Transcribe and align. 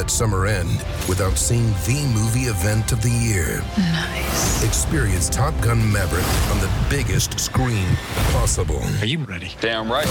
Don't 0.00 0.06
let 0.06 0.10
summer 0.10 0.46
end 0.46 0.78
without 1.10 1.36
seeing 1.36 1.72
the 1.84 2.10
movie 2.14 2.48
event 2.48 2.90
of 2.90 3.02
the 3.02 3.10
year. 3.10 3.62
Nice. 3.76 4.64
Experience 4.64 5.28
Top 5.28 5.52
Gun 5.60 5.92
Maverick 5.92 6.24
on 6.50 6.58
the 6.58 6.70
biggest 6.88 7.38
screen 7.38 7.86
possible. 8.32 8.80
Are 9.00 9.04
you 9.04 9.18
ready? 9.18 9.50
Damn 9.60 9.92
right. 9.92 10.06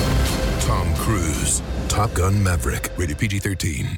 Tom 0.61 0.93
Cruise. 0.95 1.63
Top 1.87 2.13
Gun 2.13 2.43
Maverick. 2.43 2.91
Rated 2.97 3.17
PG 3.17 3.39
13. 3.39 3.97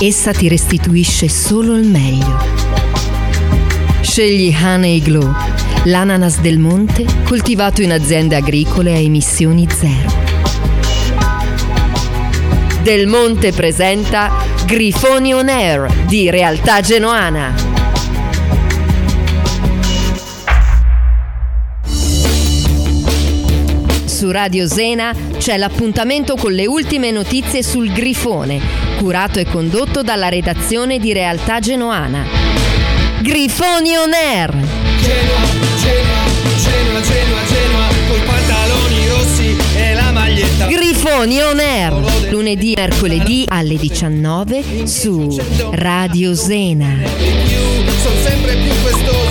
essa 0.00 0.32
ti 0.32 0.48
restituisce 0.48 1.28
solo 1.28 1.74
il 1.76 1.86
meglio. 1.88 2.38
Scegli 4.02 4.54
Honey 4.54 5.00
Glow, 5.00 5.32
l'ananas 5.84 6.40
del 6.40 6.58
monte 6.58 7.04
coltivato 7.24 7.80
in 7.80 7.92
aziende 7.92 8.36
agricole 8.36 8.92
a 8.92 8.98
emissioni 8.98 9.66
zero. 9.70 10.24
Del 12.82 13.08
Monte 13.08 13.52
presenta 13.52 14.30
Grifoni 14.64 15.34
On 15.34 15.48
Air 15.48 15.90
di 16.06 16.30
Realtà 16.30 16.80
Genoana. 16.80 17.65
Su 24.16 24.30
Radio 24.30 24.66
Zena 24.66 25.14
c'è 25.36 25.58
l'appuntamento 25.58 26.36
con 26.36 26.52
le 26.52 26.66
ultime 26.66 27.10
notizie 27.10 27.62
sul 27.62 27.92
Grifone, 27.92 28.58
curato 28.96 29.38
e 29.38 29.44
condotto 29.44 30.00
dalla 30.02 30.30
redazione 30.30 30.98
di 30.98 31.12
Realtà 31.12 31.60
Genoana. 31.60 32.24
Grifoni 33.20 33.94
On 33.94 34.10
Air! 34.14 34.52
Genoa, 34.52 35.40
Genoa, 35.82 36.24
Genoa, 36.62 37.00
Genoa, 37.02 37.40
Genoa, 37.46 37.88
coi 38.08 38.20
pantaloni 38.20 39.08
rossi 39.08 39.56
e 39.76 39.92
la 39.92 40.10
maglietta. 40.12 40.66
Grifoni 40.66 41.42
On 41.42 41.58
Air! 41.58 42.30
Lunedì 42.30 42.72
e 42.72 42.80
mercoledì 42.80 43.44
alle 43.46 43.76
19 43.76 44.86
su 44.86 45.38
Radio 45.72 46.34
Zena. 46.34 47.00
Sono 48.02 48.16
sempre 48.24 48.54
più 48.54 48.72
i 48.72 49.04
rossi. 49.04 49.25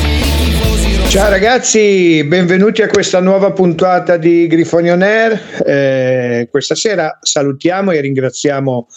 Ciao 1.08 1.30
ragazzi, 1.30 2.24
benvenuti 2.26 2.82
a 2.82 2.88
questa 2.88 3.22
nuova 3.22 3.52
puntata 3.52 4.18
di 4.18 4.48
Grifoni 4.48 4.92
On 4.92 5.02
Air. 5.02 5.64
Eh, 5.66 6.48
questa 6.52 6.76
sera 6.76 7.20
salutiamo 7.22 7.92
e 7.92 8.02
ringraziamo 8.02 8.88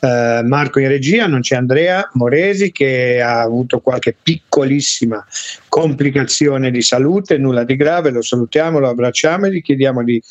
eh, 0.00 0.42
Marco 0.44 0.80
in 0.80 0.88
regia, 0.88 1.26
non 1.26 1.40
c'è 1.40 1.56
Andrea 1.56 2.10
Moresi 2.14 2.72
che 2.72 3.22
ha 3.22 3.40
avuto 3.40 3.80
qualche 3.80 4.14
piccolissima 4.20 5.24
complicazione 5.68 6.70
di 6.70 6.82
salute, 6.82 7.38
nulla 7.38 7.64
di 7.64 7.76
grave, 7.76 8.10
lo 8.10 8.20
salutiamo, 8.20 8.78
lo 8.78 8.90
abbracciamo 8.90 9.46
e 9.46 9.52
gli 9.52 9.62
chiediamo 9.62 10.04
di 10.04 10.22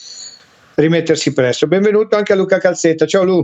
rimettersi 0.76 1.34
presto. 1.34 1.66
Benvenuto 1.66 2.18
anche 2.18 2.34
a 2.34 2.36
Luca 2.36 2.60
Calzetta, 2.60 3.08
ciao 3.08 3.24
Lu. 3.24 3.44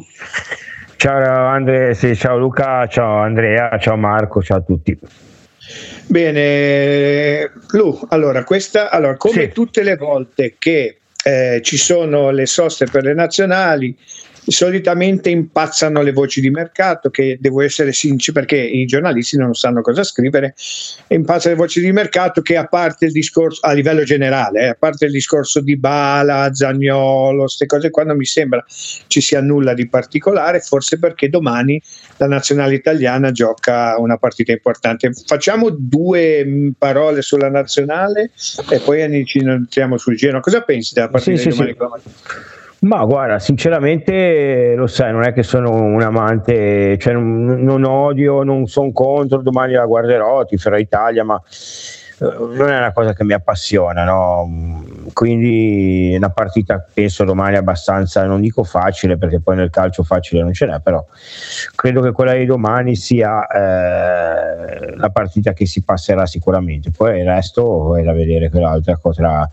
Ciao 0.98 1.48
Andrea, 1.48 1.94
sì, 1.94 2.16
ciao 2.16 2.38
Luca, 2.38 2.86
ciao 2.88 3.22
Andrea, 3.22 3.75
ciao 3.80 3.96
Marco, 3.96 4.44
ciao 4.44 4.58
a 4.58 4.62
tutti. 4.62 5.00
Bene, 6.08 7.52
Lu, 7.72 8.00
allora, 8.10 8.44
questa, 8.44 8.90
allora 8.90 9.18
come 9.18 9.44
Sì. 9.48 9.52
tutte 9.52 9.84
le 9.84 9.96
volte 9.96 10.56
che 10.58 10.98
eh, 11.24 11.60
ci 11.64 11.78
sono 11.78 12.30
le 12.32 12.46
soste 12.46 12.86
per 12.86 13.04
le 13.04 13.14
nazionali, 13.14 13.96
solitamente 14.52 15.30
impazzano 15.30 16.02
le 16.02 16.12
voci 16.12 16.41
di 16.41 16.50
mercato, 16.50 17.09
che 17.09 17.38
devo 17.40 17.62
essere 17.62 17.94
sincero 17.94 18.40
perché 18.40 18.58
i 18.58 18.85
giornalisti 18.85 19.38
non 19.38 19.53
sanno 19.53 19.81
cosa 19.81 20.03
scrivere, 20.03 20.56
impazzano 21.08 21.56
le 21.56 21.62
voci 21.62 21.81
di 21.81 21.91
mercato 21.91 22.41
che 22.41 22.57
a 22.57 22.66
parte 22.66 23.06
il 23.06 23.12
discorso, 23.12 23.66
a 23.66 23.74
livello 23.74 24.03
generale, 24.03 24.62
eh, 24.62 24.68
a 24.68 24.75
parte 24.78 25.06
il 25.06 25.12
discorso 25.12 25.62
di 25.62 25.78
Bala, 25.78 26.53
Zagnolo, 26.53 27.41
queste 27.41 27.66
cose 27.66 27.90
qua 27.90 28.03
non 28.03 28.18
mi 28.18 28.25
sembra 28.25 28.63
ci 29.07 29.22
sia 29.22 29.41
nulla 29.41 29.74
di 29.74 29.88
particolare, 29.88 30.59
forse 30.59 31.00
perché 31.00 31.30
domani 31.30 31.81
la 32.18 32.28
nazionale 32.28 32.75
italiana 32.75 33.31
gioca 33.31 33.96
una 33.97 34.18
partita 34.18 34.52
importante. 34.52 35.12
Facciamo 35.25 35.69
due 35.69 36.44
mh, 36.46 36.72
parole 36.78 37.22
sulla 37.22 37.50
nazionale 37.50 38.31
e 38.69 38.80
poi 38.80 39.25
ci 39.25 39.40
entriamo 39.40 39.97
sul 39.97 40.16
Genoa. 40.16 40.40
Cosa 40.40 40.62
pensi 40.62 40.94
della 40.94 41.09
partita 41.09 41.38
Sì, 41.38 41.47
di 41.47 41.53
sì, 41.53 41.74
domani? 41.78 42.02
sì. 42.03 42.56
Ma 42.80 43.04
guarda, 43.06 43.40
sinceramente 43.40 44.76
lo 44.76 44.86
sai, 44.86 45.12
non 45.12 45.24
è 45.24 45.34
che 45.34 45.42
sono 45.42 45.72
un 45.74 46.02
amante, 46.02 46.98
cioè 47.00 47.14
non, 47.14 47.64
non 47.64 47.84
odio, 47.84 48.44
non 48.44 48.68
sono 48.68 48.92
contro, 48.92 49.42
domani 49.42 49.74
la 49.74 49.86
guarderò, 49.86 50.46
tiferò 50.46 50.78
Italia, 50.78 51.24
ma 51.24 51.42
non 52.20 52.70
è 52.70 52.78
una 52.78 52.92
cosa 52.94 53.14
che 53.14 53.24
mi 53.24 53.34
appassiona, 53.34 54.04
no? 54.04 54.84
Quindi 55.14 56.14
una 56.16 56.30
partita 56.30 56.84
penso 56.92 57.24
domani 57.24 57.58
abbastanza, 57.58 58.24
non 58.26 58.42
dico 58.42 58.64
facile 58.64 59.18
perché 59.18 59.40
poi 59.40 59.56
nel 59.56 59.70
calcio 59.70 60.04
facile 60.04 60.42
non 60.42 60.54
ce 60.54 60.66
n'è, 60.66 60.80
però 60.80 61.06
credo 61.76 62.02
che 62.02 62.12
quella 62.12 62.34
di 62.34 62.46
domani 62.46 62.96
sia 62.96 63.46
eh, 63.48 64.96
la 64.96 65.10
partita 65.10 65.54
che 65.54 65.68
si 65.68 65.84
passerà 65.84 66.26
sicuramente. 66.26 66.90
Poi 66.90 67.20
il 67.20 67.26
resto 67.26 67.96
è 67.96 68.04
da 68.04 68.14
vedere 68.14 68.50
che 68.50 68.60
l'altra 68.60 68.98
cosa 68.98 69.50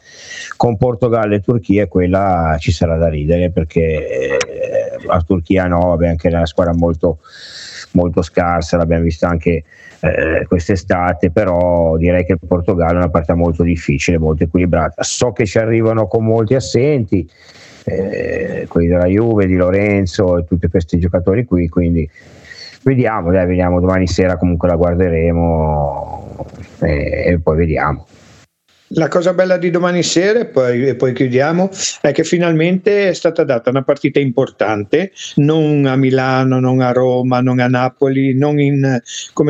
con 0.57 0.77
Portogallo 0.79 1.35
e 1.35 1.41
Turchia, 1.41 1.87
quella 1.87 2.57
ci 2.59 2.73
sarà 2.73 2.97
da 2.97 3.09
ridere 3.09 3.51
perché 3.51 4.09
eh, 4.09 4.39
la 5.07 5.21
Turchia 5.21 5.67
no, 5.67 5.89
vabbè, 5.89 6.09
anche 6.09 6.29
una 6.29 6.47
squadra 6.47 6.73
molto, 6.75 7.19
molto 7.93 8.23
scarsa, 8.23 8.79
l'abbiamo 8.79 9.03
vista 9.03 9.29
anche 9.29 9.65
eh, 10.05 10.45
quest'estate, 10.47 11.31
però 11.31 11.97
direi 11.97 12.27
che 12.27 12.33
il 12.33 12.39
Portogallo 12.47 12.93
è 12.93 12.97
una 12.97 13.09
partita 13.09 13.35
molto 13.35 13.63
difficile, 13.63 14.19
molto 14.19 14.45
equilibrata. 14.45 15.03
So 15.03 15.33
che 15.33 15.47
ci 15.47 15.57
arrivano 15.59 16.07
con 16.07 16.25
molti 16.25 16.55
assenti, 16.55 17.27
eh, 17.85 18.67
quelli 18.69 18.89
della 18.89 19.07
Juve, 19.07 19.47
di 19.47 19.57
Lorenzo 19.57 20.37
e 20.37 20.45
tutti 20.45 20.69
questi 20.69 20.99
giocatori 20.99 21.47
qui, 21.47 21.69
quindi 21.69 22.09
vediamo, 22.83 23.31
dai, 23.31 23.47
vediamo 23.47 23.81
domani 23.81 24.07
sera 24.07 24.37
comunque 24.37 24.69
la 24.69 24.77
guarderemo 24.77 26.47
e, 26.81 27.25
e 27.27 27.41
poi 27.43 27.57
vediamo. 27.57 28.07
La 28.95 29.09
cosa 29.09 29.33
bella 29.33 29.57
di 29.57 29.71
domani 29.71 30.03
sera, 30.03 30.41
e 30.41 30.47
poi, 30.47 30.89
e 30.89 30.95
poi, 30.95 31.13
chiudiamo, 31.13 31.71
è 32.01 32.13
che 32.13 32.25
finalmente 32.25 33.09
è 33.09 33.13
stata 33.13 33.45
data 33.45 33.71
una 33.71 33.83
partita 33.83 34.21
importante, 34.21 35.13
non 35.37 35.87
a 35.87 35.97
Milano, 35.97 36.61
non 36.61 36.81
a 36.81 36.93
Roma, 36.93 37.41
non 37.41 37.59
a 37.61 37.67
Napoli, 37.67 38.37
non 38.37 38.61
in, 38.61 39.01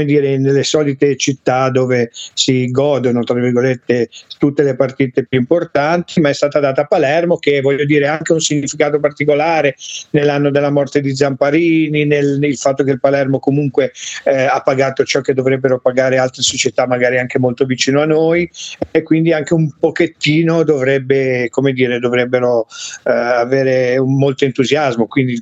dire, 0.04 0.38
nelle 0.38 0.62
solite 0.62 1.16
città 1.16 1.68
dove 1.70 2.10
si 2.12 2.70
godono, 2.70 3.22
tra 3.22 3.38
virgolette, 3.38 4.08
tutte 4.38 4.62
le 4.62 4.76
partite 4.76 5.26
più 5.26 5.38
importanti, 5.38 6.20
ma 6.20 6.30
è 6.30 6.34
stata 6.34 6.60
data 6.60 6.82
a 6.82 6.86
Palermo, 6.86 7.36
che 7.36 7.60
voglio 7.60 7.84
dire 7.84 8.08
ha 8.08 8.16
anche 8.16 8.32
un 8.32 8.40
significato 8.40 8.98
particolare 8.98 9.76
nell'anno 10.10 10.50
della 10.50 10.70
morte 10.70 11.00
di 11.00 11.14
Zamparini, 11.14 12.04
nel, 12.04 12.38
nel 12.38 12.56
fatto 12.56 12.82
che 12.82 12.92
il 12.92 13.00
Palermo 13.00 13.38
comunque 13.38 13.92
eh, 14.24 14.44
ha 14.44 14.60
pagato 14.60 15.04
ciò 15.04 15.20
che 15.20 15.34
dovrebbero 15.34 15.78
pagare 15.80 16.18
altre 16.18 16.42
società, 16.42 16.86
magari 16.86 17.18
anche 17.18 17.38
molto 17.38 17.64
vicino 17.64 18.00
a 18.00 18.06
noi, 18.06 18.50
e 18.90 19.02
quindi 19.02 19.32
anche 19.34 19.54
un 19.54 19.70
pochettino 19.78 20.62
dovrebbe, 20.62 21.50
dire, 21.72 21.98
dovrebbero 21.98 22.66
eh, 23.04 23.10
avere 23.10 23.98
un, 23.98 24.16
molto 24.16 24.44
entusiasmo, 24.44 25.06
quindi 25.06 25.32
il, 25.32 25.40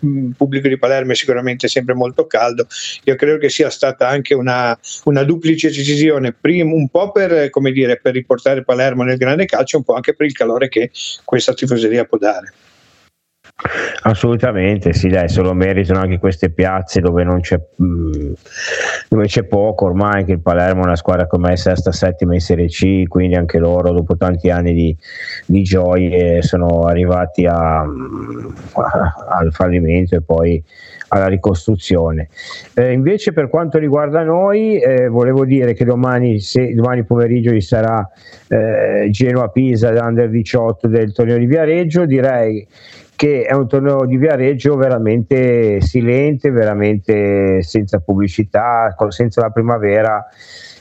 il, 0.00 0.34
pubblico 0.36 0.68
di 0.68 0.78
Palermo 0.78 1.12
è 1.12 1.14
sicuramente 1.14 1.68
sempre 1.68 1.94
molto 1.94 2.26
caldo. 2.26 2.66
Io 3.04 3.14
credo 3.16 3.38
che 3.38 3.48
sia 3.48 3.70
stata 3.70 4.08
anche 4.08 4.34
una, 4.34 4.78
una 5.04 5.22
duplice 5.22 5.68
decisione, 5.68 6.32
prima 6.38 6.72
un 6.72 6.88
po' 6.88 7.10
per, 7.10 7.50
dire, 7.72 7.98
per 8.00 8.14
riportare 8.14 8.64
Palermo 8.64 9.02
nel 9.02 9.16
grande 9.16 9.46
calcio, 9.46 9.78
un 9.78 9.84
po' 9.84 9.94
anche 9.94 10.14
per 10.14 10.26
il 10.26 10.32
calore 10.32 10.68
che 10.68 10.90
questa 11.24 11.54
tifoseria 11.54 12.04
può 12.04 12.18
dare. 12.18 12.52
Assolutamente, 14.02 14.92
sì, 14.92 15.08
dai, 15.08 15.28
se 15.28 15.42
lo 15.42 15.52
meritano 15.52 15.98
anche 15.98 16.20
queste 16.20 16.50
piazze 16.50 17.00
dove 17.00 17.26
c'è, 17.40 17.60
mm, 17.82 18.32
dove 19.08 19.26
c'è 19.26 19.42
poco 19.42 19.86
ormai, 19.86 20.24
che 20.24 20.32
il 20.32 20.40
Palermo 20.40 20.82
è 20.82 20.86
una 20.86 20.96
squadra 20.96 21.26
come 21.26 21.56
sesta, 21.56 21.90
settima 21.90 22.34
in 22.34 22.40
Serie 22.40 22.68
C, 22.68 23.08
quindi 23.08 23.34
anche 23.34 23.58
loro 23.58 23.90
dopo 23.92 24.16
tanti 24.16 24.48
anni 24.50 24.72
di, 24.74 24.96
di 25.44 25.62
gioie 25.62 26.40
sono 26.42 26.82
arrivati 26.82 27.46
a, 27.46 27.84
mm, 27.84 28.48
a, 28.74 29.14
al 29.28 29.52
fallimento 29.52 30.14
e 30.14 30.22
poi 30.22 30.62
alla 31.08 31.26
ricostruzione. 31.26 32.28
Eh, 32.74 32.92
invece 32.92 33.32
per 33.32 33.48
quanto 33.48 33.78
riguarda 33.78 34.22
noi, 34.22 34.78
eh, 34.78 35.08
volevo 35.08 35.44
dire 35.44 35.74
che 35.74 35.84
domani, 35.84 36.38
se, 36.38 36.72
domani 36.74 37.04
pomeriggio 37.04 37.50
ci 37.50 37.60
sarà 37.60 38.08
eh, 38.46 39.08
Genoa-Pisa 39.10 39.90
l'Under 39.90 40.30
18 40.30 40.86
del 40.86 41.12
torneo 41.12 41.38
di 41.38 41.46
Viareggio, 41.46 42.06
direi 42.06 42.66
che 43.18 43.42
è 43.42 43.52
un 43.52 43.66
torneo 43.66 44.06
di 44.06 44.16
Viareggio 44.16 44.76
veramente 44.76 45.80
silente, 45.80 46.52
veramente 46.52 47.64
senza 47.64 47.98
pubblicità, 47.98 48.94
senza 49.08 49.40
la 49.40 49.50
primavera, 49.50 50.24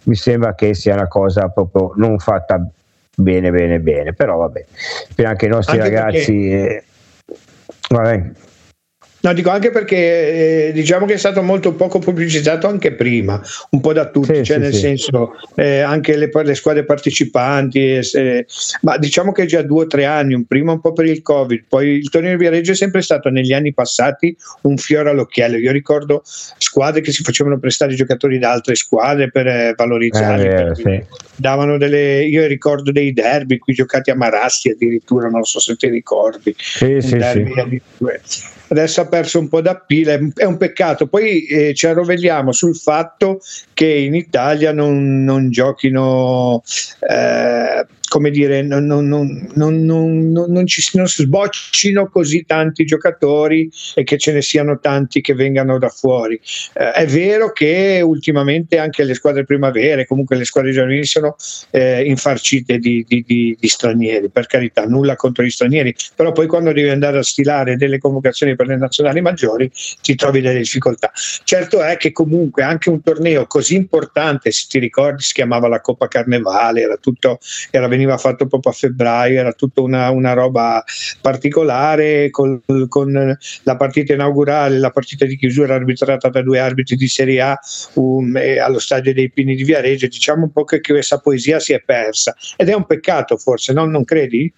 mi 0.04 0.14
sembra 0.14 0.54
che 0.54 0.76
sia 0.76 0.94
una 0.94 1.08
cosa 1.08 1.50
proprio 1.50 1.94
non 1.96 2.20
fatta 2.20 2.64
bene, 3.16 3.50
bene, 3.50 3.80
bene, 3.80 4.14
però 4.14 4.38
vabbè, 4.38 4.66
per 5.16 5.26
anche 5.26 5.48
i 5.48 5.50
nostri 5.50 5.80
anche 5.80 5.90
ragazzi... 5.90 6.50
Perché... 6.50 6.84
Eh, 7.88 8.32
No, 9.28 9.34
dico 9.34 9.50
anche 9.50 9.72
perché 9.72 10.68
eh, 10.68 10.72
diciamo 10.72 11.06
che 11.06 11.16
è 11.16 11.18
stato 11.18 11.42
molto 11.44 11.74
poco 11.74 12.00
pubblicizzato 12.00 12.66
anche 12.66 12.94
prima, 12.94 13.42
un 13.72 13.82
po' 13.82 13.92
da 13.92 14.10
tutti, 14.10 14.36
sì, 14.36 14.44
cioè 14.44 14.56
sì, 14.56 14.62
nel 14.62 14.74
sì. 14.74 14.80
senso 14.80 15.36
eh, 15.56 15.82
anche 15.82 16.16
le, 16.16 16.30
le, 16.32 16.56
squadre 16.56 16.86
partecipanti, 16.86 18.00
eh, 18.14 18.46
ma 18.84 18.98
diciamo 18.98 19.34
che 19.34 19.46
già 19.46 19.62
due 19.64 19.84
o 19.84 19.88
tre 19.88 20.06
anni, 20.06 20.34
un 20.34 20.46
prima 20.46 20.72
un 20.72 20.80
po' 20.80 20.94
per 20.94 21.08
il 21.08 21.22
Covid, 21.22 21.66
poi 21.68 21.90
il 21.90 22.10
torneo 22.10 22.32
di 22.32 22.38
Viareggio 22.38 22.72
è 22.72 22.76
sempre 22.76 23.02
stato 23.02 23.28
negli 23.28 23.52
anni 23.52 23.74
passati 23.74 24.34
un 24.62 24.78
fiore 24.78 25.10
all'occhiello. 25.10 25.58
Io 25.58 25.74
ricordo 25.74 26.22
squadre 26.24 27.02
che 27.02 27.12
si 27.12 27.22
facevano 27.22 27.60
prestare 27.60 27.96
giocatori 27.96 28.40
da 28.40 28.52
altre 28.52 28.76
squadre 28.76 29.30
per 29.30 29.48
eh, 29.48 29.74
valorizzarli, 29.76 30.48
per 30.48 31.06
davano 31.36 31.78
delle, 31.78 32.24
io 32.24 32.48
ricordo 32.48 32.94
dei 32.94 33.12
derby 33.12 33.58
qui 33.58 33.74
giocati 33.74 34.10
a 34.10 34.16
Marassi 34.16 34.70
addirittura, 34.70 35.28
non 35.28 35.44
so 35.44 35.60
se 35.60 35.76
ti 35.76 35.90
ricordi. 35.90 36.56
Sì, 36.58 37.02
sì, 37.02 37.20
sì 37.20 38.56
adesso 38.70 39.02
ha 39.02 39.06
perso 39.18 39.40
un 39.40 39.50
po' 39.50 39.62
da 39.62 39.76
pila, 39.76 40.20
è 40.36 40.44
un 40.44 40.58
peccato. 40.58 41.08
Poi 41.08 41.46
eh, 41.46 41.74
ci 41.74 41.88
arrovelliamo 41.88 42.52
sul 42.52 42.76
fatto 42.76 43.42
che 43.74 43.88
in 43.88 44.14
Italia 44.14 44.72
non, 44.72 45.24
non 45.24 45.50
giochino 45.50 46.62
eh, 47.00 47.86
come 48.08 48.32
dire, 48.32 48.62
non, 48.62 48.86
non, 48.86 49.06
non, 49.54 49.86
non, 49.86 50.68
ci, 50.68 50.82
non 50.94 51.08
sboccino 51.08 52.08
così 52.10 52.46
tanti 52.46 52.86
giocatori 52.86 53.70
e 53.96 54.04
che 54.04 54.18
ce 54.18 54.32
ne 54.32 54.42
siano 54.42 54.80
tanti 54.80 55.22
che 55.22 55.34
vengano 55.34 55.78
da 55.78 55.90
fuori. 55.90 56.40
Eh, 56.74 56.92
è 56.92 57.06
vero 57.06 57.52
che 57.52 58.02
ultimamente 58.04 58.78
anche 58.78 59.04
le 59.04 59.14
squadre 59.14 59.44
primavere, 59.44 60.06
comunque 60.06 60.36
le 60.36 60.46
squadre 60.46 60.72
giovanili 60.72 61.06
sono 61.06 61.36
eh, 61.72 62.04
infarcite 62.06 62.78
di, 62.78 63.04
di, 63.08 63.24
di, 63.26 63.58
di, 63.60 63.68
stranieri, 63.68 64.30
per 64.30 64.48
carità, 64.48 64.86
nulla 64.86 65.16
contro 65.16 65.44
gli 65.44 65.50
stranieri, 65.50 65.94
però 66.16 66.32
poi 66.32 66.48
quando 66.48 66.72
devi 66.72 66.90
andare 66.90 67.18
a 67.18 67.24
stilare 67.24 67.76
delle 67.76 67.98
convocazioni 67.98 68.56
per 68.56 68.68
le 68.68 68.78
nazionali 68.78 69.22
maggiori 69.22 69.70
ti 70.02 70.16
trovi 70.16 70.42
delle 70.42 70.60
difficoltà. 70.60 71.12
Certo 71.44 71.82
è 71.82 71.98
che 71.98 72.12
comunque 72.12 72.64
anche 72.64 72.90
un 72.90 73.02
torneo 73.02 73.48
così 73.48 73.76
importante, 73.76 74.52
se 74.52 74.66
ti 74.70 74.80
ricordi, 74.80 75.22
si 75.22 75.34
chiamava 75.34 75.68
la 75.68 75.82
Coppa 75.82 76.08
Carnevale, 76.08 76.82
era 76.82 76.98
tutto, 76.98 77.40
era 77.72 77.88
veniva 77.98 78.18
fatto 78.18 78.46
proprio 78.46 78.72
a 78.72 78.76
febbraio, 78.76 79.40
era 79.40 79.52
tutta 79.52 79.82
una, 79.82 80.10
una 80.12 80.34
roba 80.34 80.84
particolare 81.20 82.30
con, 82.30 82.62
con, 82.88 83.38
la 83.64 83.76
partita 83.76 84.14
inaugurale, 84.14 84.78
la 84.78 84.92
partita 84.92 85.26
di 85.26 85.36
chiusura 85.36 85.76
arbitrata 85.76 86.30
da 86.30 86.42
due 86.42 86.60
arbitri 86.60 86.96
di 86.96 87.08
Serie 87.08 87.42
A 87.42 87.60
um, 87.96 88.40
allo 88.62 88.80
stadio 88.80 89.14
dei 89.14 89.32
Pini 89.32 89.56
di 89.56 89.64
Viareggio, 89.64 90.08
diciamo 90.08 90.44
un 90.44 90.52
po' 90.52 90.64
che 90.64 90.80
questa 90.80 91.18
poesia 91.18 91.60
si 91.60 91.74
è 91.74 91.82
persa 91.84 92.36
ed 92.56 92.70
è 92.70 92.74
un 92.74 92.86
peccato 92.86 93.38
forse, 93.38 93.74
no? 93.74 93.86
non 93.86 94.04
credi? 94.04 94.52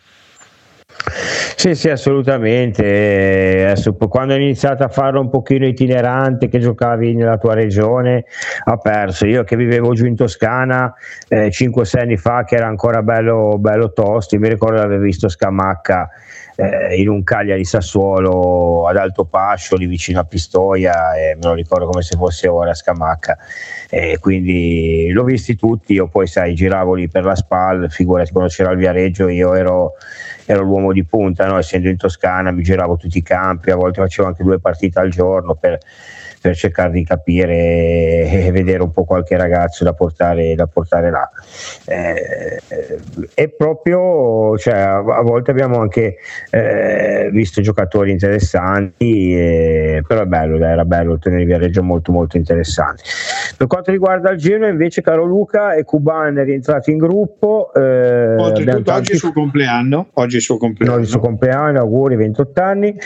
Sì, 1.55 1.75
sì, 1.75 1.89
assolutamente. 1.89 3.65
Adesso, 3.65 3.95
quando 3.95 4.33
hai 4.33 4.41
iniziato 4.41 4.83
a 4.83 4.89
farlo 4.89 5.19
un 5.19 5.29
pochino 5.29 5.65
itinerante, 5.65 6.47
che 6.47 6.59
giocavi 6.59 7.15
nella 7.15 7.37
tua 7.37 7.53
regione, 7.53 8.25
ha 8.65 8.77
perso. 8.77 9.25
Io 9.25 9.43
che 9.43 9.55
vivevo 9.55 9.93
giù 9.93 10.05
in 10.05 10.15
Toscana 10.15 10.93
eh, 11.27 11.49
5-6 11.49 11.99
anni 11.99 12.17
fa, 12.17 12.43
che 12.43 12.55
era 12.55 12.67
ancora 12.67 13.01
bello, 13.01 13.57
bello 13.57 13.91
tosto, 13.91 14.37
mi 14.37 14.49
ricordo 14.49 14.77
di 14.77 14.85
aver 14.85 14.99
visto 14.99 15.27
Scamacca 15.27 16.09
eh, 16.55 16.95
in 16.99 17.09
un 17.09 17.23
Cagliari 17.23 17.63
Sassuolo 17.63 18.87
ad 18.87 18.97
Alto 18.97 19.25
Pascio, 19.25 19.77
lì 19.77 19.85
vicino 19.85 20.19
a 20.19 20.25
Pistoia, 20.25 21.15
e 21.15 21.35
me 21.35 21.47
lo 21.47 21.53
ricordo 21.53 21.87
come 21.87 22.03
se 22.03 22.17
fosse 22.17 22.47
ora 22.47 22.73
Scamacca. 22.73 23.37
Eh, 23.91 24.17
quindi 24.19 25.09
l'ho 25.11 25.23
visti 25.23 25.55
tutti, 25.55 25.93
io 25.93 26.07
poi 26.07 26.27
sai, 26.27 26.53
giravo 26.53 26.93
lì 26.93 27.07
per 27.07 27.23
la 27.23 27.35
SPAL, 27.35 27.89
figurati 27.89 28.31
quando 28.31 28.49
c'era 28.49 28.71
il 28.71 28.77
Viareggio, 28.77 29.27
io 29.27 29.53
ero 29.55 29.93
ero 30.51 30.63
l'uomo 30.63 30.91
di 30.91 31.05
punta, 31.05 31.45
no? 31.45 31.59
essendo 31.59 31.89
in 31.89 31.97
Toscana 31.97 32.49
mi 32.49 32.63
giravo 32.63 32.97
tutti 32.97 33.19
i 33.19 33.21
campi, 33.21 33.69
a 33.69 33.75
volte 33.75 34.01
facevo 34.01 34.27
anche 34.27 34.43
due 34.43 34.59
partite 34.59 34.99
al 34.99 35.09
giorno 35.09 35.53
per, 35.53 35.77
per 36.41 36.55
cercare 36.55 36.89
di 36.89 37.03
capire 37.03 37.53
e 37.53 38.49
vedere 38.51 38.81
un 38.81 38.89
po' 38.89 39.03
qualche 39.03 39.37
ragazzo 39.37 39.83
da 39.83 39.93
portare, 39.93 40.55
da 40.55 40.65
portare 40.65 41.11
là. 41.11 41.29
Eh, 41.85 42.59
e 43.35 43.49
proprio, 43.49 44.57
cioè, 44.57 44.73
a, 44.73 45.21
volte 45.21 45.51
abbiamo 45.51 45.79
anche 45.79 46.15
eh, 46.49 47.29
visto 47.31 47.61
giocatori 47.61 48.09
interessanti, 48.09 49.35
eh, 49.35 50.03
però 50.07 50.21
è 50.21 50.25
bello, 50.25 50.57
era 50.65 50.83
bello 50.83 51.13
il 51.13 51.19
torneo 51.19 51.41
di 51.41 51.45
Viareggio 51.45 51.83
molto 51.83 52.11
molto 52.11 52.37
interessante. 52.37 53.03
Per 53.59 53.67
quanto 53.67 53.91
riguarda 53.91 54.31
il 54.31 54.37
Genoa 54.37 54.69
invece 54.69 55.01
caro 55.01 55.25
Luca 55.25 55.73
è 55.73 55.83
Cuban 55.83 56.37
è 56.37 56.45
rientrato 56.45 56.91
in 56.91 56.97
gruppo. 56.97 57.73
Eh, 57.73 58.35
Oltretutto 58.37 58.93
oggi 58.93 59.11
è 59.11 59.13
il 59.15 59.19
suo 59.19 59.33
compleanno. 59.33 60.07
Oggi 60.13 60.35
è 60.35 60.37
il 60.37 60.43
suo 60.43 60.55
compleanno. 60.55 60.93
Oggi 60.93 61.03
il 61.03 61.09
suo 61.09 61.19
compleanno, 61.19 61.79
auguri, 61.79 62.15
28 62.15 62.61
anni. 62.61 62.97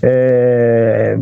Eh, 0.00 1.18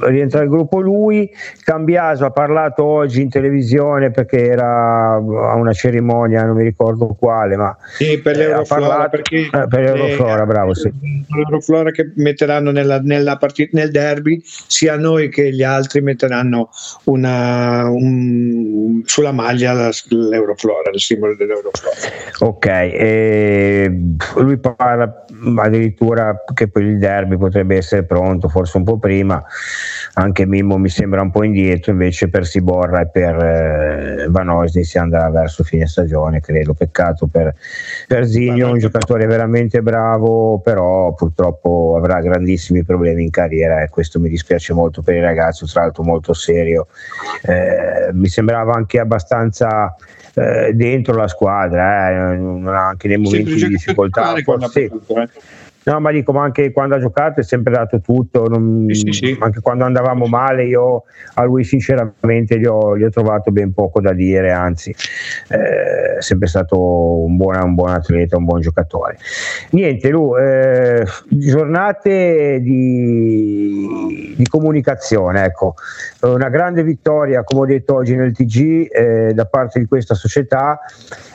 rientra 0.00 0.42
in 0.42 0.50
gruppo 0.50 0.80
lui. 0.80 1.30
Cambiaso 1.62 2.26
ha 2.26 2.30
parlato 2.30 2.84
oggi 2.84 3.22
in 3.22 3.30
televisione 3.30 4.10
perché 4.10 4.48
era 4.50 5.14
a 5.14 5.54
una 5.54 5.72
cerimonia, 5.72 6.44
non 6.44 6.56
mi 6.56 6.62
ricordo 6.62 7.06
quale, 7.18 7.56
ma 7.56 7.74
sì, 7.96 8.20
per 8.20 8.36
l'Euroflora, 8.36 8.86
parlato, 8.86 9.08
perché, 9.08 9.36
eh, 9.38 9.66
per 9.66 9.80
l'Euroflora, 9.80 10.42
eh, 10.42 10.46
bravo, 10.46 10.74
sì. 10.74 10.92
L'Euroflora 11.34 11.90
che 11.90 12.12
metteranno 12.16 12.70
nella, 12.70 13.00
nella 13.00 13.38
partita, 13.38 13.78
nel 13.78 13.90
derby, 13.90 14.42
sia 14.44 14.96
noi 14.96 15.30
che 15.30 15.50
gli 15.54 15.62
altri 15.62 16.02
metteranno 16.02 16.68
una, 17.04 17.92
un, 17.94 19.02
sulla 19.04 19.32
maglia 19.32 19.72
l'Euroflora, 20.08 20.90
il 20.92 21.00
simbolo 21.00 21.34
dell'Euroflora. 21.34 21.96
Ok, 22.40 22.66
e 22.66 24.00
lui 24.36 24.58
parla 24.58 25.24
addirittura 25.56 26.44
che 26.52 26.68
per 26.68 26.82
il 26.82 26.98
derby 26.98 27.36
potrebbe 27.36 27.76
essere 27.76 28.04
pronto, 28.04 28.48
forse 28.48 28.76
un 28.76 28.84
po' 28.84 28.98
prima 28.98 29.44
anche 30.14 30.46
Mimmo 30.46 30.78
mi 30.78 30.88
sembra 30.88 31.22
un 31.22 31.30
po' 31.30 31.42
indietro, 31.42 31.92
invece 31.92 32.28
per 32.28 32.46
Siborra 32.46 33.00
e 33.00 33.08
per 33.08 33.34
eh, 33.36 34.26
Van 34.28 34.48
Osni 34.48 34.84
si 34.84 34.98
andrà 34.98 35.28
verso 35.30 35.64
fine 35.64 35.86
stagione, 35.86 36.40
credo. 36.40 36.74
Peccato 36.74 37.26
per, 37.26 37.54
per 38.06 38.26
Zigno, 38.26 38.70
un 38.70 38.78
giocatore 38.78 39.26
veramente 39.26 39.82
bravo, 39.82 40.60
però 40.60 41.12
purtroppo 41.14 41.94
avrà 41.96 42.20
grandissimi 42.20 42.84
problemi 42.84 43.24
in 43.24 43.30
carriera 43.30 43.82
e 43.82 43.88
questo 43.88 44.20
mi 44.20 44.28
dispiace 44.28 44.72
molto 44.72 45.02
per 45.02 45.16
il 45.16 45.22
ragazzo, 45.22 45.66
tra 45.66 45.82
l'altro 45.82 46.04
molto 46.04 46.32
serio. 46.32 46.86
Eh, 47.42 47.83
mi 48.12 48.28
sembrava 48.28 48.74
anche 48.74 48.98
abbastanza 48.98 49.94
eh, 50.34 50.72
dentro 50.74 51.14
la 51.14 51.28
squadra, 51.28 52.10
eh, 52.10 52.14
anche 52.14 53.08
nei 53.08 53.18
momenti 53.18 53.54
di 53.54 53.68
difficoltà. 53.68 54.34
Forse, 54.42 54.90
No, 55.84 56.00
ma 56.00 56.10
dico, 56.10 56.32
ma 56.32 56.42
anche 56.42 56.72
quando 56.72 56.94
ha 56.94 56.98
giocato 56.98 57.40
è 57.40 57.42
sempre 57.42 57.72
dato 57.72 58.00
tutto, 58.00 58.46
non, 58.48 58.86
sì, 58.90 59.12
sì. 59.12 59.36
anche 59.38 59.60
quando 59.60 59.84
andavamo 59.84 60.24
male 60.26 60.64
io 60.64 61.04
a 61.34 61.44
lui 61.44 61.62
sinceramente 61.62 62.58
gli 62.58 62.64
ho, 62.64 62.96
gli 62.96 63.04
ho 63.04 63.10
trovato 63.10 63.50
ben 63.50 63.74
poco 63.74 64.00
da 64.00 64.14
dire, 64.14 64.50
anzi 64.50 64.94
eh, 65.48 66.16
è 66.16 66.22
sempre 66.22 66.48
stato 66.48 66.78
un 66.78 67.36
buon, 67.36 67.62
un 67.62 67.74
buon, 67.74 67.90
atleta, 67.90 68.38
un 68.38 68.44
buon 68.44 68.62
giocatore. 68.62 69.18
Niente, 69.70 70.08
Lu, 70.08 70.34
eh, 70.38 71.04
giornate 71.28 72.60
di, 72.62 74.34
di, 74.36 74.46
comunicazione, 74.46 75.44
ecco, 75.44 75.74
una 76.22 76.48
grande 76.48 76.82
vittoria, 76.82 77.44
come 77.44 77.60
ho 77.60 77.66
detto 77.66 77.96
oggi 77.96 78.16
nel 78.16 78.32
TG, 78.32 78.88
eh, 78.90 79.32
da 79.34 79.44
parte 79.44 79.80
di 79.80 79.86
questa 79.86 80.14
società 80.14 80.80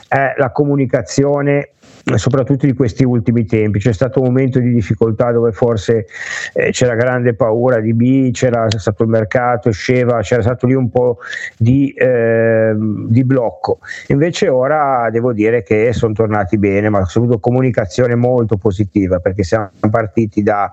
è 0.08 0.34
la 0.38 0.50
comunicazione 0.50 1.70
soprattutto 2.14 2.66
di 2.66 2.74
questi 2.74 3.04
ultimi 3.04 3.44
tempi. 3.44 3.78
C'è 3.78 3.92
stato 3.92 4.20
un 4.20 4.26
momento 4.26 4.58
di 4.58 4.72
difficoltà 4.72 5.30
dove 5.32 5.52
forse 5.52 6.06
eh, 6.52 6.70
c'era 6.70 6.94
grande 6.94 7.34
paura 7.34 7.80
di 7.80 7.94
B, 7.94 8.30
c'era 8.32 8.66
stato 8.68 9.02
il 9.02 9.08
mercato, 9.08 9.70
sceva, 9.70 10.20
c'era 10.20 10.42
stato 10.42 10.66
lì 10.66 10.74
un 10.74 10.90
po' 10.90 11.18
di, 11.56 11.92
eh, 11.92 12.72
di 12.76 13.24
blocco. 13.24 13.78
Invece 14.08 14.48
ora 14.48 15.08
devo 15.10 15.32
dire 15.32 15.62
che 15.62 15.92
sono 15.92 16.12
tornati 16.12 16.58
bene, 16.58 16.88
ma 16.88 17.04
soprattutto 17.04 17.40
comunicazione 17.40 18.14
molto 18.14 18.56
positiva 18.56 19.18
perché 19.18 19.42
siamo 19.42 19.70
partiti 19.90 20.42
da 20.42 20.70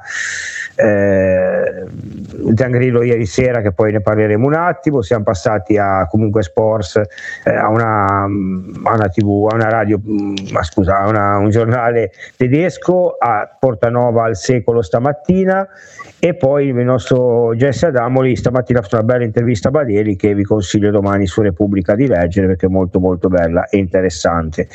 eh, 0.75 1.85
Zangrillo 2.55 3.01
ieri 3.01 3.25
sera, 3.25 3.61
che 3.61 3.71
poi 3.71 3.91
ne 3.91 4.01
parleremo 4.01 4.45
un 4.45 4.53
attimo, 4.53 5.01
siamo 5.01 5.23
passati 5.23 5.77
a 5.77 6.07
comunque 6.07 6.43
Sports, 6.43 7.01
eh, 7.43 7.55
a, 7.55 7.67
una, 7.69 8.05
a, 8.21 8.25
una, 8.25 9.09
TV, 9.09 9.47
a 9.51 9.55
una 9.55 9.69
radio, 9.69 9.99
mm, 9.99 10.35
ma 10.51 10.63
scusa, 10.63 10.99
a 10.99 11.07
una, 11.07 11.16
un 11.37 11.49
giornale 11.49 12.11
tedesco, 12.35 13.15
a 13.17 13.55
Portanova 13.59 14.25
al 14.25 14.35
secolo 14.35 14.81
stamattina 14.81 15.67
e 16.19 16.35
poi 16.35 16.67
il 16.67 16.75
nostro 16.75 17.53
Jesse 17.55 17.87
Adamoli 17.87 18.35
stamattina 18.35 18.79
ha 18.79 18.81
fatto 18.81 18.95
una 18.95 19.05
bella 19.05 19.23
intervista 19.23 19.67
a 19.67 19.71
Badeli 19.71 20.15
che 20.15 20.33
vi 20.33 20.43
consiglio 20.43 20.89
domani 20.91 21.27
su 21.27 21.41
Repubblica 21.41 21.95
di 21.95 22.07
leggere 22.07 22.47
perché 22.47 22.65
è 22.65 22.69
molto 22.69 22.99
molto 22.99 23.27
bella 23.27 23.67
e 23.69 23.77
interessante. 23.77 24.67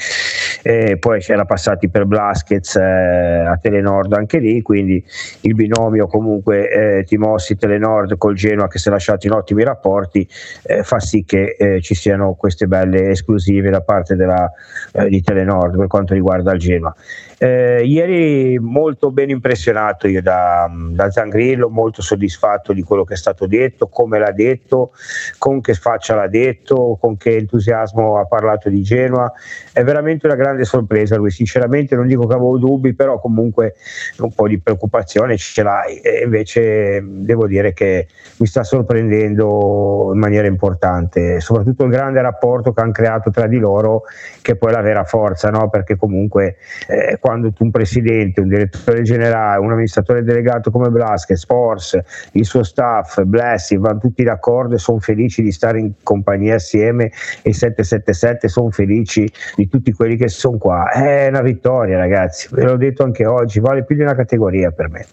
E 0.62 0.97
poi 0.99 1.21
c'era 1.21 1.44
passati 1.44 1.88
per 1.88 2.04
Blaskets 2.04 2.76
eh, 2.76 2.82
a 2.82 3.56
Telenord 3.56 4.12
anche 4.12 4.38
lì, 4.38 4.61
quindi 4.62 5.04
il 5.42 5.54
binomio 5.54 6.06
comunque 6.06 6.99
eh, 6.99 7.04
Timossi 7.04 7.56
Telenord 7.56 8.16
col 8.18 8.35
Genoa 8.35 8.68
che 8.68 8.78
si 8.78 8.88
è 8.88 8.90
lasciato 8.90 9.26
in 9.26 9.32
ottimi 9.32 9.64
rapporti 9.64 10.28
eh, 10.64 10.82
fa 10.82 10.99
sì 11.00 11.25
che 11.25 11.56
eh, 11.59 11.80
ci 11.80 11.94
siano 11.94 12.35
queste 12.35 12.66
belle 12.66 13.11
esclusive 13.11 13.71
da 13.71 13.80
parte 13.80 14.16
della, 14.16 14.50
eh, 14.92 15.09
di 15.09 15.23
Telenord 15.23 15.76
per 15.76 15.87
quanto 15.87 16.14
riguarda 16.14 16.52
il 16.52 16.59
Genoa. 16.59 16.94
Eh, 17.42 17.82
ieri 17.84 18.56
molto 18.61 19.11
ben 19.11 19.28
impressionato 19.28 20.06
io 20.06 20.22
da, 20.22 20.70
da, 20.90 21.11
Zangrillo, 21.11 21.68
molto 21.68 22.00
soddisfatto 22.00 22.72
di 22.72 22.84
quello 22.84 23.02
che 23.02 23.14
è 23.14 23.16
stato 23.16 23.49
detto, 23.49 23.88
come 23.88 24.20
l'ha 24.20 24.30
detto, 24.30 24.92
con 25.38 25.61
che 25.61 25.75
faccia 25.75 26.14
l'ha 26.14 26.28
detto, 26.28 26.96
con 27.00 27.16
che 27.16 27.34
entusiasmo 27.34 28.18
ha 28.18 28.26
parlato 28.26 28.68
di 28.68 28.80
Genoa. 28.82 29.32
È 29.72 29.82
veramente 29.82 30.26
una 30.26 30.37
grande 30.37 30.64
sorpresa 30.64 31.16
lui, 31.16 31.32
sinceramente 31.32 31.96
non 31.96 32.06
dico 32.06 32.28
che 32.28 32.34
avevo 32.34 32.58
dubbi, 32.58 32.94
però 32.94 33.18
comunque 33.18 33.75
un 34.18 34.32
po' 34.32 34.46
di 34.46 34.61
preoccupazione 34.61 35.37
ce 35.37 35.64
l'hai 35.64 35.96
e 35.99 36.22
invece 36.22 37.02
devo 37.04 37.49
dire 37.49 37.72
che 37.72 38.06
mi 38.37 38.46
sta 38.46 38.62
sorprendendo 38.62 40.11
in 40.12 40.18
maniera 40.20 40.46
importante, 40.46 41.40
soprattutto 41.40 41.82
il 41.82 41.90
grande 41.90 42.22
rapporto 42.22 42.72
che 42.72 42.80
hanno 42.82 42.92
creato 42.92 43.30
tra 43.30 43.49
di 43.49 43.58
loro 43.58 44.02
che 44.42 44.52
è 44.52 44.54
poi 44.54 44.70
la 44.70 44.80
vera 44.80 45.02
forza, 45.02 45.50
no? 45.50 45.68
perché 45.68 45.96
comunque 45.96 46.58
eh, 46.87 47.18
quando 47.33 47.53
un 47.59 47.71
presidente, 47.71 48.41
un 48.41 48.49
direttore 48.49 49.03
generale, 49.03 49.59
un 49.59 49.71
amministratore 49.71 50.23
delegato 50.23 50.71
come 50.71 50.91
Blasche, 50.91 51.37
Sports, 51.37 51.99
il 52.33 52.45
suo 52.45 52.62
staff, 52.62 53.23
Blessing, 53.23 53.81
vanno 53.81 53.99
tutti 53.99 54.23
d'accordo 54.23 54.75
e 54.75 54.79
sono 54.79 54.99
felici 55.01 55.43
di 55.43 55.51
stare 55.51 55.81
in 55.81 55.93
compagnia 56.03 56.57
assieme 56.57 57.11
e 57.41 57.51
il 57.51 57.55
777 57.55 58.49
sono 58.49 58.71
felici 58.71 59.31
di 59.57 59.69
tutti 59.69 59.93
quelli 59.93 60.17
che 60.17 60.29
sono 60.29 60.59
qua. 60.59 60.91
È 60.91 61.29
una 61.29 61.41
vittoria 61.41 61.97
ragazzi, 61.97 62.49
ve 62.51 62.65
l'ho 62.65 62.77
detto 62.77 63.03
anche 63.03 63.25
oggi, 63.25 63.61
vale 63.61 63.85
più 63.85 63.97
di 63.97 64.03
una 64.03 64.15
categoria 64.15 64.71
per 64.71 64.91
me. 64.91 65.07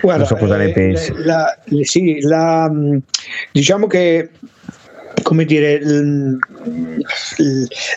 Guarda, 0.00 0.18
non 0.18 0.26
so 0.26 0.36
cosa 0.36 0.56
ne 0.56 0.68
eh, 0.68 0.72
pensi. 0.72 1.12
La, 1.16 1.54
la, 1.64 1.82
sì, 1.82 2.20
la, 2.20 2.72
diciamo 3.52 3.86
che 3.86 4.30
come 5.28 5.44
dire, 5.44 5.78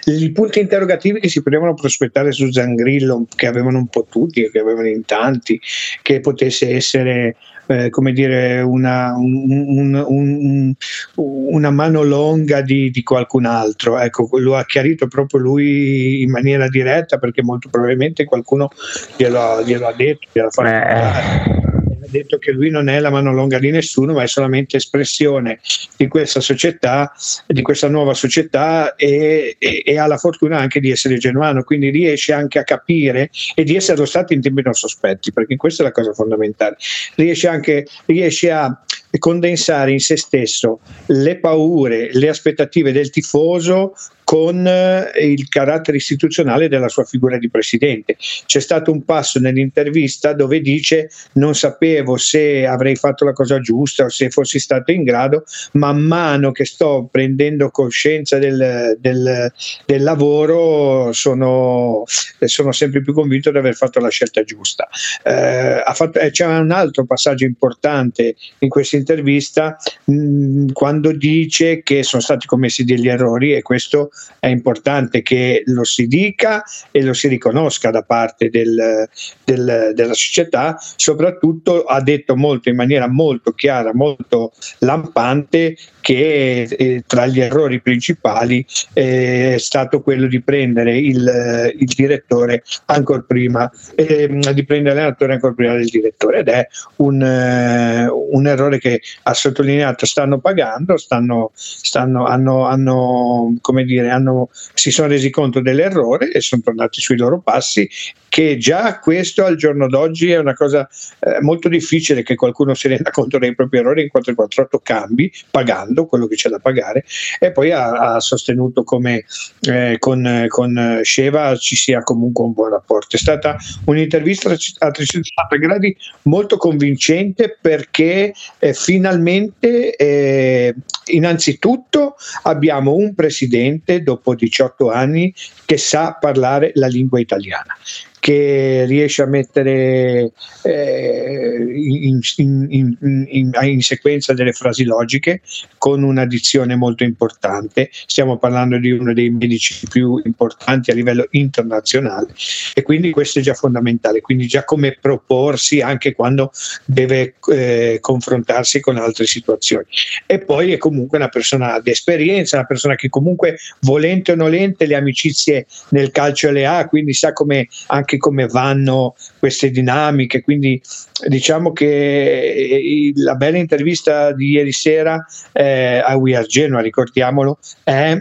i 0.04 0.32
punti 0.34 0.60
interrogativi 0.60 1.22
che 1.22 1.30
si 1.30 1.42
potevano 1.42 1.74
prospettare 1.76 2.34
su 2.34 2.52
Zangrillo, 2.52 3.26
che 3.34 3.48
avevano 3.48 3.78
un 3.78 3.88
po' 3.88 4.06
tutti, 4.10 4.50
che 4.52 4.60
avevano 4.60 4.90
in 4.90 5.06
tanti, 5.06 5.58
che 6.02 6.20
potesse 6.20 6.76
essere 6.76 7.38
eh, 7.68 7.90
come 7.90 8.12
dire, 8.12 8.60
una, 8.60 9.16
un, 9.16 10.04
un, 10.06 10.74
una 11.16 11.72
mano 11.72 12.04
longa 12.04 12.60
di, 12.60 12.92
di, 12.92 13.02
qualcun 13.02 13.46
altro. 13.46 13.98
Ecco, 13.98 14.28
lo 14.38 14.58
ha 14.58 14.66
chiarito 14.66 15.08
proprio 15.08 15.40
lui 15.40 16.24
in 16.24 16.32
maniera 16.32 16.68
diretta 16.68 17.18
perché 17.18 17.42
molto 17.44 17.70
probabilmente 17.70 18.26
qualcuno 18.26 18.68
glielo, 19.16 19.64
glielo 19.64 19.88
ha 19.88 19.94
detto, 19.94 20.28
glielo 20.34 20.48
ha 20.48 20.52
fatto. 20.52 20.68
Eh 20.68 21.71
detto 22.12 22.38
che 22.38 22.52
lui 22.52 22.70
non 22.70 22.90
è 22.90 23.00
la 23.00 23.10
mano 23.10 23.34
longa 23.34 23.58
di 23.58 23.72
nessuno, 23.72 24.14
ma 24.14 24.24
è 24.24 24.28
solamente 24.28 24.78
espressione 24.78 25.60
di 25.98 26.08
questa 26.08 26.40
società, 26.40 27.12
di 27.48 27.62
questa 27.62 27.88
nuova 27.88 28.14
società 28.14 28.96
e, 28.96 29.56
e, 29.58 29.82
e 29.86 29.98
ha 29.98 30.06
la 30.06 30.18
fortuna 30.18 30.60
anche 30.60 30.80
di 30.80 30.92
essere 30.92 31.18
genuano, 31.18 31.64
quindi 31.64 31.90
riesce 31.90 32.34
anche 32.34 32.60
a 32.60 32.64
capire 32.64 33.32
e 33.56 33.64
di 33.64 33.76
essere 33.76 34.06
stato 34.06 34.34
in 34.34 34.42
tempi 34.42 34.62
non 34.62 34.74
sospetti, 34.74 35.32
perché 35.32 35.56
questa 35.56 35.84
è 35.84 35.86
la 35.86 35.92
cosa 35.92 36.14
fondamentale. 36.14 36.78
Riesce 37.16 37.48
anche 37.48 37.88
riesce 38.06 38.52
a 38.52 38.84
condensare 39.18 39.92
in 39.92 40.00
se 40.00 40.18
stesso 40.18 40.80
le 41.08 41.38
paure, 41.38 42.10
le 42.14 42.30
aspettative 42.30 42.92
del 42.92 43.10
tifoso 43.10 43.94
con 44.32 44.66
eh, 44.66 45.12
il 45.26 45.50
carattere 45.50 45.98
istituzionale 45.98 46.70
della 46.70 46.88
sua 46.88 47.04
figura 47.04 47.38
di 47.38 47.50
presidente. 47.50 48.16
C'è 48.46 48.62
stato 48.62 48.90
un 48.90 49.04
passo 49.04 49.40
nell'intervista 49.40 50.32
dove 50.32 50.62
dice 50.62 51.10
non 51.34 51.54
sapevo 51.54 52.16
se 52.16 52.66
avrei 52.66 52.96
fatto 52.96 53.26
la 53.26 53.34
cosa 53.34 53.60
giusta 53.60 54.06
o 54.06 54.10
se 54.10 54.30
fossi 54.30 54.58
stato 54.58 54.94
in 54.94 55.04
grado, 55.04 55.44
man 55.74 56.00
mano 56.00 56.54
che 56.54 56.64
sto 56.64 57.10
prendendo 57.12 57.72
coscienza 57.72 58.38
del, 58.38 58.96
del, 59.02 59.52
del 59.86 60.02
lavoro 60.02 61.12
sono, 61.12 62.04
sono, 62.06 62.72
sempre 62.72 63.02
più 63.02 63.12
convinto 63.12 63.52
di 63.52 63.58
aver 63.58 63.76
fatto 63.76 64.00
la 64.00 64.08
scelta 64.08 64.44
giusta. 64.44 64.88
Eh, 65.26 65.84
fatto, 65.94 66.20
eh, 66.20 66.32
c'è 66.32 66.46
un 66.46 66.72
altro 66.72 67.04
passaggio 67.04 67.44
importante 67.44 68.38
in 68.60 68.70
questa 68.70 68.96
intervista 68.96 69.76
mh, 70.06 70.14
mm, 70.14 70.68
quando 70.72 71.12
dice 71.12 71.84
che 71.84 72.04
sono 72.04 72.22
stati 72.22 72.48
commessi 72.48 72.86
degli 72.86 73.10
errori 73.10 73.54
e 73.54 73.62
questo 73.62 74.10
è 74.40 74.48
importante 74.48 75.22
che 75.22 75.64
lo 75.66 75.84
si 75.84 76.08
dica 76.08 76.64
e 76.92 77.02
lo 77.04 77.14
si 77.14 77.28
riconosca 77.28 77.92
da 77.92 78.04
parte 78.04 78.50
del, 78.50 79.08
del, 79.44 79.92
della 79.94 80.14
società, 80.14 80.78
soprattutto 80.96 81.84
ha 81.84 82.02
detto 82.02 82.36
molto 82.36 82.70
in 82.70 82.76
maniera 82.76 83.08
molto 83.08 83.52
chiara, 83.52 83.94
molto 83.94 84.52
lampante 84.80 85.76
che 86.02 86.64
eh, 86.64 87.04
tra 87.06 87.28
gli 87.28 87.40
errori 87.40 87.80
principali 87.82 88.66
eh, 88.94 89.56
è 89.56 89.58
stato 89.60 90.02
quello 90.02 90.28
di 90.28 90.42
prendere 90.42 90.98
il, 90.98 91.74
il 91.78 91.94
direttore 91.96 92.64
ancora 92.86 93.22
prima, 93.22 93.72
eh, 93.96 94.28
di 94.28 94.66
prendere 94.66 94.96
l'allenatore 94.96 95.34
ancora 95.34 95.54
prima 95.54 95.74
del 95.74 95.90
direttore. 95.90 96.40
Ed 96.40 96.48
è 96.50 96.68
un, 96.98 97.22
eh, 97.22 98.08
un 98.10 98.48
errore 98.48 98.80
che 98.80 99.02
ha 99.24 99.34
sottolineato 99.34 100.06
stanno 100.06 100.40
pagando, 100.40 100.98
stanno, 100.98 101.52
stanno, 101.54 102.26
hanno, 102.26 102.66
hanno 102.66 103.56
come 103.62 103.84
dire, 103.84 104.10
hanno, 104.12 104.50
si 104.74 104.92
sono 104.92 105.08
resi 105.08 105.30
conto 105.30 105.62
dell'errore 105.62 106.32
e 106.32 106.42
sono 106.42 106.62
tornati 106.64 107.02
sui 107.02 107.18
loro 107.18 107.40
passi 107.40 107.90
che 108.32 108.58
già 108.58 108.98
questo 109.00 109.44
al 109.44 109.58
giorno 109.58 109.90
d'oggi 109.90 110.32
è 110.32 110.38
una 110.38 110.54
cosa 110.54 110.88
eh, 111.20 111.42
molto 111.42 111.68
difficile 111.68 112.24
che 112.24 112.36
qualcuno 112.36 112.74
si 112.74 112.88
renda 112.88 113.10
conto 113.12 113.38
dei 113.38 113.54
propri 113.54 113.80
errori 113.80 114.04
in 114.04 114.10
448 114.10 114.80
cambi 114.82 115.30
pagando 115.52 116.06
quello 116.06 116.28
che 116.28 116.36
c'è 116.36 116.48
da 116.48 116.60
pagare 116.60 117.04
e 117.40 117.52
poi 117.52 117.72
ha, 117.72 118.14
ha 118.14 118.20
sostenuto 118.22 118.84
come 118.84 119.26
eh, 119.62 119.98
con, 120.00 120.46
con 120.48 121.02
Sheva 121.04 121.58
ci 121.58 121.76
sia 121.76 122.04
comunque 122.04 122.46
un 122.46 122.54
buon 122.54 122.70
rapporto. 122.70 123.16
È 123.16 123.20
stata 123.20 123.58
un'intervista 123.86 124.50
a 124.50 124.92
360 124.92 125.56
gradi 125.58 125.96
molto 126.24 126.58
convincente 126.58 127.58
perché 127.60 128.34
eh, 128.60 128.74
finalmente 128.74 129.96
eh, 129.96 130.76
innanzitutto 131.08 132.16
abbiamo 132.44 132.94
un 132.94 133.14
presidente 133.14 134.01
dopo 134.04 134.36
18 134.36 134.90
anni 134.90 135.34
che 135.66 135.78
sa 135.78 136.18
parlare 136.20 136.72
la 136.76 136.88
lingua 136.88 137.20
italiana 137.20 137.76
che 138.22 138.86
riesce 138.88 139.24
a 139.24 139.26
mettere 139.26 140.32
eh, 140.62 141.56
in, 141.76 142.20
in, 142.36 142.96
in, 143.32 143.52
in, 143.60 143.82
sequenza 143.82 144.34
delle 144.34 144.52
frasi 144.54 144.84
logiche 144.84 145.42
con 145.80 146.04
una 146.04 146.28
dizione 146.28 146.76
molto 146.76 147.04
importante. 147.04 147.90
Stiamo 147.92 148.38
parlando 148.38 148.78
di 148.78 148.92
uno 148.92 149.14
dei 149.14 149.32
medici 149.32 149.88
più 149.90 150.22
importanti 150.24 150.92
a 150.92 150.94
livello 150.94 151.26
internazionale 151.32 152.28
e 152.76 152.84
quindi 152.84 153.10
questo 153.10 153.40
è 153.40 153.42
già 153.42 153.56
fondamentale, 153.56 154.22
quindi 154.22 154.46
già 154.46 154.66
come 154.66 154.96
proporsi 155.02 155.82
anche 155.82 156.14
quando 156.14 156.52
deve 156.86 157.34
eh, 157.52 157.98
confrontarsi 158.02 158.82
con 158.82 158.98
altre 158.98 159.26
situazioni. 159.26 159.86
E 160.28 160.38
poi 160.38 160.74
è 160.74 160.78
comunque 160.78 161.18
una 161.18 161.30
persona 161.30 161.80
di 161.80 161.90
esperienza, 161.90 162.58
una 162.58 162.68
persona 162.68 162.94
che 162.94 163.10
comunque 163.10 163.58
volente 163.80 164.34
o 164.34 164.36
nolente 164.36 164.86
le 164.86 164.96
amicizie 164.96 165.66
nel 165.90 166.12
calcio 166.12 166.52
le 166.52 166.68
ha, 166.68 166.88
quindi 166.88 167.14
sa 167.14 167.34
come 167.34 167.68
anche 167.88 168.11
anche 168.12 168.18
come 168.18 168.48
vanno 168.48 169.16
queste 169.40 169.70
dinamiche. 169.70 170.42
Quindi 170.42 170.82
diciamo 171.28 171.72
che 171.72 171.86
eh, 171.86 173.12
la 173.16 173.36
bella 173.36 173.58
intervista 173.58 174.34
di 174.34 174.50
ieri 174.50 174.72
sera 174.72 175.26
eh, 175.54 176.02
a 176.04 176.16
We 176.18 176.36
Are 176.36 176.46
Genoa, 176.46 176.82
ricordiamolo, 176.82 177.58
è 177.84 178.18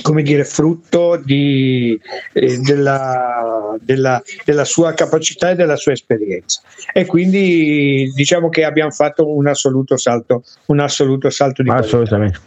come 0.00 0.22
dire, 0.22 0.44
frutto 0.44 1.20
di, 1.22 2.00
eh, 2.32 2.58
della, 2.58 3.76
della, 3.78 4.22
della, 4.44 4.64
sua 4.64 4.94
capacità 4.94 5.50
e 5.50 5.54
della 5.54 5.76
sua 5.76 5.92
esperienza. 5.92 6.62
E 6.94 7.04
quindi 7.04 8.10
diciamo 8.14 8.48
che 8.48 8.64
abbiamo 8.64 8.90
fatto 8.90 9.28
un 9.28 9.46
assoluto 9.46 9.98
salto, 9.98 10.44
un 10.66 10.80
assoluto 10.80 11.28
salto 11.28 11.62
di 11.62 11.68
Assolutamente. 11.68 12.40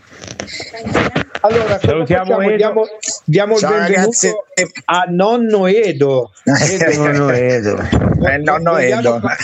Allora, 1.42 1.80
salutiamo 1.80 2.56
diamo, 2.56 2.88
diamo 3.24 3.56
il 3.56 3.62
benvenuto 3.62 3.94
ragazzi. 3.94 4.34
a 4.86 5.06
nonno 5.10 5.68
Edo. 5.68 6.32
Edo. 6.44 7.04
nonno 7.04 7.30
Edo. 7.30 7.78
Eh, 7.78 8.38
nonno 8.38 8.78
Edo. 8.78 8.96
Vogliamo 8.96 9.36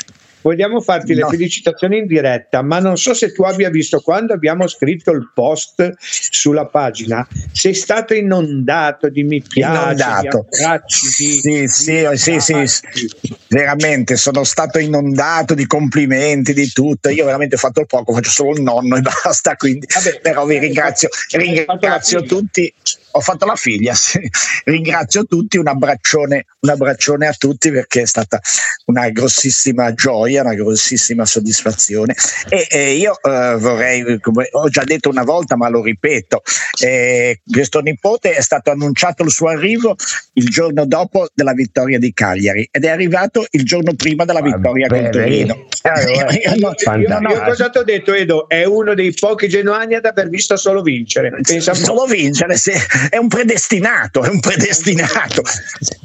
farti 0.82 1.14
no. 1.14 1.26
le 1.26 1.36
felicitazioni 1.36 1.98
in 2.00 2.08
diretta, 2.08 2.62
ma 2.62 2.80
non 2.80 2.98
so 2.98 3.14
se 3.14 3.32
tu 3.32 3.44
abbia 3.44 3.70
visto 3.70 4.00
quando 4.02 4.34
abbiamo 4.34 4.68
scritto 4.68 5.12
il 5.12 5.30
post 5.34 5.94
sulla 6.00 6.66
pagina, 6.66 7.28
sei 7.52 7.74
stato 7.74 8.14
inondato 8.14 9.10
di 9.10 9.24
mi 9.24 9.42
piace, 9.42 9.82
inondato. 9.82 10.46
di 10.50 10.58
abbracci, 10.58 11.40
di, 11.42 11.68
sì, 11.68 12.08
sì, 12.14 12.40
sì, 12.40 12.66
sì, 12.66 13.12
veramente 13.48 14.16
sono 14.16 14.44
stato 14.44 14.80
inondato 14.80 15.54
di 15.54 15.66
complimenti, 15.66 16.54
di 16.54 16.72
tutto. 16.72 17.10
Io 17.10 17.26
veramente 17.26 17.56
ho 17.56 17.60
fatto 17.60 17.86
poco, 17.86 18.14
faccio 18.14 18.32
solo 18.32 18.52
il 18.52 18.62
nonno 18.62 18.98
e 18.98 19.02
basta, 19.02 19.56
quindi 19.56 19.88
Vabbè, 19.94 20.20
però 20.22 20.46
vi 20.46 20.58
ringrazio, 20.58 21.10
ringrazio 21.32 22.22
tutti 22.24 22.74
ho 23.12 23.20
fatto 23.20 23.46
la 23.46 23.56
figlia, 23.56 23.94
sì. 23.96 24.20
ringrazio 24.66 25.26
tutti, 25.26 25.58
un 25.58 25.68
abbraccione, 25.68 26.46
un 26.60 26.70
abbraccione 26.70 27.28
a 27.28 27.34
tutti 27.34 27.72
perché 27.72 28.02
è 28.02 28.06
stata 28.06 28.40
una 28.86 29.10
grossissima 29.10 29.94
gioia, 29.94 30.42
una 30.42 30.54
grossissima 30.54 31.26
soddisfazione 31.26 32.16
e, 32.50 32.68
e 32.70 32.94
io 32.96 33.20
eh, 33.22 33.56
vorrei, 33.58 34.20
come 34.20 34.48
ho 34.52 34.70
già 34.70 34.84
detto 34.84 35.10
una 35.10 35.24
volta 35.24 35.56
ma 35.56 35.70
lo 35.70 35.82
ripeto, 35.82 36.42
eh, 36.80 37.42
questo 37.50 37.80
nipote 37.82 38.34
è 38.36 38.42
stato 38.42 38.72
annunciato 38.72 39.24
il 39.24 39.32
suo 39.32 39.48
arrivo 39.48 39.96
il 40.34 40.48
giorno 40.48 40.86
dopo 40.86 41.28
della 41.34 41.54
vittoria 41.54 42.00
di 42.00 42.14
Cagliari 42.14 42.68
ed 42.72 42.86
è 42.86 42.90
arrivato 42.90 43.46
il 43.52 43.64
giorno 43.64 43.94
prima 43.94 44.26
della 44.26 44.42
vittoria 44.42 44.88
ah, 44.88 44.90
con 44.90 45.10
Torino. 45.12 45.68
io, 45.86 46.56
io, 46.56 47.44
cosa 47.44 47.70
ti 47.70 47.78
ho 47.78 47.84
detto 47.84 48.14
Edo? 48.14 48.48
È 48.48 48.64
uno 48.64 48.94
dei 48.94 49.14
pochi 49.14 49.48
genuani 49.48 49.96
ad 49.96 50.06
aver 50.06 50.30
visto 50.30 50.56
solo 50.56 50.82
vincere. 50.82 51.32
Pensa 51.42 51.74
solo 51.74 52.06
vincere, 52.06 52.56
sì 52.56 52.72
è 53.10 53.18
un 53.18 53.28
predestinato, 53.28 54.24
è 54.24 54.30
un 54.30 54.40
predestinato, 54.40 55.42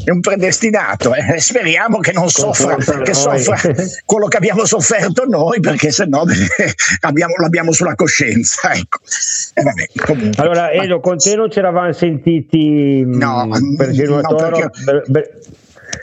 è 0.05 0.11
un 0.11 0.21
predestinato. 0.21 1.15
Eh. 1.15 1.38
Speriamo 1.38 1.99
che 1.99 2.12
non 2.12 2.29
soffra, 2.29 2.76
che 2.76 3.15
soffra 3.15 3.59
quello 4.05 4.26
che 4.26 4.37
abbiamo 4.37 4.65
sofferto 4.65 5.25
noi, 5.26 5.61
perché 5.61 5.91
se 5.91 6.05
no 6.07 6.25
abbiamo, 7.00 7.35
l'abbiamo 7.38 7.73
sulla 7.73 7.95
coscienza. 7.95 8.73
Ecco. 8.73 8.99
Eh, 9.55 9.62
vabbè, 9.62 10.31
allora, 10.37 10.71
Edo, 10.71 11.00
con 11.00 11.19
te 11.19 11.35
non 11.35 11.50
ci 11.50 11.59
eravamo 11.59 11.93
sentiti 11.93 13.03
mm, 13.05 13.15
no, 13.15 13.49
per 13.76 13.91
Genoa 13.91 14.21
no, 14.21 14.29
Toro. 14.29 14.71
Perché... 15.11 15.41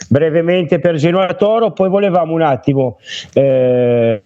brevemente 0.07 0.79
per 0.79 0.95
Genoa 0.95 1.33
Toro, 1.33 1.71
poi 1.71 1.89
volevamo 1.89 2.33
un 2.33 2.41
attimo 2.41 2.99
eh, 3.33 4.21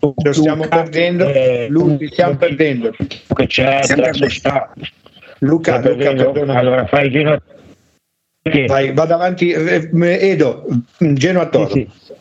lo 0.00 0.32
stiamo 0.32 0.66
perdendo, 0.68 1.28
eh, 1.28 1.66
Luca, 1.68 2.06
stiamo 2.06 2.36
perdendo. 2.36 2.90
Che 2.92 3.46
c'è, 3.46 3.80
Luca, 5.40 5.78
Luca 5.78 5.80
perdona. 5.80 6.54
Allora 6.54 6.86
fai 6.86 7.10
Genoa. 7.10 7.40
Vai, 8.66 8.92
vado 8.92 9.14
avanti, 9.14 9.50
eh, 9.50 9.90
Edo, 9.92 10.66
Genoa 10.98 11.46
Toro. 11.46 11.70
Sì, 11.70 11.88
sì. 12.04 12.12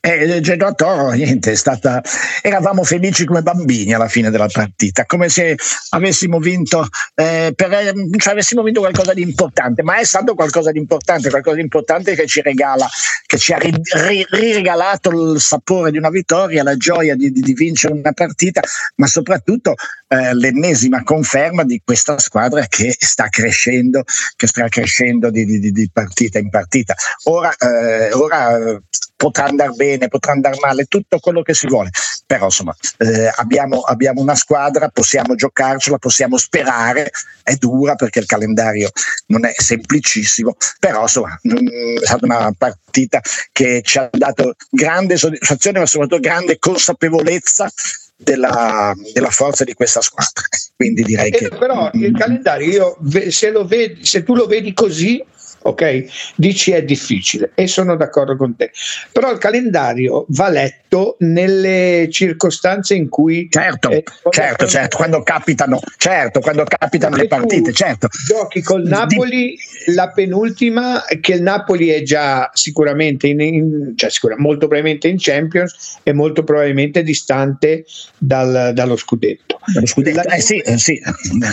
E 0.00 0.40
Genoa 0.40 0.72
Toro, 0.74 1.10
niente, 1.10 1.52
è 1.52 1.54
stata, 1.54 2.00
eravamo 2.40 2.84
felici 2.84 3.24
come 3.24 3.42
bambini 3.42 3.92
alla 3.92 4.08
fine 4.08 4.30
della 4.30 4.46
partita, 4.46 5.04
come 5.04 5.28
se 5.28 5.56
avessimo 5.90 6.38
vinto, 6.38 6.86
eh, 7.14 7.52
per, 7.54 7.92
cioè 8.16 8.32
avessimo 8.32 8.62
vinto 8.62 8.80
qualcosa 8.80 9.12
di 9.12 9.22
importante, 9.22 9.82
ma 9.82 9.96
è 9.96 10.04
stato 10.04 10.34
qualcosa 10.34 10.70
di 10.70 10.78
importante, 10.78 11.30
qualcosa 11.30 11.56
di 11.56 11.62
importante 11.62 12.14
che 12.14 12.26
ci 12.26 12.40
regala, 12.42 12.88
che 13.26 13.38
ci 13.38 13.52
ha 13.52 13.58
ririgalato 13.58 15.10
il 15.10 15.40
sapore 15.40 15.90
di 15.90 15.98
una 15.98 16.10
vittoria, 16.10 16.62
la 16.62 16.76
gioia 16.76 17.16
di, 17.16 17.32
di, 17.32 17.40
di 17.40 17.52
vincere 17.52 17.94
una 17.94 18.12
partita, 18.12 18.60
ma 18.96 19.06
soprattutto 19.06 19.74
eh, 20.08 20.32
l'ennesima 20.34 21.02
conferma 21.02 21.64
di 21.64 21.82
questa 21.84 22.18
squadra 22.18 22.64
che 22.68 22.94
sta 22.96 23.28
crescendo, 23.28 24.04
che 24.36 24.46
sta 24.46 24.68
crescendo 24.68 25.30
di, 25.30 25.44
di 25.44 25.90
partita 25.92 26.38
in 26.38 26.50
partita. 26.50 26.94
Ora, 27.24 27.54
eh, 27.56 28.12
ora 28.12 28.80
potrà 29.18 29.46
andare 29.46 29.72
bene, 29.72 30.06
potrà 30.06 30.30
andare 30.32 30.56
male, 30.60 30.84
tutto 30.84 31.18
quello 31.18 31.42
che 31.42 31.52
si 31.52 31.66
vuole. 31.66 31.90
Però 32.24 32.44
insomma 32.44 32.74
eh, 32.98 33.30
abbiamo, 33.34 33.80
abbiamo, 33.80 34.20
una 34.20 34.36
squadra, 34.36 34.88
possiamo 34.88 35.34
giocarcela, 35.34 35.98
possiamo 35.98 36.36
sperare, 36.36 37.10
è 37.42 37.54
dura 37.56 37.96
perché 37.96 38.20
il 38.20 38.26
calendario 38.26 38.90
non 39.26 39.44
è 39.44 39.52
semplicissimo, 39.54 40.56
però 40.78 41.02
insomma 41.02 41.38
è 41.42 42.04
stata 42.04 42.24
una 42.24 42.54
partita 42.56 43.20
che 43.50 43.80
ci 43.82 43.98
ha 43.98 44.08
dato 44.12 44.54
grande 44.70 45.16
soddisfazione 45.16 45.80
ma 45.80 45.86
soprattutto 45.86 46.20
grande 46.20 46.58
consapevolezza 46.58 47.68
della, 48.14 48.94
della, 49.12 49.30
forza 49.30 49.64
di 49.64 49.74
questa 49.74 50.00
squadra. 50.00 50.42
Quindi 50.76 51.02
direi 51.02 51.30
eh, 51.30 51.38
che. 51.38 51.48
Però 51.48 51.90
il 51.92 52.16
calendario, 52.16 52.96
io, 53.02 53.30
se, 53.30 53.50
vedi, 53.50 54.04
se 54.04 54.22
tu 54.22 54.36
lo 54.36 54.46
vedi 54.46 54.72
così, 54.72 55.24
ok? 55.62 56.04
Dici 56.36 56.72
è 56.72 56.82
difficile 56.82 57.50
e 57.54 57.66
sono 57.66 57.96
d'accordo 57.96 58.36
con 58.36 58.56
te, 58.56 58.70
però 59.12 59.30
il 59.30 59.38
calendario 59.38 60.24
va 60.28 60.48
letto 60.48 61.16
nelle 61.20 62.08
circostanze 62.10 62.94
in 62.94 63.08
cui 63.08 63.48
certo, 63.50 63.90
eh, 63.90 64.02
certo, 64.30 64.66
certo, 64.66 64.96
quando 64.96 65.22
capitano, 65.22 65.80
certo, 65.96 66.40
quando 66.40 66.64
capitano 66.64 67.16
le 67.16 67.26
partite, 67.26 67.72
certo. 67.72 68.08
Giochi 68.26 68.62
col 68.62 68.84
Napoli 68.84 69.56
Di... 69.86 69.94
la 69.94 70.10
penultima 70.10 71.04
che 71.20 71.34
il 71.34 71.42
Napoli 71.42 71.88
è 71.88 72.02
già 72.02 72.50
sicuramente 72.54 73.26
in, 73.26 73.40
in, 73.40 73.92
cioè 73.96 74.10
sicuramente, 74.10 74.48
molto 74.48 74.66
probabilmente 74.66 75.08
in 75.08 75.16
Champions 75.18 75.98
e 76.02 76.12
molto 76.12 76.44
probabilmente 76.44 77.02
distante 77.02 77.84
dal, 78.16 78.72
dallo 78.74 78.96
scudetto. 78.96 79.60
Dallo 79.72 79.86
scudetto. 79.86 80.16
La, 80.16 80.34
eh 80.34 80.40
sì, 80.40 80.58
eh 80.58 80.78
sì. 80.78 81.00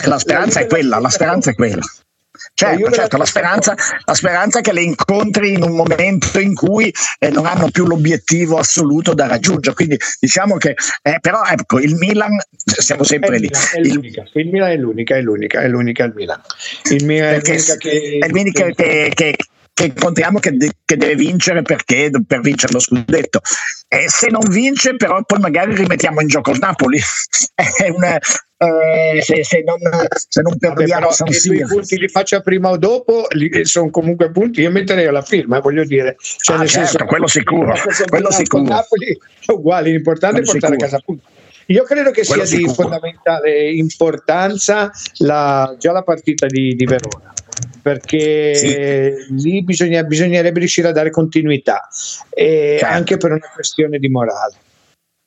la 0.06 0.18
speranza 0.18 0.60
è 0.60 0.68
quella, 0.68 1.00
la 1.00 1.10
speranza 1.10 1.52
è 1.52 1.56
quella. 1.56 1.82
Certo, 2.54 2.92
certo 2.92 3.18
la, 3.18 3.26
speranza, 3.26 3.76
la, 4.06 4.14
speranza, 4.14 4.62
che 4.62 4.74
le 4.74 4.82
incontri 4.82 5.54
in 5.54 5.64
un 5.64 5.76
momento 5.76 6.40
in 6.40 6.54
cui 6.54 6.94
eh, 7.20 7.30
non 7.30 7.46
hanno 7.46 7.70
più 7.70 7.86
l'obiettivo 7.86 8.58
assoluto 8.58 9.14
da 9.14 9.28
raggiungere. 9.28 9.76
Quindi 9.76 9.98
diciamo 10.20 10.58
che, 10.58 10.76
eh, 11.02 11.18
però 11.20 11.44
ecco, 11.44 11.80
il 11.80 11.96
Milan, 11.96 12.38
siamo 12.64 13.04
sempre 13.04 13.40
lì. 13.40 13.50
Il, 13.82 14.26
il, 14.34 14.48
Milan 14.50 14.72
è 14.72 14.78
l'unica, 14.78 15.16
è 15.16 15.22
l'unica, 15.22 15.62
è 15.62 15.68
l'unica 15.68 16.04
il 16.04 16.14
Milan. 16.16 16.42
Il 16.92 17.06
Milan 17.06 17.34
è 17.34 17.42
l'unica 17.42 17.78
che, 17.78 18.18
è 18.20 18.28
l'unica 18.28 18.70
che, 18.72 19.12
che 19.14 19.36
che 19.76 19.88
incontriamo 19.88 20.40
che, 20.40 20.56
de- 20.56 20.72
che, 20.86 20.96
deve 20.96 21.16
vincere 21.16 21.62
perché 21.62 22.10
per 22.26 22.40
vincere 22.40 22.72
lo 22.72 22.80
scudetto 22.80 23.42
E 23.88 24.06
se 24.10 24.28
non 24.30 24.48
vince, 24.50 24.96
però 24.96 25.22
poi 25.24 25.40
magari 25.40 25.76
rimettiamo 25.76 26.22
in 26.22 26.28
gioco 26.28 26.52
il 26.52 26.58
Napoli. 26.60 27.00
È 27.56 27.90
una, 27.90 28.20
eh, 28.58 29.22
se, 29.22 29.44
se, 29.44 29.64
non, 29.66 29.78
se 30.30 30.42
non 30.42 30.58
perdiamo 30.58 31.10
Vabbè, 31.10 31.30
che 31.30 31.54
i 31.54 31.66
punti 31.68 31.98
li 31.98 32.08
faccia 32.08 32.40
prima 32.40 32.70
o 32.70 32.78
dopo 32.78 33.28
sono 33.64 33.90
comunque 33.90 34.32
punti 34.32 34.62
io 34.62 34.72
metterei 34.72 35.12
la 35.12 35.22
firma 35.22 35.60
voglio 35.60 35.84
dire 35.84 36.16
cioè, 36.18 36.56
ah, 36.56 36.60
nel 36.60 36.70
certo, 36.70 36.88
senso, 36.88 37.06
quello 37.06 37.28
sicuro 37.28 37.74
quello 38.08 38.32
sicuro 38.32 38.64
Napoli 38.64 39.18
è 39.46 39.52
uguale 39.52 39.90
l'importante 39.90 40.42
quello 40.42 40.50
è 40.50 40.60
portare 40.60 40.74
sicuro. 40.74 40.88
a 40.88 40.90
casa 40.90 41.04
punti 41.06 41.24
io 41.68 41.84
credo 41.84 42.12
che 42.12 42.26
quello 42.26 42.46
sia 42.46 42.58
sicuro. 42.58 42.72
di 42.72 42.82
fondamentale 42.82 43.72
importanza 43.72 44.90
la, 45.18 45.76
già 45.78 45.92
la 45.92 46.04
partita 46.04 46.46
di, 46.46 46.76
di 46.76 46.86
Verona 46.86 47.34
perché 47.86 48.56
sì. 48.56 49.34
lì 49.36 49.64
bisogna, 49.64 50.02
bisognerebbe 50.02 50.58
riuscire 50.58 50.88
a 50.88 50.92
dare 50.92 51.12
continuità 51.12 51.88
e 52.32 52.78
certo. 52.80 52.96
anche 52.96 53.18
per 53.18 53.30
una 53.34 53.52
questione 53.54 54.00
di 54.00 54.10
morale 54.10 54.56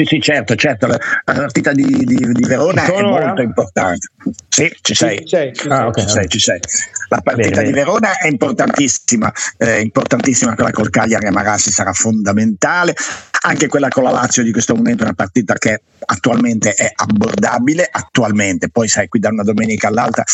Sì, 0.00 0.06
sì, 0.06 0.20
certo, 0.20 0.54
certo. 0.54 0.86
La, 0.86 0.98
la 1.26 1.34
partita 1.34 1.72
di, 1.72 1.84
di, 1.84 2.16
di 2.32 2.46
Verona 2.46 2.84
è 2.84 3.02
molto 3.02 3.42
importante. 3.42 4.08
Sì, 4.48 4.74
ci 4.80 4.94
sei. 4.94 5.18
Ci 5.18 5.26
sei, 5.26 5.52
ci, 5.52 5.68
ah, 5.68 5.88
okay, 5.88 6.04
ci, 6.04 6.10
sei, 6.10 6.28
ci 6.28 6.38
sei. 6.38 6.58
La 7.08 7.20
partita 7.20 7.56
bene, 7.56 7.64
di 7.64 7.72
Verona 7.72 8.16
è 8.16 8.28
importantissima, 8.28 9.30
eh, 9.58 9.80
importantissima 9.80 10.54
quella 10.54 10.70
col 10.70 10.88
Cagliari 10.88 11.26
e 11.26 11.30
Marassi 11.30 11.70
sarà 11.70 11.92
fondamentale. 11.92 12.94
Anche 13.42 13.66
quella 13.68 13.88
con 13.88 14.04
la 14.04 14.10
Lazio 14.10 14.42
di 14.42 14.52
questo 14.52 14.74
momento 14.74 15.02
è 15.02 15.06
una 15.06 15.14
partita 15.14 15.54
che 15.54 15.82
attualmente 16.06 16.72
è 16.72 16.90
abbordabile, 16.94 17.86
attualmente, 17.90 18.70
poi 18.70 18.88
sai 18.88 19.08
qui 19.08 19.20
da 19.20 19.28
una 19.28 19.42
domenica 19.42 19.88
all'altra 19.88 20.24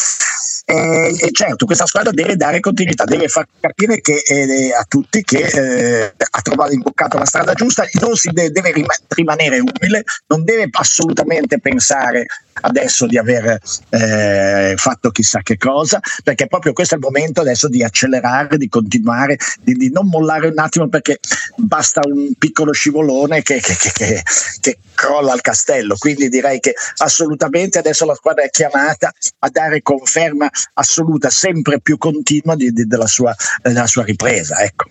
eh, 0.68 1.16
e 1.20 1.30
certo, 1.30 1.64
questa 1.64 1.86
squadra 1.86 2.10
deve 2.10 2.34
dare 2.34 2.58
continuità, 2.58 3.04
deve 3.04 3.28
far 3.28 3.46
capire 3.60 4.00
che, 4.00 4.20
eh, 4.26 4.74
a 4.74 4.82
tutti 4.82 5.22
che 5.22 5.38
eh, 5.38 6.12
ha 6.18 6.40
trovato 6.42 6.72
imboccato 6.72 7.16
la 7.18 7.24
strada 7.24 7.54
giusta, 7.54 7.84
non 8.00 8.16
si 8.16 8.30
deve, 8.30 8.50
deve 8.50 8.84
rimanere 9.10 9.60
umile, 9.60 10.02
non 10.26 10.42
deve 10.42 10.68
assolutamente 10.72 11.60
pensare 11.60 12.26
adesso 12.62 13.06
di 13.06 13.18
aver 13.18 13.58
eh, 13.90 14.74
fatto 14.76 15.10
chissà 15.10 15.40
che 15.42 15.56
cosa, 15.56 16.00
perché 16.22 16.46
proprio 16.46 16.72
questo 16.72 16.94
è 16.94 16.98
il 16.98 17.04
momento 17.04 17.40
adesso 17.40 17.68
di 17.68 17.82
accelerare, 17.82 18.56
di 18.56 18.68
continuare, 18.68 19.38
di, 19.60 19.74
di 19.74 19.90
non 19.90 20.08
mollare 20.08 20.48
un 20.48 20.58
attimo 20.58 20.88
perché 20.88 21.18
basta 21.56 22.00
un 22.04 22.32
piccolo 22.38 22.72
scivolone 22.72 23.42
che, 23.42 23.60
che, 23.60 23.76
che, 23.76 24.22
che, 24.60 24.78
crolla 24.94 25.34
il 25.34 25.40
castello. 25.42 25.96
Quindi 25.98 26.28
direi 26.28 26.58
che 26.58 26.74
assolutamente 26.98 27.78
adesso 27.78 28.04
la 28.06 28.14
squadra 28.14 28.44
è 28.44 28.50
chiamata 28.50 29.12
a 29.40 29.48
dare 29.50 29.82
conferma 29.82 30.48
assoluta, 30.74 31.28
sempre 31.30 31.80
più 31.80 31.98
continua 31.98 32.56
di, 32.56 32.72
di, 32.72 32.86
della, 32.86 33.06
sua, 33.06 33.34
della 33.62 33.86
sua 33.86 34.04
ripresa. 34.04 34.58
Ecco. 34.62 34.88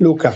Luca. 0.00 0.32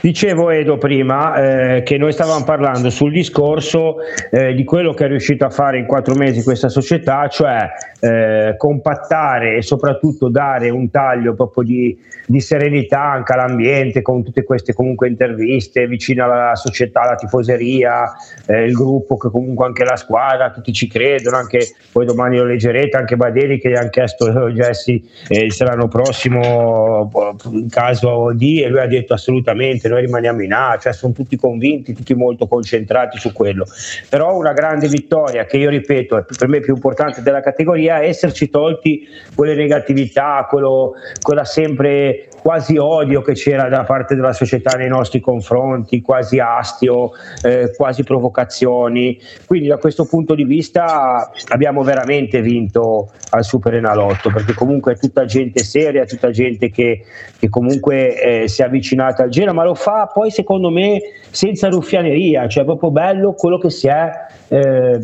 Dicevo 0.00 0.50
Edo 0.50 0.78
prima 0.78 1.76
eh, 1.76 1.82
che 1.82 1.98
noi 1.98 2.12
stavamo 2.12 2.44
parlando 2.44 2.88
sul 2.88 3.10
discorso 3.10 3.96
eh, 4.30 4.54
di 4.54 4.62
quello 4.62 4.94
che 4.94 5.06
è 5.06 5.08
riuscito 5.08 5.44
a 5.44 5.50
fare 5.50 5.78
in 5.78 5.86
quattro 5.86 6.14
mesi 6.14 6.44
questa 6.44 6.68
società, 6.68 7.26
cioè 7.26 7.68
eh, 7.98 8.54
compattare 8.56 9.56
e 9.56 9.62
soprattutto 9.62 10.28
dare 10.28 10.70
un 10.70 10.88
taglio 10.90 11.34
proprio 11.34 11.64
di, 11.64 11.98
di, 12.26 12.40
serenità 12.40 13.02
anche 13.02 13.32
all'ambiente 13.32 14.00
con 14.00 14.22
tutte 14.22 14.44
queste 14.44 14.72
comunque 14.72 15.08
interviste 15.08 15.88
vicino 15.88 16.22
alla 16.24 16.54
società, 16.54 17.00
alla 17.00 17.16
tifoseria, 17.16 18.12
eh, 18.46 18.66
il 18.66 18.74
gruppo 18.74 19.16
che 19.16 19.30
comunque 19.30 19.66
anche 19.66 19.84
la 19.84 19.96
squadra, 19.96 20.52
tutti 20.52 20.72
ci 20.72 20.86
credono, 20.86 21.38
anche 21.38 21.74
poi 21.90 22.06
domani 22.06 22.36
lo 22.36 22.44
leggerete, 22.44 22.96
anche 22.96 23.16
Baderi 23.16 23.58
che 23.58 23.70
gli 23.70 23.74
hanno 23.74 23.90
chiesto 23.90 24.48
Jesse 24.50 25.00
eh, 25.26 25.50
se 25.50 25.64
l'anno 25.64 25.88
prossimo 25.88 27.10
in 27.50 27.68
caso 27.68 28.32
di 28.32 28.62
e 28.62 28.68
lui 28.68 28.78
ha 28.78 28.86
detto 28.86 29.07
detto 29.08 29.14
assolutamente, 29.14 29.88
noi 29.88 30.02
rimaniamo 30.02 30.42
in 30.42 30.52
A, 30.52 30.78
cioè 30.80 30.92
sono 30.92 31.12
tutti 31.12 31.36
convinti, 31.36 31.94
tutti 31.94 32.14
molto 32.14 32.46
concentrati 32.46 33.18
su 33.18 33.32
quello. 33.32 33.64
Però 34.08 34.36
una 34.36 34.52
grande 34.52 34.88
vittoria 34.88 35.46
che 35.46 35.56
io 35.56 35.70
ripeto 35.70 36.18
è 36.18 36.24
per 36.36 36.48
me 36.48 36.60
più 36.60 36.74
importante 36.74 37.22
della 37.22 37.40
categoria 37.40 38.00
è 38.00 38.08
esserci 38.08 38.50
tolti 38.50 39.06
quelle 39.34 39.54
negatività, 39.54 40.46
quello, 40.48 40.92
quella 41.22 41.44
sempre 41.44 42.28
quasi 42.40 42.76
odio 42.76 43.20
che 43.22 43.32
c'era 43.32 43.68
da 43.68 43.82
parte 43.84 44.14
della 44.14 44.32
società 44.32 44.76
nei 44.76 44.88
nostri 44.88 45.20
confronti, 45.20 46.00
quasi 46.00 46.38
astio, 46.38 47.10
eh, 47.42 47.72
quasi 47.76 48.04
provocazioni. 48.04 49.20
Quindi 49.46 49.68
da 49.68 49.78
questo 49.78 50.06
punto 50.06 50.34
di 50.34 50.44
vista 50.44 51.30
abbiamo 51.48 51.82
veramente 51.82 52.40
vinto 52.40 53.10
al 53.30 53.44
Super 53.44 53.74
Enalotto 53.74 54.30
perché 54.30 54.54
comunque 54.54 54.94
è 54.94 54.98
tutta 54.98 55.24
gente 55.24 55.62
seria, 55.62 56.04
tutta 56.04 56.30
gente 56.30 56.70
che, 56.70 57.04
che 57.38 57.48
comunque 57.48 58.42
eh, 58.42 58.48
si 58.48 58.62
avvicina 58.62 58.97
avvicinata 58.98 59.22
al 59.22 59.28
Genoa, 59.30 59.52
ma 59.52 59.64
lo 59.64 59.74
fa 59.74 60.10
poi 60.12 60.30
secondo 60.30 60.70
me 60.70 61.00
senza 61.30 61.68
ruffianeria, 61.68 62.48
cioè 62.48 62.64
proprio 62.64 62.90
bello 62.90 63.32
quello 63.32 63.58
che 63.58 63.70
si 63.70 63.86
è 63.86 64.10
eh, 64.48 64.98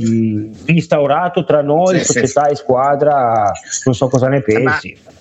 instaurato 0.67 1.45
tra 1.45 1.63
noi, 1.63 1.99
sì, 1.99 2.05
società 2.05 2.47
sì. 2.47 2.53
e 2.53 2.57
squadra, 2.57 3.53
non 3.85 3.95
so 3.95 4.09
cosa 4.09 4.29
ne 4.29 4.43
pensi. 4.43 4.99
Ma 5.05 5.13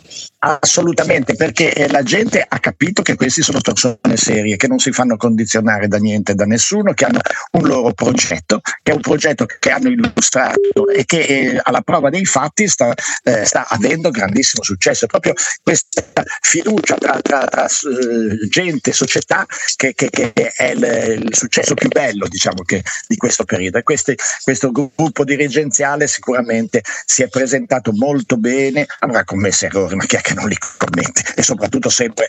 Assolutamente, 0.45 1.36
perché 1.36 1.73
eh, 1.73 1.88
la 1.88 2.04
gente 2.04 2.45
ha 2.45 2.60
capito 2.60 3.02
che 3.02 3.15
questi 3.15 3.41
sono 3.41 3.62
persone 3.62 4.17
serie, 4.17 4.58
che 4.58 4.67
non 4.67 4.78
si 4.78 4.91
fanno 4.91 5.15
condizionare 5.15 5.88
da 5.88 5.97
niente, 5.97 6.36
da 6.36 6.43
nessuno, 6.43 6.91
che 6.91 7.06
hanno 7.06 7.21
un 7.52 7.65
loro 7.65 7.93
progetto, 7.93 8.60
che 8.82 8.91
è 8.91 8.93
un 8.93 8.99
progetto 8.99 9.45
che 9.45 9.69
hanno 9.69 9.88
illustrato 9.88 10.89
e 10.89 11.06
che 11.06 11.21
eh, 11.21 11.62
alla 11.63 11.80
prova 11.80 12.10
dei 12.10 12.26
fatti 12.26 12.67
sta, 12.67 12.93
eh, 13.23 13.45
sta, 13.45 13.69
avendo 13.69 14.10
grandissimo 14.10 14.63
successo. 14.63 15.06
È 15.06 15.08
proprio 15.08 15.34
questa 15.62 16.04
fiducia 16.41 16.95
tra, 16.95 17.21
tra, 17.21 17.45
tra 17.45 17.63
uh, 17.63 18.47
gente 18.49 18.89
e 18.89 18.93
società 18.93 19.45
che, 19.78 19.93
che, 19.93 20.10
che 20.10 20.34
è 20.34 20.71
il, 20.71 21.23
il, 21.23 21.36
successo 21.36 21.73
più 21.73 21.88
bello 21.88 22.28
diciamo, 22.28 22.63
che, 22.63 22.84
di 23.08 23.15
questo 23.15 23.45
periodo. 23.45 23.78
E 23.78 23.84
questi, 23.84 24.13
questo 24.43 24.71
gruppo 24.73 25.23
dirigenziale 25.23 26.08
sicuramente 26.08 26.82
si 27.06 27.23
è 27.23 27.30
presentato 27.30 27.93
molto 27.93 28.36
bene, 28.36 28.86
avrà 28.99 29.23
commesso 29.23 29.67
errori, 29.67 29.95
ma 30.04 30.06
chi 30.06 30.16
è 30.18 30.22
che 30.22 30.34
non 30.34 30.48
li 30.48 30.58
commette 30.78 31.34
e 31.36 31.42
soprattutto 31.42 31.89
sempre, 31.89 32.28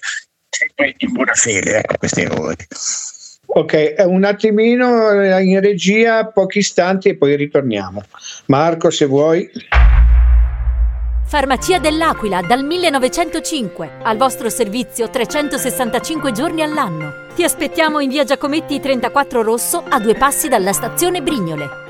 sempre 0.48 0.94
in 0.98 1.12
buona 1.12 1.34
fede 1.34 1.78
ecco, 1.78 1.96
questi 1.98 2.22
errori. 2.22 2.66
Ok, 3.46 3.94
un 4.06 4.24
attimino 4.24 5.12
in 5.38 5.60
regia, 5.60 6.26
pochi 6.26 6.58
istanti 6.58 7.10
e 7.10 7.16
poi 7.16 7.36
ritorniamo. 7.36 8.02
Marco, 8.46 8.90
se 8.90 9.04
vuoi. 9.04 9.48
Farmacia 11.26 11.78
dell'Aquila 11.78 12.42
dal 12.42 12.64
1905, 12.64 13.98
al 14.02 14.16
vostro 14.16 14.48
servizio 14.48 15.08
365 15.08 16.32
giorni 16.32 16.62
all'anno. 16.62 17.26
Ti 17.34 17.44
aspettiamo 17.44 18.00
in 18.00 18.08
via 18.08 18.24
Giacometti 18.24 18.80
34 18.80 19.42
Rosso, 19.42 19.84
a 19.88 20.00
due 20.00 20.14
passi 20.14 20.48
dalla 20.48 20.72
stazione 20.72 21.22
Brignole. 21.22 21.82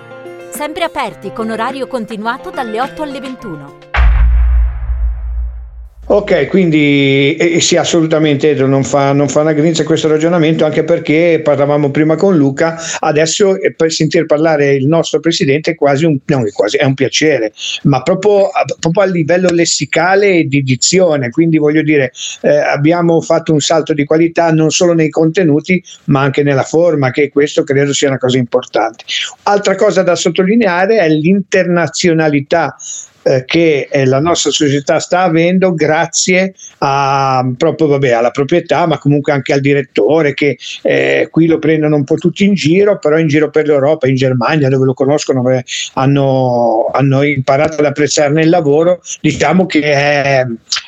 Sempre 0.51 0.85
aperti 0.85 1.33
con 1.33 1.51
orario 1.51 1.87
continuato 1.87 2.51
dalle 2.51 2.81
8 2.81 3.03
alle 3.03 3.21
21. 3.21 3.84
Ok, 6.15 6.47
quindi 6.47 7.35
eh, 7.35 7.59
sì, 7.61 7.77
assolutamente 7.77 8.51
Edro 8.51 8.69
non 8.69 8.85
fa, 8.85 9.13
non 9.13 9.29
fa 9.29 9.41
una 9.41 9.53
grinza 9.53 9.83
questo 9.83 10.07
ragionamento, 10.07 10.65
anche 10.65 10.85
perché 10.85 11.41
parlavamo 11.43 11.91
prima 11.91 12.15
con 12.15 12.37
Luca, 12.37 12.81
adesso 13.01 13.61
eh, 13.61 13.75
per 13.75 13.91
sentire 13.91 14.25
parlare 14.25 14.75
il 14.75 14.87
nostro 14.87 15.19
presidente 15.19 15.73
è 15.73 15.75
quasi 15.75 16.05
un, 16.05 16.17
no, 16.25 16.45
è 16.47 16.53
quasi, 16.53 16.77
è 16.77 16.85
un 16.85 16.95
piacere, 16.95 17.53
ma 17.83 18.01
proprio, 18.03 18.49
proprio, 18.79 19.03
a 19.03 19.07
livello 19.07 19.49
lessicale 19.49 20.37
e 20.37 20.45
di 20.45 20.63
dizione, 20.63 21.31
quindi 21.31 21.59
voglio 21.59 21.83
dire, 21.83 22.13
eh, 22.43 22.59
abbiamo 22.59 23.21
fatto 23.21 23.53
un 23.53 23.59
salto 23.59 23.93
di 23.93 24.05
qualità 24.05 24.53
non 24.53 24.71
solo 24.71 24.93
nei 24.93 25.11
contenuti, 25.11 25.83
ma 26.05 26.21
anche 26.21 26.45
nella 26.45 26.63
forma, 26.63 27.11
che 27.11 27.29
questo 27.29 27.65
credo 27.65 27.93
sia 27.93 28.07
una 28.07 28.19
cosa 28.19 28.39
importante. 28.39 29.03
Altra 29.43 29.75
cosa 29.75 30.05
da 30.05 30.15
sottolineare 30.15 30.99
è 30.99 31.09
l'internazionalità 31.09 32.77
eh, 33.25 33.45
che 33.47 33.89
eh, 33.91 34.05
la 34.05 34.21
nostra 34.21 34.51
società 34.51 35.01
sta 35.01 35.23
avendo 35.23 35.75
grazie 35.75 36.55
a, 36.79 37.51
proprio, 37.57 37.89
vabbè, 37.89 38.11
alla 38.11 38.31
proprietà, 38.31 38.87
ma 38.87 38.99
comunque 38.99 39.33
anche 39.33 39.53
al 39.53 39.61
direttore 39.61 40.35
che 40.35 40.59
eh, 40.83 41.29
qui 41.31 41.47
lo 41.47 41.59
prendono 41.59 41.97
un 41.97 42.05
po' 42.05 42.17
tutti 42.17 42.45
in 42.45 42.55
giro, 42.55 42.99
però 42.99 43.19
in 43.19 43.27
giro 43.27 43.51
per 43.51 43.67
l'Europa, 43.67 44.09
in 44.09 44.15
Germania 44.15 44.69
dove 44.69 44.85
lo 44.85 44.95
conoscono, 44.95 45.43
hanno, 45.95 46.91
hanno 46.93 47.23
imparato 47.23 47.79
ad 47.79 47.87
apprezzarne 47.87 48.43
il 48.43 48.51
lavoro, 48.51 49.01
diciamo 49.21 49.67
che 49.67 49.81
è, 49.81 50.47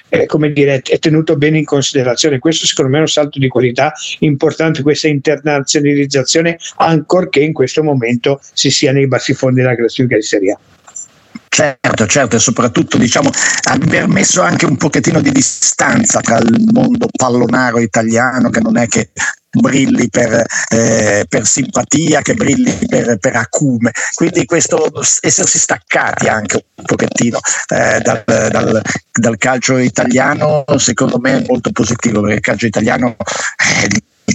è, 0.09 0.27
come 0.27 0.53
dire, 0.53 0.83
è 0.83 0.99
tenuto 0.99 1.37
bene 1.37 1.59
in 1.59 1.64
considerazione. 1.64 2.38
Questo 2.38 2.66
secondo 2.66 2.90
me 2.90 2.99
è 2.99 3.01
un 3.01 3.09
salto 3.09 3.38
di 3.38 3.49
qualità 3.49 3.92
importante, 4.20 4.83
questa 4.83 5.09
internazionalizzazione, 5.09 6.59
ancorché 6.77 7.40
in 7.40 7.53
questo 7.53 7.83
momento 7.83 8.40
si 8.53 8.70
sia 8.70 8.92
nei 8.92 9.07
bassi 9.07 9.35
fondi 9.35 9.61
della 9.62 9.75
classifica 9.75 10.16
di 10.16 10.22
Serie 10.22 10.53
A. 10.53 10.59
Certo, 11.49 12.07
certo, 12.07 12.37
e 12.37 12.39
soprattutto 12.39 12.99
diciamo 12.99 13.31
aver 13.71 14.09
messo 14.09 14.43
anche 14.43 14.67
un 14.67 14.77
pochettino 14.77 15.21
di 15.21 15.33
distanza 15.33 16.21
tra 16.21 16.39
il 16.39 16.69
mondo 16.73 17.09
pallonaro 17.11 17.79
italiano 17.81 18.51
che 18.51 18.61
non 18.61 18.77
è 18.77 18.87
che 18.87 19.11
brilli 19.57 20.09
per, 20.09 20.45
eh, 20.69 21.25
per 21.29 21.47
simpatia, 21.47 22.21
che 22.23 22.35
brilli 22.35 22.77
per, 22.87 23.17
per, 23.19 23.37
acume. 23.37 23.91
Quindi 24.15 24.45
questo 24.45 24.91
essersi 25.21 25.59
staccati 25.59 26.29
anche 26.29 26.67
un 26.75 26.85
pochettino 26.85 27.39
eh, 27.69 28.01
dal, 28.01 28.23
dal, 28.27 28.83
dal, 29.13 29.37
calcio 29.39 29.79
italiano 29.79 30.65
secondo 30.77 31.19
me 31.19 31.39
è 31.39 31.45
molto 31.47 31.71
positivo 31.73 32.21
perché 32.21 32.35
il 32.37 32.41
calcio 32.41 32.67
italiano 32.67 33.17
è 33.57 33.87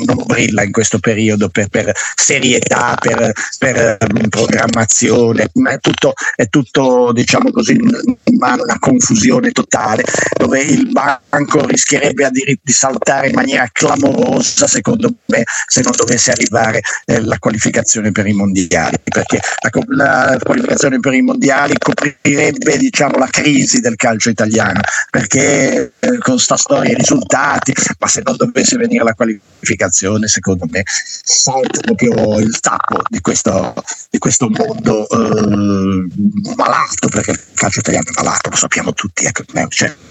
non 0.05 0.23
brilla 0.25 0.63
in 0.63 0.71
questo 0.71 0.99
periodo 0.99 1.49
per, 1.49 1.67
per 1.67 1.91
serietà, 2.15 2.95
per, 2.99 3.31
per 3.57 3.97
um, 3.99 4.29
programmazione, 4.29 5.49
ma 5.55 5.71
è 5.71 5.79
tutto, 5.79 6.13
è 6.35 6.47
tutto 6.47 7.11
diciamo 7.13 7.51
così, 7.51 7.73
in 7.73 7.91
una 8.23 8.79
confusione 8.79 9.51
totale 9.51 10.03
dove 10.37 10.61
il 10.61 10.89
banco 10.91 11.65
rischierebbe 11.65 12.29
di, 12.31 12.59
di 12.61 12.71
saltare 12.71 13.27
in 13.27 13.35
maniera 13.35 13.67
clamorosa 13.71 14.67
secondo 14.67 15.13
me 15.25 15.43
se 15.67 15.81
non 15.81 15.93
dovesse 15.95 16.31
arrivare 16.31 16.81
eh, 17.05 17.21
la 17.21 17.37
qualificazione 17.37 18.11
per 18.11 18.27
i 18.27 18.33
mondiali, 18.33 18.97
perché 19.03 19.39
la, 19.87 20.31
la 20.31 20.39
qualificazione 20.41 20.99
per 20.99 21.13
i 21.13 21.21
mondiali 21.21 21.75
coprirebbe 21.77 22.77
diciamo, 22.77 23.17
la 23.17 23.27
crisi 23.27 23.79
del 23.79 23.95
calcio 23.95 24.29
italiano, 24.29 24.79
perché 25.09 25.93
eh, 25.99 26.17
con 26.19 26.39
sta 26.39 26.55
storia 26.55 26.91
i 26.91 26.95
risultati, 26.95 27.73
ma 27.99 28.07
se 28.07 28.21
non 28.23 28.35
dovesse 28.37 28.77
venire 28.77 29.03
la 29.03 29.13
qualificazione 29.13 29.80
comunicazione, 29.81 30.27
secondo 30.27 30.65
me, 30.69 30.83
salta 30.85 31.79
proprio 31.81 32.39
il 32.39 32.59
tappo 32.59 33.01
di 33.09 33.19
questo, 33.21 33.73
di 34.09 34.19
questo 34.19 34.49
mondo 34.49 35.07
eh, 35.09 36.07
malato, 36.55 37.07
perché 37.09 37.31
il 37.31 37.39
calcio 37.55 37.79
italiano 37.79 38.07
è 38.09 38.23
malato, 38.23 38.49
lo 38.49 38.55
sappiamo 38.55 38.93
tutti. 38.93 39.25
Ecco, 39.25 39.43
certo 39.69 40.09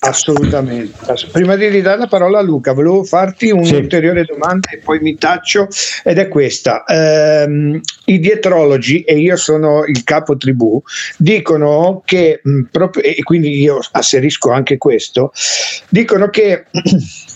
Assolutamente. 0.00 1.14
Prima 1.30 1.54
di 1.54 1.68
ridare 1.68 1.98
la 1.98 2.08
parola 2.08 2.40
a 2.40 2.42
Luca, 2.42 2.72
volevo 2.72 3.04
farti 3.04 3.50
un'ulteriore 3.50 4.24
sì. 4.24 4.32
domanda 4.32 4.70
e 4.70 4.78
poi 4.78 4.98
mi 5.00 5.16
taccio, 5.16 5.68
ed 6.02 6.18
è 6.18 6.28
questa. 6.28 6.84
Ehm, 6.84 7.80
I 8.06 8.18
dietrologi, 8.18 9.02
e 9.02 9.18
io 9.18 9.36
sono 9.36 9.84
il 9.84 10.02
capo 10.02 10.36
tribù, 10.36 10.82
dicono 11.16 12.02
che, 12.04 12.40
mh, 12.42 12.62
proprio, 12.70 13.04
e 13.04 13.22
quindi 13.22 13.60
io 13.60 13.78
asserisco 13.92 14.50
anche 14.50 14.78
questo, 14.78 15.32
dicono 15.88 16.28
che 16.28 16.64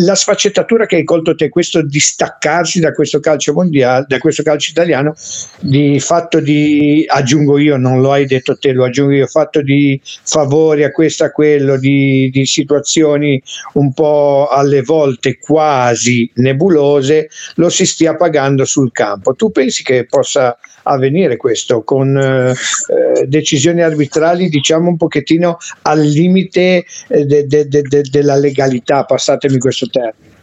la 0.00 0.14
sfaccettatura 0.14 0.86
che 0.86 0.96
hai 0.96 1.04
colto 1.04 1.34
te, 1.34 1.48
questo 1.48 1.82
distaccarsi 1.82 2.80
da 2.80 2.92
questo 2.92 3.20
calcio 3.20 3.52
mondiale, 3.52 4.04
da 4.08 4.18
questo 4.18 4.42
calcio 4.42 4.70
italiano, 4.70 5.14
di 5.60 5.98
fatto 6.00 6.40
di, 6.40 7.04
aggiungo 7.06 7.58
io, 7.58 7.76
non 7.76 8.00
lo 8.00 8.12
hai 8.12 8.26
detto 8.26 8.56
te, 8.56 8.72
lo 8.72 8.84
aggiungo 8.84 9.12
io, 9.12 9.26
fatto 9.26 9.62
di 9.62 10.00
favori 10.02 10.84
a 10.84 10.90
questo, 10.90 11.24
a 11.24 11.30
quello, 11.30 11.76
di, 11.78 12.30
di 12.30 12.46
situazioni 12.46 13.42
un 13.74 13.92
po' 13.92 14.48
alle 14.50 14.82
volte 14.82 15.38
quasi 15.38 16.30
nebulose, 16.34 17.28
lo 17.56 17.68
si 17.68 17.86
stia 17.86 18.14
pagando 18.14 18.64
sul 18.64 18.92
campo. 18.92 19.34
Tu 19.34 19.50
pensi 19.50 19.82
che 19.82 20.06
possa 20.06 20.56
avvenire 20.88 21.36
questo 21.36 21.82
con 21.82 22.16
eh, 22.16 22.50
eh, 22.50 23.26
decisioni 23.26 23.82
arbitrali 23.82 24.48
diciamo 24.48 24.88
un 24.88 24.96
pochettino 24.96 25.58
al 25.82 26.00
limite 26.00 26.84
eh, 27.08 27.24
de, 27.24 27.46
de, 27.46 27.68
de, 27.68 28.02
della 28.02 28.36
legalità, 28.36 29.04
passatemi 29.04 29.58
questo 29.58 29.88
termine. 29.88 30.36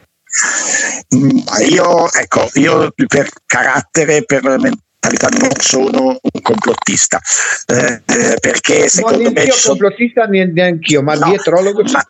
Io, 1.69 2.11
ecco, 2.11 2.49
io 2.55 2.93
per 3.07 3.29
carattere, 3.45 4.25
per 4.25 4.43
mentalità 4.43 5.29
non 5.29 5.51
sono 5.59 6.17
un 6.19 6.41
complottista 6.41 7.21
eh, 7.67 8.01
eh 8.05 8.37
perché 8.41 8.89
secondo 8.89 9.31
me 9.31 9.43
io 9.43 9.53
sono 9.53 9.77
complottista 9.77 10.25
neanche 10.25 10.93
io 10.93 11.03
ma 11.03 11.13
no, 11.13 11.27
dietrologo 11.27 11.83
ma, 11.91 12.05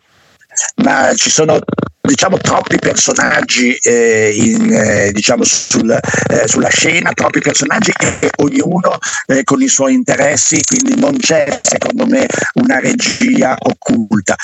ma 0.78 1.14
ci 1.14 1.30
sono 1.30 1.60
diciamo 2.06 2.38
troppi 2.38 2.78
personaggi 2.80 3.74
eh, 3.82 4.32
in, 4.34 4.72
eh, 4.72 5.12
diciamo 5.12 5.44
sul, 5.44 5.90
eh, 5.92 6.48
sulla 6.48 6.70
scena, 6.70 7.12
troppi 7.14 7.40
personaggi 7.40 7.92
e 8.20 8.30
ognuno 8.38 8.98
eh, 9.28 9.44
con 9.44 9.62
i 9.62 9.68
suoi 9.68 9.94
interessi, 9.94 10.62
quindi 10.64 11.00
non 11.00 11.18
c'è 11.18 11.60
secondo 11.62 12.06
me 12.06 12.28
una 12.54 12.80
regia 12.80 13.56
occulta. 13.60 14.36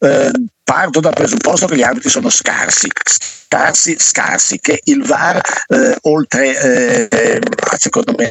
Eh, 0.00 0.30
parto 0.62 1.00
dal 1.00 1.14
presupposto 1.14 1.66
che 1.66 1.74
gli 1.74 1.82
arbitri 1.82 2.08
sono 2.08 2.30
scarsi, 2.30 2.88
scarsi, 3.48 3.96
scarsi, 3.98 4.60
che 4.60 4.80
il 4.84 5.02
VAR, 5.02 5.40
eh, 5.66 5.96
oltre 6.02 7.08
secondo 7.76 8.14
me 8.16 8.28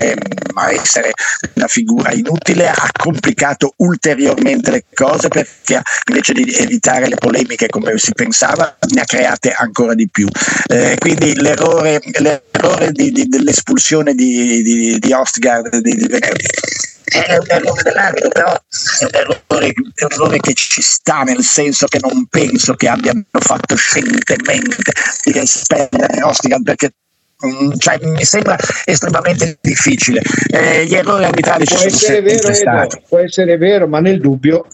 a 0.54 0.72
essere 0.72 1.12
una 1.56 1.68
figura 1.68 2.14
inutile, 2.14 2.70
ha 2.70 2.90
complicato 2.98 3.74
ulteriormente 3.78 4.72
le 4.72 4.86
cose 4.94 5.28
perché 5.28 5.82
invece 6.08 6.34
di 6.34 6.54
evitare 6.54 7.08
le 7.08 7.16
polemiche 7.16 7.68
come 7.68 7.98
si 7.98 8.14
pensava, 8.14 8.78
ne 8.92 9.02
ha 9.02 9.06
create 9.06 9.52
ancora 9.52 9.94
di 9.94 10.08
più. 10.10 10.28
Eh, 10.68 10.96
quindi 11.00 11.36
l'errore, 11.36 12.00
l'errore 12.20 12.92
di, 12.92 13.12
di, 13.12 13.28
dell'espulsione 13.28 14.14
di, 14.14 14.62
di, 14.62 15.00
di 15.00 15.14
Ostgard 15.14 15.78
di, 15.78 15.96
di 15.96 16.08
venerdì 16.08 16.46
è 17.10 17.38
un 17.38 17.46
errore 17.48 17.82
dell'arbitro, 17.84 18.30
però 18.30 18.54
è 18.54 19.04
un 19.04 19.10
errore, 19.14 19.74
un 19.76 19.92
errore, 19.96 20.40
che 20.40 20.54
ci 20.54 20.82
sta, 20.82 21.24
nel 21.24 21.44
senso 21.44 21.88
che 21.88 22.00
non 22.02 22.28
penso 22.28 22.76
che 22.76 22.88
abbiano 22.88 23.24
fatto 23.32 23.76
scientemente 23.76 24.78
di 25.24 25.38
espellere 25.38 26.22
Ostigan 26.22 26.64
perché 26.64 26.94
mm, 27.46 27.72
cioè, 27.78 28.00
mi 28.04 28.24
sembra 28.24 28.58
estremamente 28.86 29.58
difficile. 29.62 30.22
Eh, 30.52 30.86
gli 30.86 30.96
errori 30.96 31.26
arbitrali 31.26 31.66
può 31.66 31.78
ci 31.78 31.90
sono 31.90 32.22
vero, 32.22 32.54
stati. 32.54 33.02
Può 33.08 33.18
essere 33.18 33.58
vero, 33.58 33.88
ma 33.88 34.00
nel 34.00 34.20
dubbio 34.20 34.68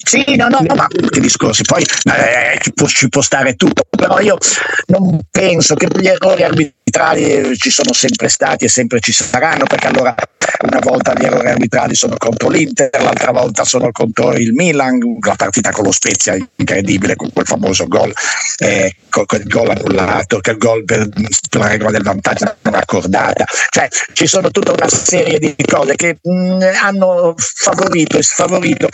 sì, 0.00 0.36
no, 0.36 0.48
no, 0.48 0.60
ma 0.74 0.86
tutti 0.86 1.18
i 1.18 1.20
discorsi, 1.20 1.62
poi 1.64 1.82
eh, 1.82 2.58
ci, 2.60 2.72
può, 2.72 2.86
ci, 2.86 3.08
può, 3.08 3.20
stare 3.20 3.56
tutto, 3.56 3.82
però 3.90 4.20
io 4.20 4.38
non 4.86 5.18
penso 5.28 5.74
che 5.74 5.88
gli 5.98 6.06
errori 6.06 6.44
arbitrali 6.44 7.56
ci 7.56 7.70
sono 7.70 7.92
sempre 7.92 8.28
stati 8.28 8.64
e 8.64 8.68
sempre 8.68 9.00
ci 9.00 9.12
saranno, 9.12 9.64
perché 9.64 9.88
allora 9.88 10.14
una 10.62 10.80
volta 10.80 11.14
gli 11.14 11.24
errori 11.24 11.48
arbitrali 11.48 11.94
sono 11.94 12.16
contro 12.16 12.48
l'Inter, 12.48 12.90
l'altra 13.02 13.32
volta 13.32 13.64
sono 13.64 13.90
contro 13.92 14.32
il 14.34 14.52
Milan, 14.52 14.98
la 15.20 15.34
partita 15.36 15.70
con 15.70 15.84
lo 15.84 15.92
Spezia 15.92 16.36
incredibile, 16.56 17.16
con 17.16 17.30
quel 17.32 17.46
famoso 17.46 17.86
gol, 17.86 18.12
eh, 18.58 18.94
quel 19.08 19.44
gol 19.44 19.70
annullato, 19.70 20.40
il 20.42 20.56
gol 20.56 20.84
per, 20.84 21.08
per, 21.08 21.60
la 21.60 21.68
regola 21.68 21.90
del 21.90 22.02
vantaggio 22.02 22.56
non 22.62 22.74
accordata, 22.74 23.44
cioè 23.70 23.88
ci 24.12 24.26
sono 24.26 24.50
tutta 24.50 24.72
una 24.72 24.88
serie 24.88 25.38
di 25.38 25.54
cose 25.66 25.94
che 25.94 26.18
mh, 26.20 26.64
hanno 26.82 27.34
favorito 27.36 28.18
e 28.18 28.22
sfavorito 28.22 28.88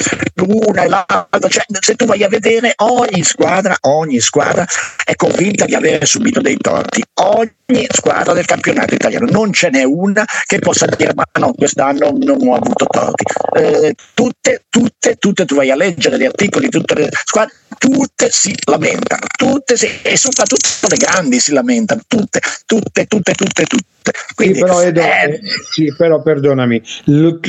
una 0.47 0.83
e 0.83 0.89
l'altra, 0.89 1.49
cioè, 1.49 1.65
se 1.81 1.95
tu 1.95 2.07
vai 2.07 2.23
a 2.23 2.29
vedere 2.29 2.73
ogni 2.77 3.23
squadra, 3.23 3.77
ogni 3.83 4.21
squadra 4.21 4.67
è 5.05 5.15
convinta 5.15 5.65
di 5.65 5.75
aver 5.75 6.07
subito 6.07 6.41
dei 6.41 6.57
torti, 6.57 7.03
ogni 7.15 7.87
squadra 7.91 8.33
del 8.33 8.45
campionato 8.45 8.95
italiano, 8.95 9.27
non 9.31 9.53
ce 9.53 9.71
n'è 9.71 9.85
una 9.85 10.25
che 10.45 10.59
possa 10.59 10.87
dire 10.87 11.13
ma 11.15 11.25
no, 11.45 11.53
quest'anno 11.53 12.11
non 12.17 12.49
ho 12.49 12.55
avuto 12.55 12.87
torti. 12.87 13.25
Eh, 13.57 13.95
tutte, 14.15 14.65
tutte, 14.69 15.17
tutte, 15.17 15.45
tu 15.45 15.55
vai 15.55 15.71
a 15.71 15.77
leggere 15.77 16.19
gli 16.19 16.25
articoli, 16.25 16.69
tutte 16.69 16.95
le 16.95 17.09
squadre, 17.25 17.55
tutte 17.79 18.29
si 18.31 18.55
lamentano, 18.65 19.27
tutte 19.37 19.77
si, 19.77 19.89
e 20.03 20.17
soprattutto 20.17 20.89
le 20.89 20.97
grandi 20.97 21.39
si 21.39 21.53
lamentano, 21.53 22.01
tutte, 22.07 22.41
tutte, 22.67 23.07
tutte, 23.07 23.35
tutte, 23.35 23.65
tutte. 23.65 23.93
Quindi, 24.35 24.57
sì, 24.57 24.61
però, 24.61 24.83
Edo, 24.83 25.01
eh, 25.01 25.41
sì, 25.71 25.95
però 25.97 26.21
perdonami, 26.21 26.83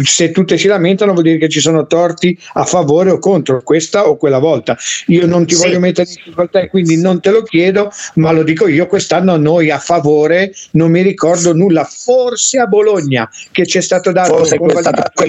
se 0.04 0.32
tutte 0.32 0.58
si 0.58 0.68
lamentano 0.68 1.12
vuol 1.12 1.24
dire 1.24 1.38
che 1.38 1.50
ci 1.50 1.60
sono 1.60 1.86
torti 1.86 2.40
a 2.54 2.64
favore 2.64 3.12
o 3.12 3.20
contro 3.20 3.62
questa 3.62 4.08
o 4.08 4.16
quella 4.16 4.40
volta. 4.40 4.78
Io 5.08 5.26
non 5.26 5.46
ti 5.46 5.56
sì. 5.56 5.64
voglio 5.64 5.80
mettere 5.80 6.08
in 6.08 6.16
difficoltà 6.16 6.62
e 6.62 6.70
quindi 6.70 6.96
non 6.96 7.20
te 7.20 7.32
lo 7.32 7.44
chiedo, 7.44 7.92
ma 8.16 8.32
lo 8.32 8.44
dico 8.44 8.68
io, 8.68 8.88
quest'anno 8.88 9.36
noi 9.36 9.70
a 9.70 9.80
favore 9.80 10.54
non 10.72 10.92
mi 10.92 11.02
ricordo 11.02 11.54
nulla, 11.54 11.84
forse 11.84 12.60
a 12.60 12.68
Bologna 12.68 13.30
che 13.52 13.64
c'è 13.64 13.82
stato 13.82 14.14
dato 14.14 14.38
forse 14.38 14.58
quel, 14.58 14.76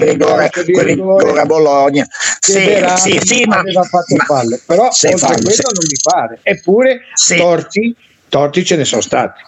rigore, 0.01 0.49
rigore 0.53 1.39
a 1.41 1.45
Bologna. 1.45 2.07
Sì, 2.39 2.61
sì, 2.95 3.19
sì, 3.21 3.43
ma, 3.45 3.59
aveva 3.59 3.83
fatto 3.83 4.15
ma, 4.15 4.23
fallo, 4.23 4.57
però 4.65 4.86
oltre 4.87 5.17
fallo, 5.17 5.35
quello 5.35 5.51
sì. 5.51 5.61
non 5.61 5.85
mi 5.87 5.99
pare. 6.01 6.39
Eppure 6.43 7.01
torti, 7.37 7.95
torti 8.29 8.65
ce 8.65 8.75
ne 8.75 8.85
sono 8.85 9.01
stati. 9.01 9.41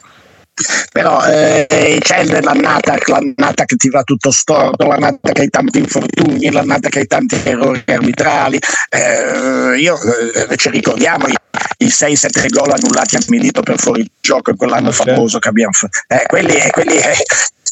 Però 0.92 1.24
eh, 1.26 1.98
c'è 2.00 2.24
l'annata, 2.26 2.98
l'annata 3.06 3.66
che 3.66 3.76
ti 3.76 3.90
va 3.90 4.04
tutto 4.04 4.32
storto, 4.32 4.86
l'annata 4.86 5.32
che 5.32 5.42
hai 5.42 5.50
tanti 5.50 5.80
infortuni, 5.80 6.52
l'annata 6.52 6.90
che 6.90 7.00
hai 7.00 7.08
tanti 7.08 7.40
errori 7.44 7.84
arbitrali. 7.86 8.60
Eh, 8.90 9.78
io 9.78 9.98
eh, 10.02 10.56
ci 10.58 10.70
ricordiamo 10.70 11.28
i, 11.28 11.36
i 11.80 11.88
6-7 11.88 12.48
gol 12.50 12.72
annullati 12.72 13.16
a 13.16 13.20
Milito 13.28 13.62
per 13.62 13.80
fuori 13.80 14.10
gioco 14.20 14.52
in 14.52 14.58
quell'anno 14.58 14.92
famoso 14.92 15.40
che 15.40 15.50
abbiamo 15.50 15.72
fatto. 15.72 16.00
Eh, 16.08 16.24
quelli, 16.28 16.56
quelli 16.72 17.00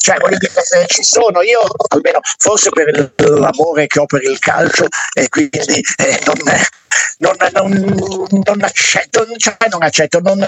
cioè 0.08 0.16
voglio 0.18 0.38
dire 0.38 0.52
ci 0.86 1.02
sono 1.02 1.42
io 1.42 1.60
almeno 1.88 2.20
forse 2.38 2.70
per 2.70 3.12
l'amore 3.16 3.86
che 3.86 3.98
ho 3.98 4.06
per 4.06 4.22
il 4.22 4.38
calcio 4.38 4.86
e 5.12 5.28
quindi 5.28 5.58
eh, 5.96 6.20
non, 6.24 6.36
non, 7.18 7.36
non, 7.52 8.40
non, 8.44 8.62
accetto, 8.62 9.26
cioè 9.36 9.56
non, 9.70 9.82
accetto 9.82 10.20
non, 10.20 10.38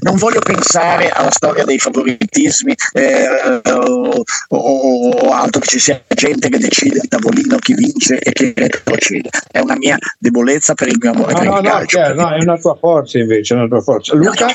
non, 0.00 0.16
voglio 0.16 0.40
pensare 0.40 1.10
alla 1.10 1.30
storia 1.30 1.64
dei 1.64 1.78
favoritismi 1.90 2.74
eh, 2.92 3.60
o, 3.70 4.22
o, 4.48 5.32
altro 5.32 5.60
che 5.60 5.68
ci 5.68 5.78
sia 5.78 6.02
gente 6.14 6.48
che 6.48 6.58
decide 6.58 7.00
a 7.00 7.06
tavolino 7.08 7.56
chi 7.58 7.74
vince 7.74 8.18
e 8.18 8.32
chi 8.32 8.52
retrocede 8.54 9.28
è 9.50 9.58
una 9.58 9.76
mia 9.76 9.98
debolezza 10.18 10.74
per 10.74 10.88
il 10.88 10.96
mio 11.00 11.10
amore 11.12 11.32
no, 11.32 11.38
per 11.38 11.48
no, 11.48 11.56
il 11.58 11.62
no, 11.62 11.70
calcio. 11.70 11.98
cioè, 11.98 12.14
no, 12.14 12.30
è 12.30 12.42
una 12.42 12.58
tua 12.58 12.74
forza 12.74 13.18
invece 13.18 13.54
è 13.54 13.56
una 13.58 13.68
tua 13.68 13.80
forza. 13.80 14.14
Luca? 14.14 14.46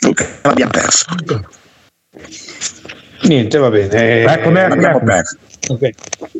Luca 0.00 0.26
l'abbiamo 0.42 0.70
perso. 0.70 1.04
Niente 3.22 3.58
va 3.58 3.70
bene 3.70 4.22
eccomi, 4.22 4.32
eccomi, 4.32 4.54
l'abbiamo 4.54 4.96
eccomi. 4.96 5.04
perso 5.04 5.36
Ok. 5.68 5.90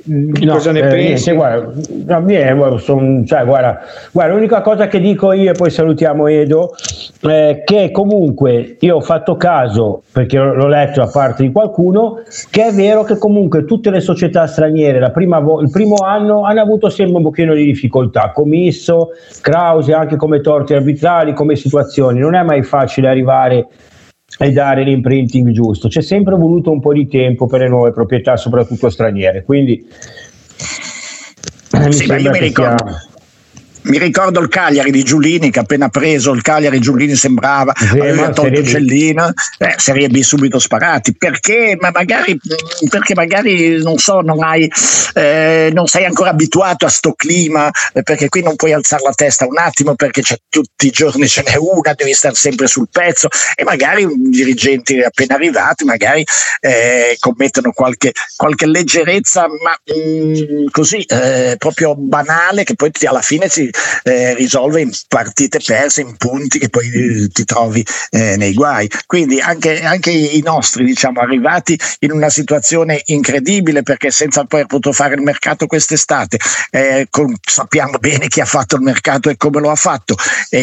No, 0.09 0.53
Cosa 0.53 0.71
ne 0.71 0.79
eh, 0.79 0.83
pensi? 0.83 1.31
niente, 1.31 1.33
guarda, 1.35 2.21
no, 2.21 2.29
eh, 2.29 2.55
guarda, 2.55 2.79
son- 2.79 3.27
cioè, 3.27 3.45
guarda, 3.45 3.81
guarda, 4.13 4.35
l'unica 4.35 4.61
cosa 4.61 4.87
che 4.87 5.01
dico 5.01 5.33
io, 5.33 5.51
e 5.51 5.55
poi 5.55 5.69
salutiamo 5.69 6.29
Edo, 6.29 6.75
è 7.23 7.63
che 7.65 7.91
comunque 7.91 8.77
io 8.79 8.97
ho 8.97 9.01
fatto 9.01 9.37
caso, 9.37 10.03
perché 10.13 10.39
l'ho 10.39 10.69
letto 10.69 11.01
da 11.01 11.11
parte 11.11 11.43
di 11.43 11.51
qualcuno, 11.51 12.21
che 12.51 12.67
è 12.69 12.73
vero 12.73 13.03
che 13.03 13.19
comunque 13.19 13.65
tutte 13.65 13.91
le 13.91 14.01
società 14.01 14.47
straniere 14.47 15.01
la 15.01 15.11
prima 15.11 15.41
vo- 15.41 15.61
il 15.61 15.71
primo 15.71 15.97
anno 15.97 16.45
hanno 16.45 16.61
avuto 16.61 16.89
sempre 16.89 17.17
un 17.17 17.23
pochino 17.25 17.53
di 17.55 17.65
difficoltà, 17.65 18.31
Commisso, 18.33 19.09
Krause, 19.41 19.93
anche 19.93 20.15
come 20.15 20.41
torti 20.41 20.73
arbitrali, 20.73 21.33
come 21.33 21.57
situazioni, 21.57 22.21
non 22.21 22.35
è 22.37 22.43
mai 22.45 22.63
facile 22.63 23.09
arrivare 23.09 23.67
e 24.39 24.53
dare 24.53 24.85
l'imprinting 24.85 25.51
giusto. 25.51 25.89
C'è 25.89 26.03
sempre 26.03 26.37
voluto 26.37 26.71
un 26.71 26.81
po' 26.81 26.93
di 26.93 27.07
tempo 27.09 27.47
per 27.47 27.61
le 27.61 27.69
nuove 27.69 27.93
proprietà, 27.93 28.37
soprattutto 28.37 28.91
straniere. 28.91 29.45
Quindi 29.45 29.87
mi 31.73 31.93
Sì, 31.93 32.07
ma 32.07 32.17
io 32.17 32.23
sembra 32.23 32.31
mi 32.31 32.39
che 32.39 32.45
ricordo, 32.45 32.89
sia. 32.89 33.16
Mi 33.87 33.99
ricordo 33.99 34.41
il 34.41 34.49
Cagliari 34.49 34.91
di 34.91 35.03
Giulini 35.03 35.51
che 35.51 35.61
appena 35.61 35.89
preso 35.89 36.33
il 36.33 36.43
Cagliari 36.43 36.79
Giulini 36.79 37.15
sembrava 37.15 37.73
Sì, 37.77 37.99
aveva 37.99 38.31
tolto. 38.31 38.65
Cellina 38.65 39.33
eh, 39.59 39.75
Serie 39.77 40.09
B 40.09 40.21
subito 40.21 40.59
sparati. 40.59 41.17
Perché? 41.17 41.77
Ma 41.79 41.91
magari, 41.93 42.39
perché 42.89 43.15
magari 43.15 43.83
non 43.83 43.99
so 43.99 44.21
non 44.21 44.43
hai 44.43 44.71
eh, 45.15 45.71
non 45.73 45.87
sei 45.87 46.05
ancora 46.05 46.31
abituato 46.31 46.87
a 46.87 46.89
sto 46.89 47.15
clima 47.15 47.71
eh, 47.93 48.03
perché 48.03 48.29
qui 48.29 48.43
non 48.43 48.57
puoi 48.57 48.73
alzare 48.73 49.03
la 49.05 49.13
testa 49.13 49.47
un 49.47 49.59
attimo 49.59 49.95
perché 49.95 50.23
c'è, 50.23 50.37
tutti 50.49 50.87
i 50.87 50.91
giorni 50.91 51.29
ce 51.29 51.43
n'è 51.43 51.57
una 51.57 51.93
devi 51.95 52.13
stare 52.13 52.35
sempre 52.35 52.67
sul 52.67 52.89
pezzo. 52.91 53.29
E 53.55 53.65
magari 53.65 54.05
un 54.05 54.31
dirigenti 54.31 55.01
appena 55.01 55.35
arrivati 55.35 55.85
magari 55.85 56.25
eh, 56.61 57.17
commettono 57.19 57.73
qualche, 57.73 58.13
qualche 58.37 58.67
leggerezza 58.67 59.47
ma 59.49 59.77
mm, 59.95 60.67
così 60.71 61.03
eh, 61.03 61.55
proprio 61.59 61.95
banale 61.95 62.65
che 62.65 62.75
poi 62.75 62.91
ti- 62.91 63.07
alla 63.07 63.23
fine 63.23 63.49
si 63.49 63.71
eh, 64.03 64.35
risolve 64.35 64.81
in 64.81 64.91
partite 65.09 65.61
perse, 65.65 66.01
in 66.01 66.17
punti 66.17 66.59
che 66.59 66.69
poi 66.69 66.91
eh, 66.91 67.29
ti 67.29 67.45
trovi 67.45 67.85
eh, 68.11 68.37
nei 68.37 68.55
guai. 68.55 68.89
Quindi 69.07 69.41
anche, 69.41 69.83
anche 69.83 70.11
i 70.11 70.41
nostri, 70.45 70.85
diciamo, 70.85 71.21
arrivati 71.21 71.79
in 72.01 72.13
una 72.13 72.29
situazione 72.29 73.03
incredibile 73.07 73.83
perché 73.83 74.11
senza 74.11 74.45
poi 74.45 74.67
poter 74.67 74.95
fare 74.95 75.15
il 75.15 75.23
mercato 75.23 75.67
quest'estate, 75.67 76.39
eh, 76.71 77.07
con- 77.11 77.35
sappiamo 77.41 77.99
bene 77.99 78.29
chi 78.29 78.41
ha 78.41 78.45
fatto 78.45 78.77
il 78.77 78.83
mercato 78.83 79.31
e 79.31 79.37
come 79.37 79.61
lo 79.61 79.71
ha 79.71 79.77
fatto, 79.77 80.17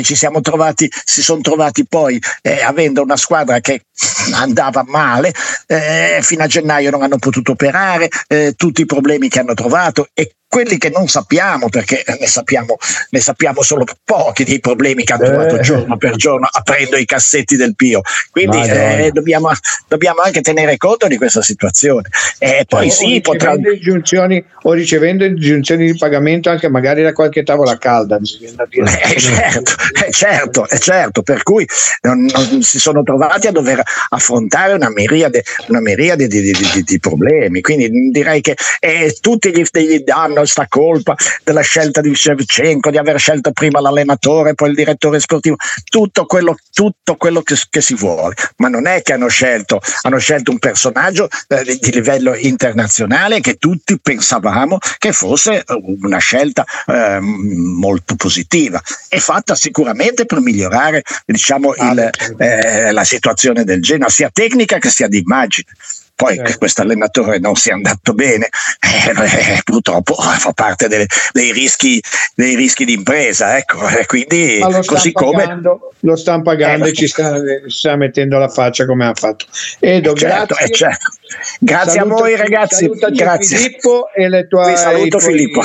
ci 0.03 0.15
siamo 0.15 0.41
trovati, 0.41 0.89
si 1.03 1.21
sono 1.21 1.41
trovati 1.41 1.85
poi 1.85 2.19
eh, 2.41 2.61
avendo 2.61 3.01
una 3.01 3.17
squadra 3.17 3.59
che 3.59 3.85
andava 4.33 4.83
male, 4.87 5.33
eh, 5.67 6.19
fino 6.21 6.43
a 6.43 6.47
gennaio 6.47 6.89
non 6.89 7.03
hanno 7.03 7.17
potuto 7.17 7.51
operare, 7.51 8.09
tutti 8.55 8.81
i 8.81 8.85
problemi 8.85 9.29
che 9.29 9.39
hanno 9.39 9.53
trovato 9.53 10.07
e 10.13 10.35
quelli 10.53 10.77
che 10.77 10.91
non 10.91 11.07
sappiamo, 11.07 11.67
perché 11.67 12.03
ne 12.19 12.27
sappiamo, 12.27 12.77
ne 13.09 13.19
sappiamo 13.19 13.61
solo 13.61 13.85
pochi 14.03 14.43
dei 14.43 14.59
problemi 14.59 15.03
che 15.03 15.13
hanno 15.13 15.25
trovato 15.25 15.57
Eh. 15.57 15.61
giorno 15.61 15.97
per 15.97 16.15
giorno 16.15 16.47
aprendo 16.49 16.97
i 16.97 17.05
cassetti 17.05 17.55
del 17.55 17.75
Pio. 17.75 18.01
Quindi 18.31 18.61
eh, 18.61 19.09
dobbiamo, 19.11 19.51
dobbiamo 19.87 20.21
anche 20.21 20.41
tenere 20.41 20.77
conto 20.77 21.07
di 21.07 21.17
questa 21.17 21.41
situazione. 21.41 22.09
E 22.37 22.65
poi 22.67 22.87
o 22.87 22.91
sì, 22.91 23.21
potrà, 23.21 23.51
ricevendo, 23.51 23.71
ingiunzioni, 23.75 24.45
o 24.63 24.73
ricevendo 24.73 25.25
ingiunzioni 25.25 25.91
di 25.91 25.97
pagamento 25.97 26.49
anche 26.49 26.69
magari 26.69 27.01
da 27.03 27.13
qualche 27.13 27.43
tavola 27.43 27.77
calda. 27.77 28.19
Eh, 28.19 29.19
certo, 29.19 29.71
eh, 30.05 30.11
certo, 30.11 30.67
eh, 30.69 30.79
certo, 30.79 31.21
per 31.21 31.43
cui 31.43 31.67
non, 32.01 32.25
non 32.25 32.61
si 32.61 32.79
sono 32.79 33.03
trovati 33.03 33.47
a 33.47 33.51
dover 33.51 33.81
affrontare 34.09 34.73
una 34.73 34.89
miriade, 34.89 35.43
una 35.67 35.79
miriade 35.81 36.27
di, 36.27 36.41
di- 36.41 36.51
di- 36.51 36.83
di 36.83 36.99
problemi. 36.99 37.61
Quindi 37.61 38.11
direi 38.11 38.41
che 38.41 38.55
eh, 38.79 39.15
tutti 39.19 39.51
gli, 39.51 39.63
gli 39.63 39.99
danno 39.99 40.45
sta 40.45 40.65
colpa 40.67 41.15
della 41.43 41.61
scelta 41.61 42.01
di 42.01 42.13
Shevchenko, 42.13 42.89
di 42.93 42.99
aver 42.99 43.19
scelto 43.19 43.51
prima 43.51 43.81
l'allenatore, 43.81 44.53
poi 44.53 44.69
il 44.69 44.75
direttore 44.75 45.19
sportivo, 45.19 45.55
tutto 45.89 46.25
quello, 46.25 46.55
tutto 46.71 47.15
quello 47.15 47.41
che, 47.41 47.55
che 47.69 47.81
si 47.81 47.95
vuole. 47.95 48.35
Ma 48.57 48.69
non 48.69 48.87
è 48.87 49.01
che 49.01 49.13
hanno 49.13 49.27
scelto, 49.27 49.81
hanno 50.03 50.19
scelto 50.19 50.51
un 50.51 50.59
personaggio 50.59 51.27
eh, 51.47 51.63
di, 51.63 51.91
livello 51.91 52.35
internazionale 52.35 53.41
che 53.41 53.55
tutti 53.55 53.99
pensavamo 53.99 54.77
che 54.97 55.11
fosse 55.11 55.57
eh, 55.57 55.63
una 56.01 56.19
scelta 56.19 56.63
eh, 56.85 57.19
molto 57.19 58.15
positiva 58.15 58.81
e 59.09 59.19
fatta 59.19 59.55
sicuramente 59.55 60.25
per 60.25 60.39
migliorare 60.39 61.01
diciamo, 61.25 61.73
il, 61.73 62.09
eh, 62.37 62.91
la 62.91 63.03
situazione 63.03 63.63
del 63.63 63.81
Genoa, 63.81 64.09
sia 64.09 64.29
tecnica 64.31 64.77
che 64.77 64.89
sia 64.89 65.07
di 65.07 65.17
immagine. 65.17 65.67
Poi 66.15 66.39
che 66.41 66.57
questo 66.57 66.83
allenatore 66.83 67.39
non 67.39 67.55
sia 67.55 67.73
andato 67.73 68.13
bene, 68.13 68.47
eh, 68.79 69.09
eh, 69.09 69.61
purtroppo 69.63 70.13
fa 70.13 70.51
parte 70.53 70.87
delle- 70.87 71.07
dei, 71.33 71.51
rischi, 71.51 72.01
dei 72.35 72.55
rischi 72.55 72.85
di 72.85 72.93
impresa. 72.93 73.57
Ecco. 73.57 73.87
E 73.89 74.05
quindi, 74.05 74.57
Ma 74.59 74.67
lo 74.67 74.71
stanno 74.83 74.85
così 74.85 75.11
come 75.11 75.41
pagando, 75.43 75.91
lo 75.99 76.15
stanno 76.15 76.41
pagando 76.43 76.85
Eh, 76.85 76.89
e 76.89 76.93
ci 76.93 77.07
sta, 77.07 77.35
sta 77.67 77.95
mettendo 77.95 78.37
la 78.37 78.47
faccia 78.47 78.85
come 78.85 79.05
ha 79.07 79.13
fatto. 79.15 79.45
Edo, 79.79 80.13
certo, 80.13 80.53
grazie. 80.55 80.65
eh, 80.65 80.69
certo. 80.77 81.11
Grazie 81.59 81.91
Salutaci- 81.99 82.21
a 82.21 82.21
voi 82.21 82.35
ragazzi. 82.37 82.89
Grazie. 83.11 83.57
Filippo 83.57 84.09
e 84.15 84.29
le 84.29 84.47
tue 84.47 84.69
Vi 84.69 84.77
saluto 84.77 85.17
tuoi- 85.17 85.31
Filippo. 85.33 85.61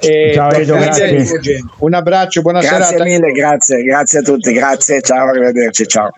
e 0.00 0.32
Ciao, 0.34 0.50
Edo, 0.50 0.76
grazie. 0.76 1.64
Un 1.78 1.94
abbraccio, 1.94 2.42
buona 2.42 2.60
Grazie 2.60 2.84
serata. 2.86 3.04
mille, 3.04 3.30
grazie, 3.30 3.82
grazie 3.82 4.18
a 4.18 4.22
tutti, 4.22 4.52
grazie, 4.52 5.00
ciao, 5.00 5.28
arrivederci, 5.28 5.86
ciao. 5.86 6.10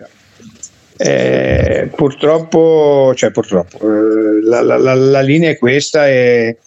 Eh, 1.01 1.89
purtroppo, 1.95 3.13
cioè 3.15 3.31
purtroppo, 3.31 3.77
eh, 3.79 4.41
la, 4.43 4.61
la- 4.61 4.93
la- 4.93 5.21
linea 5.21 5.51
è 5.51 5.57
questa 5.57 6.09
e, 6.09 6.57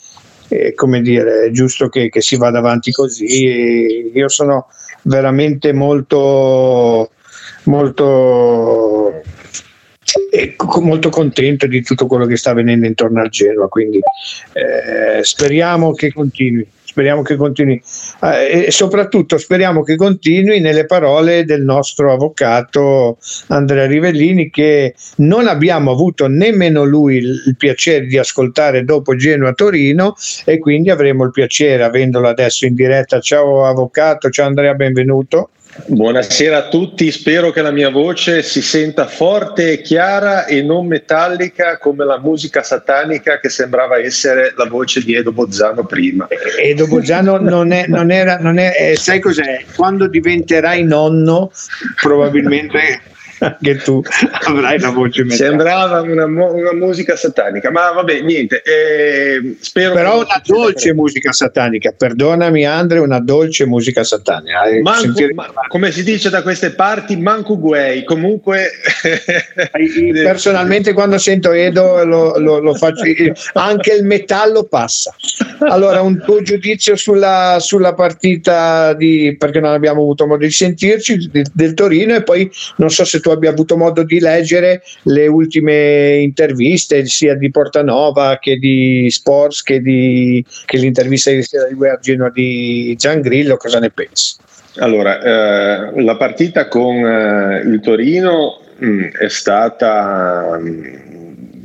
come 0.75 1.03
dire, 1.03 1.45
è 1.45 1.51
giusto 1.51 1.91
che, 1.91 2.09
che 2.09 2.23
si 2.23 2.37
vada 2.37 2.59
avanti 2.59 2.93
così. 2.93 4.11
Io 4.15 4.29
sono 4.29 4.69
veramente 5.03 5.75
molto, 5.75 7.11
molto, 7.65 9.21
molto 10.81 11.09
contento 11.11 11.67
di 11.67 11.83
tutto 11.83 12.07
quello 12.07 12.25
che 12.25 12.37
sta 12.37 12.51
avvenendo 12.53 12.87
intorno 12.87 13.21
al 13.21 13.29
Genoa, 13.29 13.69
quindi 13.69 13.99
eh, 14.55 15.23
speriamo 15.23 15.93
che 15.93 16.11
continui. 16.11 16.67
Speriamo 16.93 17.23
che 17.23 17.37
continui 17.37 17.81
Eh, 18.21 18.67
e 18.67 18.71
soprattutto 18.71 19.39
speriamo 19.39 19.83
che 19.83 19.97
continui 19.97 20.61
nelle 20.61 20.85
parole 20.85 21.45
del 21.47 21.63
nostro 21.63 22.13
avvocato 22.13 23.17
Andrea 23.49 23.87
Rivellini 23.87 24.51
che 24.51 24.95
non 25.17 25.47
abbiamo 25.47 25.91
avuto 25.91 26.27
nemmeno 26.27 26.85
lui 26.85 27.17
il, 27.17 27.57
piacere 27.57 28.05
di 28.07 28.19
ascoltare 28.19 28.85
dopo 28.85 29.17
Genoa 29.17 29.55
Torino 29.55 30.15
e 30.45 30.59
quindi 30.59 30.91
avremo 30.91 31.25
il 31.25 31.31
piacere 31.31 31.83
avendolo 31.83 32.29
adesso 32.29 32.67
in 32.67 32.75
diretta. 32.75 33.21
Ciao 33.21 33.65
avvocato, 33.65 34.29
ciao 34.29 34.47
Andrea, 34.47 34.75
benvenuto. 34.75 35.49
Buonasera 35.75 36.59
a 36.59 36.69
tutti, 36.69 37.11
spero 37.11 37.51
che 37.51 37.63
la 37.63 37.71
mia 37.71 37.89
voce 37.89 38.43
si 38.43 38.61
senta 38.61 39.07
forte 39.07 39.73
e 39.73 39.81
chiara 39.81 40.45
e 40.45 40.61
non 40.61 40.87
metallica 40.87 41.79
come 41.79 42.05
la 42.05 42.19
musica 42.19 42.63
satanica 42.63 43.41
che 43.41 43.49
sembrava 43.49 43.97
essere 43.97 44.53
la 44.55 44.67
voce 44.67 45.03
di 45.03 45.15
Edo 45.15 45.33
Bozzano 45.33 45.87
prima. 45.87 46.29
Edo 46.63 46.87
Bogiano 46.87 47.39
non 47.39 47.73
è, 47.73 47.87
non 47.87 48.11
era, 48.11 48.37
non 48.37 48.59
è, 48.59 48.75
eh, 48.79 48.97
sai 48.97 49.19
cos'è? 49.21 49.65
Quando 49.75 50.09
diventerai 50.09 50.85
nonno, 50.85 51.51
probabilmente 52.03 53.01
anche 53.59 53.77
tu 53.79 54.03
avrai 54.45 54.79
la 54.79 54.91
voce 54.91 55.25
metallica. 55.25 55.49
Sembrava 55.49 56.01
una, 56.01 56.25
una, 56.25 56.73
musica 56.73 57.17
satanica, 57.17 57.71
ma 57.71 57.91
vabbè, 57.93 58.21
niente. 58.21 58.63
Eh, 58.63 59.57
spero 59.61 59.95
Però 59.95 60.17
una 60.19 60.41
dolce 60.45 60.95
musica 60.95 61.33
satanica, 61.33 61.93
perdonami 61.97 62.65
Andre, 62.65 63.01
una 63.01 63.19
dolce 63.19 63.67
musica 63.67 64.05
satanica. 64.05 64.61
Manco, 64.83 65.01
sentire... 65.01 65.35
ma, 65.35 65.51
come 65.69 65.91
si 65.91 66.05
dice 66.05 66.31
da 66.31 66.43
queste 66.43 66.71
parti, 66.71 67.17
manco 67.17 67.59
guay. 67.59 68.05
Comunque, 68.05 68.71
personalmente, 70.23 70.93
quando 70.93 71.19
sento 71.19 71.53
Edo, 71.53 72.05
lo, 72.05 72.39
lo, 72.39 72.61
lo 72.61 72.75
faccio, 72.75 73.03
anche 73.55 73.93
il 73.93 74.05
metallo 74.05 74.65
passa. 74.65 75.15
Allora, 75.69 76.01
un 76.01 76.21
tuo 76.23 76.43
giudizio 76.43 76.97
sulla, 76.97 77.57
sulla 77.61 77.95
partita 77.95 78.95
di 78.95 79.37
perché 79.39 79.61
non 79.61 79.73
abbiamo 79.73 80.01
avuto 80.01 80.27
modo 80.27 80.45
di 80.45 80.51
sentirci 80.51 81.29
del, 81.31 81.47
del 81.53 81.75
Torino 81.75 82.15
e 82.15 82.23
poi 82.23 82.51
non 82.77 82.91
so 82.91 83.05
se 83.05 83.21
tu 83.21 83.31
abbia 83.33 83.51
avuto 83.51 83.77
modo 83.77 84.03
di 84.03 84.21
leggere 84.21 84.83
le 85.05 85.27
ultime 85.27 86.17
interviste 86.17 87.05
sia 87.07 87.35
di 87.35 87.51
Portanova 87.51 88.39
che 88.41 88.57
di 88.57 89.09
Sports 89.11 89.63
che, 89.63 89.81
di, 89.81 90.45
che 90.65 90.77
l'intervista 90.77 91.31
di 91.31 91.43
sera 91.43 91.69
di 91.69 91.75
Guergino 91.75 92.31
di 92.31 92.95
Giangrillo, 92.97 93.57
cosa 93.57 93.79
ne 93.79 93.91
pensi? 93.91 94.37
Allora, 94.77 95.21
eh, 95.21 96.03
la 96.03 96.17
partita 96.17 96.69
con 96.69 96.97
eh, 96.97 97.63
il 97.65 97.81
Torino 97.81 98.61
mh, 98.79 98.87
mm, 98.87 99.03
è 99.19 99.29
stata 99.29 100.59
mh, 100.59 100.69
mm, 100.69 100.95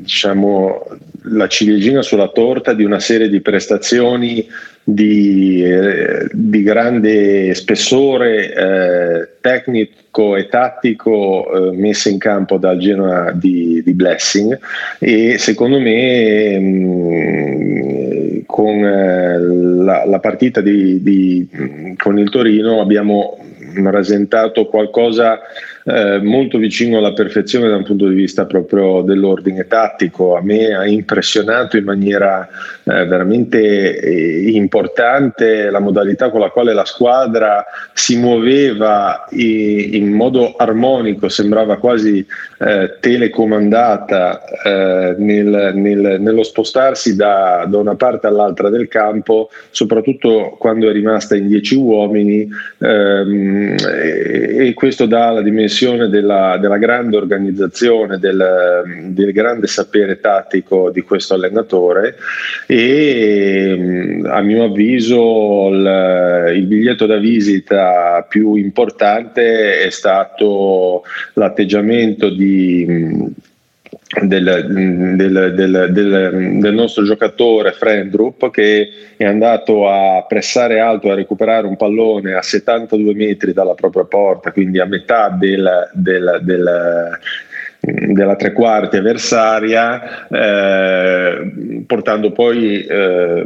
diciamo 0.01 0.85
la 1.29 1.47
ciliegina 1.47 2.01
sulla 2.01 2.29
torta 2.29 2.73
di 2.73 2.83
una 2.83 2.99
serie 2.99 3.29
di 3.29 3.41
prestazioni 3.41 4.47
di, 4.89 5.61
eh, 5.65 6.29
di 6.31 6.63
grande 6.63 7.53
spessore 7.53 8.53
eh, 8.53 9.29
tecnico 9.41 10.37
e 10.37 10.47
tattico 10.47 11.51
eh, 11.51 11.75
messe 11.75 12.09
in 12.09 12.17
campo 12.17 12.55
dal 12.57 12.77
Genoa 12.77 13.31
di, 13.33 13.83
di 13.83 13.93
Blessing. 13.93 14.57
E 14.99 15.37
secondo 15.39 15.77
me 15.81 16.57
mh, 16.57 16.63
mm, 17.03 18.39
con 18.45 18.85
eh, 18.85 19.37
la, 19.37 20.05
la, 20.05 20.19
partita 20.19 20.61
di, 20.61 21.03
di, 21.03 21.49
con 21.97 22.17
il 22.17 22.29
Torino 22.29 22.79
abbiamo 22.79 23.39
rasentato 23.73 24.67
qualcosa 24.67 25.37
eh, 25.87 26.19
molto 26.21 26.57
vicino 26.57 26.97
alla 26.97 27.13
perfezione 27.13 27.69
da 27.69 27.77
un 27.77 27.83
punto 27.83 28.09
di 28.09 28.15
vista 28.15 28.45
proprio 28.45 29.01
dell'ordine 29.03 29.67
tattico. 29.67 30.35
A 30.35 30.41
me 30.41 30.73
ha 30.73 30.85
impressionato 30.85 31.77
in 31.77 31.85
maniera 31.85 32.45
eh, 32.83 33.05
veramente 33.05 33.97
eh, 33.97 34.49
importante 34.49 35.69
la 35.69 35.79
modalità 35.79 36.29
con 36.29 36.41
la 36.41 36.49
quale 36.49 36.73
la 36.73 36.83
squadra 36.83 37.63
si 37.93 38.17
muoveva 38.17 39.27
in, 39.29 39.93
in 39.93 40.11
modo 40.11 40.55
armonico, 40.57 41.29
sembrava 41.29 41.77
quasi 41.77 42.25
eh, 42.59 42.97
telecomandata 42.99 44.43
eh, 44.43 45.15
nel, 45.17 45.71
nel, 45.73 46.17
nello 46.19 46.43
spostarsi 46.43 47.15
da, 47.15 47.65
da, 47.65 47.77
una 47.77 47.95
parte 47.95 48.27
all'altra 48.27 48.69
del 48.69 48.89
campo, 48.89 49.49
soprattutto 49.69 50.57
quando 50.59 50.89
è 50.89 50.91
rimasta 50.91 51.37
in 51.37 51.47
dieci 51.47 51.75
uomini 51.75 52.45
ehm, 52.79 53.75
e, 53.79 54.67
e 54.67 54.73
questo 54.73 55.05
dà 55.05 55.29
la 55.31 55.41
dimensione 55.41 55.75
dimensione 55.77 56.09
della, 56.09 56.57
della 56.57 56.77
grande 56.77 57.17
organizzazione, 57.17 58.17
del, 58.17 58.83
del, 59.11 59.31
grande 59.31 59.67
sapere 59.67 60.19
tattico 60.19 60.89
di 60.89 61.01
questo 61.01 61.35
allenatore 61.35 62.15
e 62.65 64.21
a 64.25 64.41
mio 64.41 64.63
avviso 64.63 65.69
il, 65.71 66.53
il 66.55 66.65
biglietto 66.65 67.05
da 67.05 67.17
visita 67.17 68.25
più 68.27 68.55
importante 68.55 69.79
è 69.79 69.89
stato 69.91 71.03
l'atteggiamento 71.33 72.29
di 72.29 73.45
del, 74.21 75.15
del, 75.17 75.53
del, 75.53 76.59
del, 76.59 76.73
nostro 76.73 77.03
giocatore 77.03 77.73
Frendrup 77.73 78.49
che 78.51 78.89
è 79.17 79.25
andato 79.25 79.89
a 79.89 80.23
pressare 80.25 80.79
alto 80.79 81.11
a 81.11 81.15
recuperare 81.15 81.67
un 81.67 81.75
pallone 81.75 82.33
a 82.33 82.41
72 82.41 83.13
metri 83.13 83.51
dalla 83.51 83.73
propria 83.73 84.05
porta, 84.05 84.53
quindi 84.53 84.79
a 84.79 84.85
metà 84.85 85.29
del, 85.29 85.89
della 87.87 88.35
tre 88.35 88.51
quarti 88.51 88.97
avversaria, 88.97 90.27
eh, 90.27 91.83
portando 91.85 92.31
poi 92.31 92.83
eh, 92.83 93.45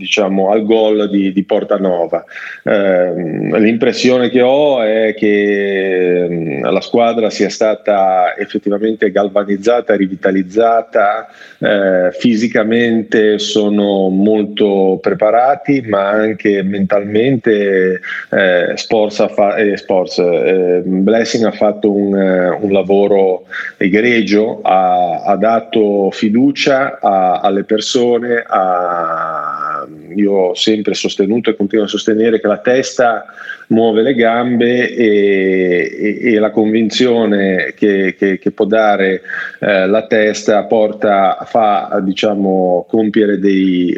diciamo, 0.00 0.50
al 0.50 0.64
gol 0.64 1.10
di, 1.10 1.32
di 1.32 1.44
Portanova. 1.44 2.24
Eh, 2.62 3.12
l'impressione 3.58 4.30
che 4.30 4.40
ho 4.40 4.82
è 4.82 5.14
che 5.16 6.26
mm, 6.28 6.62
la 6.64 6.80
squadra 6.80 7.28
sia 7.28 7.48
stata 7.50 8.36
effettivamente 8.36 9.10
galvanizzata, 9.10 9.96
rivitalizzata, 9.96 11.28
eh, 11.58 12.10
fisicamente 12.12 13.38
sono 13.38 14.08
molto 14.08 14.98
preparati, 15.00 15.82
ma 15.82 16.08
anche 16.08 16.62
mentalmente 16.62 18.00
eh, 18.30 18.72
Sports 18.74 19.26
fa- 19.32 19.56
eh, 19.56 19.76
Sports, 19.76 20.18
eh, 20.18 20.82
Blessing 20.84 21.44
ha 21.44 21.52
fatto 21.52 21.92
un, 21.92 22.14
un 22.14 22.72
lavoro 22.72 23.39
egregio, 23.76 24.60
ha, 24.62 25.22
ha 25.22 25.36
dato 25.36 26.10
fiducia 26.10 26.98
a, 27.00 27.40
alle 27.40 27.64
persone, 27.64 28.44
a, 28.46 29.86
io 30.14 30.32
ho 30.32 30.54
sempre 30.54 30.94
sostenuto 30.94 31.50
e 31.50 31.56
continuo 31.56 31.84
a 31.84 31.88
sostenere 31.88 32.40
che 32.40 32.46
la 32.46 32.58
testa 32.58 33.24
muove 33.70 34.02
le 34.02 34.14
gambe 34.14 34.90
e, 34.90 36.18
e, 36.22 36.32
e 36.32 36.38
la 36.38 36.50
convinzione 36.50 37.72
che, 37.76 38.14
che, 38.18 38.38
che 38.38 38.50
può 38.50 38.64
dare 38.64 39.22
eh, 39.60 39.86
la 39.86 40.06
testa 40.06 40.64
porta, 40.64 41.38
fa 41.46 42.00
diciamo, 42.02 42.86
compiere 42.88 43.38
dei, 43.38 43.96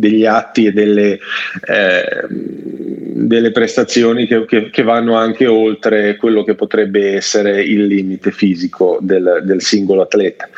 degli 0.00 0.24
atti 0.24 0.66
e 0.66 0.72
delle, 0.72 1.18
eh, 1.66 2.26
delle 2.28 3.50
prestazioni 3.50 4.26
che, 4.26 4.46
che, 4.70 4.82
vanno 4.82 5.14
anche 5.14 5.46
oltre 5.46 6.16
quello 6.16 6.42
che 6.44 6.54
potrebbe 6.54 7.14
essere 7.14 7.62
il 7.62 7.86
limite 7.86 8.30
fisico 8.30 8.59
del, 9.00 9.42
del 9.44 9.62
singolo 9.62 10.02
atleta. 10.02 10.48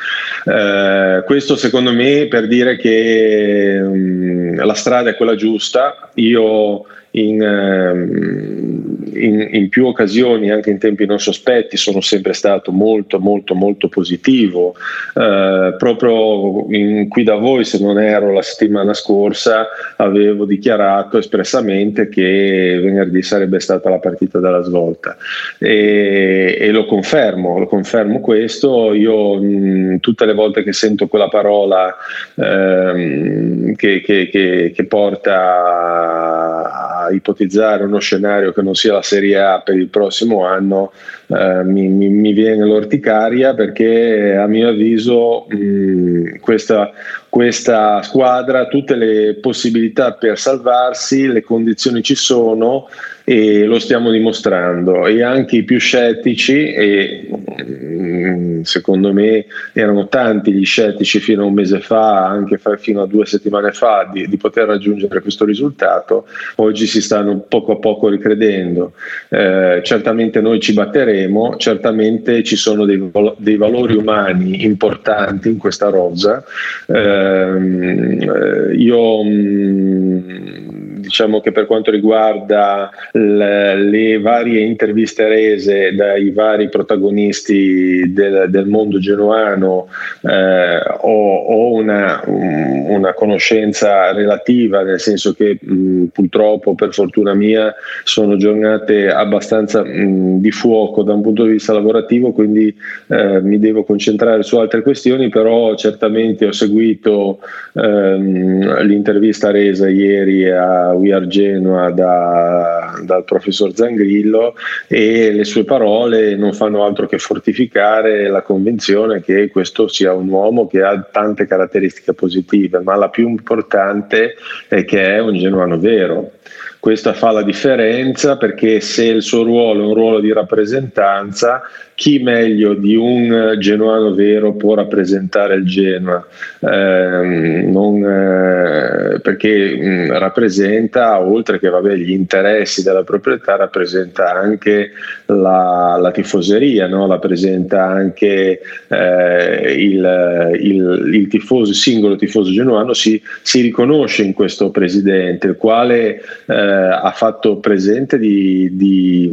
Eh, 0.44 1.22
questo 1.24 1.57
secondo 1.57 1.92
me 1.92 2.26
per 2.28 2.48
dire 2.48 2.76
che 2.76 3.78
mh, 3.80 3.96
mm, 3.96 4.55
la 4.61 4.74
strada 4.74 5.11
è 5.11 5.16
quella 5.16 5.34
giusta. 5.34 6.11
Io 6.14 6.86
in, 7.12 7.42
ehm, 7.42 8.96
in, 9.14 9.48
in, 9.52 9.68
più 9.68 9.86
occasioni, 9.86 10.50
anche 10.50 10.70
in 10.70 10.78
tempi 10.78 11.06
non 11.06 11.18
sospetti, 11.18 11.76
sono 11.76 12.00
sempre 12.00 12.32
stato 12.32 12.72
molto, 12.72 13.18
molto, 13.18 13.54
molto 13.54 13.88
positivo. 13.88 14.74
Eh, 15.14 15.74
proprio 15.76 16.66
in, 16.70 17.08
qui 17.08 17.24
da 17.24 17.34
voi, 17.34 17.64
se 17.64 17.78
non 17.80 18.00
ero 18.00 18.32
la 18.32 18.42
settimana 18.42 18.94
scorsa, 18.94 19.68
avevo 19.96 20.44
dichiarato 20.44 21.18
espressamente 21.18 22.08
che 22.08 22.78
venerdì 22.82 23.22
sarebbe 23.22 23.60
stata 23.60 23.90
la 23.90 23.98
partita 23.98 24.38
della 24.38 24.62
svolta 24.62 25.16
e, 25.58 26.56
e 26.58 26.70
lo 26.70 26.86
confermo, 26.86 27.58
lo 27.58 27.66
confermo 27.66 28.20
questo. 28.20 28.94
Io 28.94 29.40
mh, 29.40 30.00
tutte 30.00 30.24
le 30.24 30.34
volte 30.34 30.62
che 30.62 30.72
sento 30.72 31.08
quella 31.08 31.28
parola 31.28 31.94
ehm, 32.36 33.74
che, 33.74 34.00
che, 34.00 34.28
che, 34.28 34.72
che 34.74 34.84
porta 34.84 37.00
a 37.01 37.01
ipotizzare 37.11 37.84
uno 37.84 37.98
scenario 37.98 38.53
che 38.53 38.62
non 38.62 38.74
sia 38.74 38.92
la 38.92 39.03
Serie 39.03 39.40
A 39.40 39.61
per 39.61 39.76
il 39.76 39.88
prossimo 39.88 40.44
anno 40.44 40.92
eh, 41.28 41.64
mi, 41.64 41.88
mi, 41.88 42.09
mi, 42.09 42.32
viene 42.32 42.64
l'orticaria 42.64 43.55
perché 43.55 44.36
a 44.36 44.46
mio 44.46 44.68
avviso 44.68 45.46
mh, 45.48 46.38
questa, 46.40 46.92
questa 47.28 48.03
squadra 48.03 48.61
ha 48.61 48.66
tutte 48.66 48.94
le 48.96 49.34
possibilità 49.40 50.12
per 50.12 50.38
salvarsi, 50.38 51.26
le 51.26 51.42
condizioni 51.42 52.03
ci 52.03 52.14
sono 52.14 52.88
e 53.24 53.64
lo 53.64 53.78
stiamo 53.78 54.10
dimostrando. 54.10 55.06
E 55.06 55.22
anche 55.22 55.56
i 55.56 55.62
più 55.62 55.78
scettici 55.78 56.72
e 56.72 57.28
mm, 57.62 58.62
secondo 58.62 59.12
me 59.12 59.46
erano 59.72 60.08
tanti 60.08 60.52
gli 60.52 60.64
scettici 60.64 61.20
fino 61.20 61.42
a 61.42 61.46
un 61.46 61.54
mese 61.54 61.80
fa 61.80 62.26
anche 62.26 62.60
fino 62.78 63.02
a 63.02 63.06
due 63.06 63.26
settimane 63.26 63.72
fa 63.72 64.08
di, 64.12 64.28
di 64.28 64.36
poter 64.36 64.66
raggiungere 64.66 65.20
questo 65.20 65.44
risultato 65.44 66.26
oggi 66.56 66.86
si 66.86 67.00
stanno 67.00 67.44
poco 67.48 67.72
a 67.72 67.76
poco 67.76 68.08
ricredendo. 68.08 68.92
Eh, 69.28 69.80
certamente 69.82 70.40
noi 70.40 70.60
ci 70.60 70.72
batteremo 70.72 71.56
certamente 71.56 72.42
ci 72.42 72.56
sono 72.56 72.84
dei, 72.84 73.10
dei 73.36 73.56
valori 73.56 73.96
umani 73.96 74.64
importanti 74.64 75.48
in 75.48 75.58
questa 75.58 75.88
rosa. 75.88 76.44
Eh, 76.86 78.74
io 78.76 79.22
mh, 79.22 79.30
mm, 79.30 80.71
diciamo 81.12 81.42
che 81.42 81.52
per 81.52 81.66
quanto 81.66 81.90
riguarda 81.90 82.90
le, 83.12 83.76
le 83.76 84.18
varie 84.18 84.62
interviste 84.62 85.28
rese 85.28 85.94
dai 85.94 86.30
vari 86.30 86.70
protagonisti 86.70 88.14
del, 88.14 88.46
del 88.48 88.66
mondo 88.66 88.98
genuano 88.98 89.88
eh, 90.22 90.78
ho, 90.78 91.36
ho 91.36 91.72
una, 91.74 92.22
una, 92.24 93.12
conoscenza 93.12 94.12
relativa, 94.12 94.82
nel 94.82 95.00
senso 95.00 95.34
che 95.34 95.58
mh, 95.60 96.04
purtroppo 96.12 96.74
per 96.74 96.94
fortuna 96.94 97.34
mia 97.34 97.74
sono 98.04 98.36
giornate 98.36 99.10
abbastanza 99.10 99.84
mh, 99.84 100.40
di 100.40 100.50
fuoco 100.50 101.02
da 101.02 101.12
un 101.12 101.20
punto 101.20 101.44
di 101.44 101.52
vista 101.52 101.74
lavorativo, 101.74 102.32
quindi 102.32 102.74
eh, 103.08 103.42
mi 103.42 103.58
devo 103.58 103.84
concentrare 103.84 104.42
su 104.42 104.56
altre 104.56 104.80
questioni, 104.80 105.28
però 105.28 105.74
certamente 105.74 106.46
ho 106.46 106.52
seguito 106.52 107.40
ehm, 107.74 108.82
l'intervista 108.84 109.50
resa 109.50 109.90
ieri 109.90 110.48
a 110.50 110.94
We 111.03 111.12
Are 111.12 111.26
Genoa 111.26 111.90
da, 111.90 113.00
dal 113.05 113.24
professor 113.24 113.74
Zangrillo 113.74 114.55
e 114.86 115.32
le 115.32 115.44
sue 115.44 115.64
parole 115.64 116.36
non 116.36 116.53
fanno 116.53 116.84
altro 116.84 117.07
che 117.07 117.18
fortificare 117.18 118.28
la 118.28 118.42
convinzione 118.42 119.20
che 119.20 119.50
questo 119.50 119.88
sia 119.88 120.12
un 120.12 120.28
uomo 120.28 120.66
che 120.66 120.82
ha 120.82 121.00
tante 121.00 121.46
caratteristiche 121.46 122.14
positive, 122.14 122.80
ma 122.80 122.94
la 122.94 123.09
più 123.09 123.28
importante 123.28 124.34
è 124.68 124.84
che 124.84 125.14
è 125.14 125.18
un 125.18 125.36
genuano 125.36 125.78
vero. 125.78 126.32
Questa 126.78 127.12
fa 127.12 127.30
la 127.30 127.42
differenza 127.42 128.36
perché 128.36 128.80
se 128.80 129.05
il 129.05 129.22
suo 129.22 129.44
ruolo 129.44 129.82
è 129.82 129.86
un 129.86 129.94
ruolo 129.94 130.20
di 130.20 130.32
rappresentanza, 130.32 131.62
chi 132.03 132.18
meglio 132.18 132.74
di 132.74 132.96
un 132.96 133.55
genuano 133.61 134.12
vero 134.12 134.55
può 134.55 134.74
rappresentare 134.74 135.55
il 135.55 135.64
Genoa? 135.64 136.26
Eh, 136.59 137.62
non, 137.64 138.03
eh, 138.03 139.20
perché 139.20 139.76
mh, 139.76 140.18
rappresenta, 140.18 141.20
oltre 141.20 141.61
che 141.61 141.68
vabbè, 141.68 141.94
gli 141.94 142.11
interessi 142.11 142.82
della 142.82 143.05
proprietà, 143.05 143.55
rappresenta 143.55 144.32
anche 144.32 144.90
la, 145.26 145.96
la 146.00 146.11
tifoseria, 146.11 146.88
no? 146.88 147.07
rappresenta 147.07 147.84
anche 147.84 148.61
eh, 148.88 149.74
il, 149.78 150.59
il, 150.61 151.11
il, 151.14 151.28
tifoso, 151.28 151.72
singolo 151.72 152.16
tifoso 152.16 152.50
genuano 152.50 152.94
si, 152.94 153.22
si, 153.42 153.61
riconosce 153.61 154.24
in 154.24 154.32
questo 154.32 154.72
presidente, 154.72 155.46
il 155.46 155.57
quale 155.57 156.20
eh, 156.46 156.55
ha 156.55 157.12
fatto 157.14 157.59
presente 157.59 158.18
di, 158.18 158.70
di, 158.72 159.30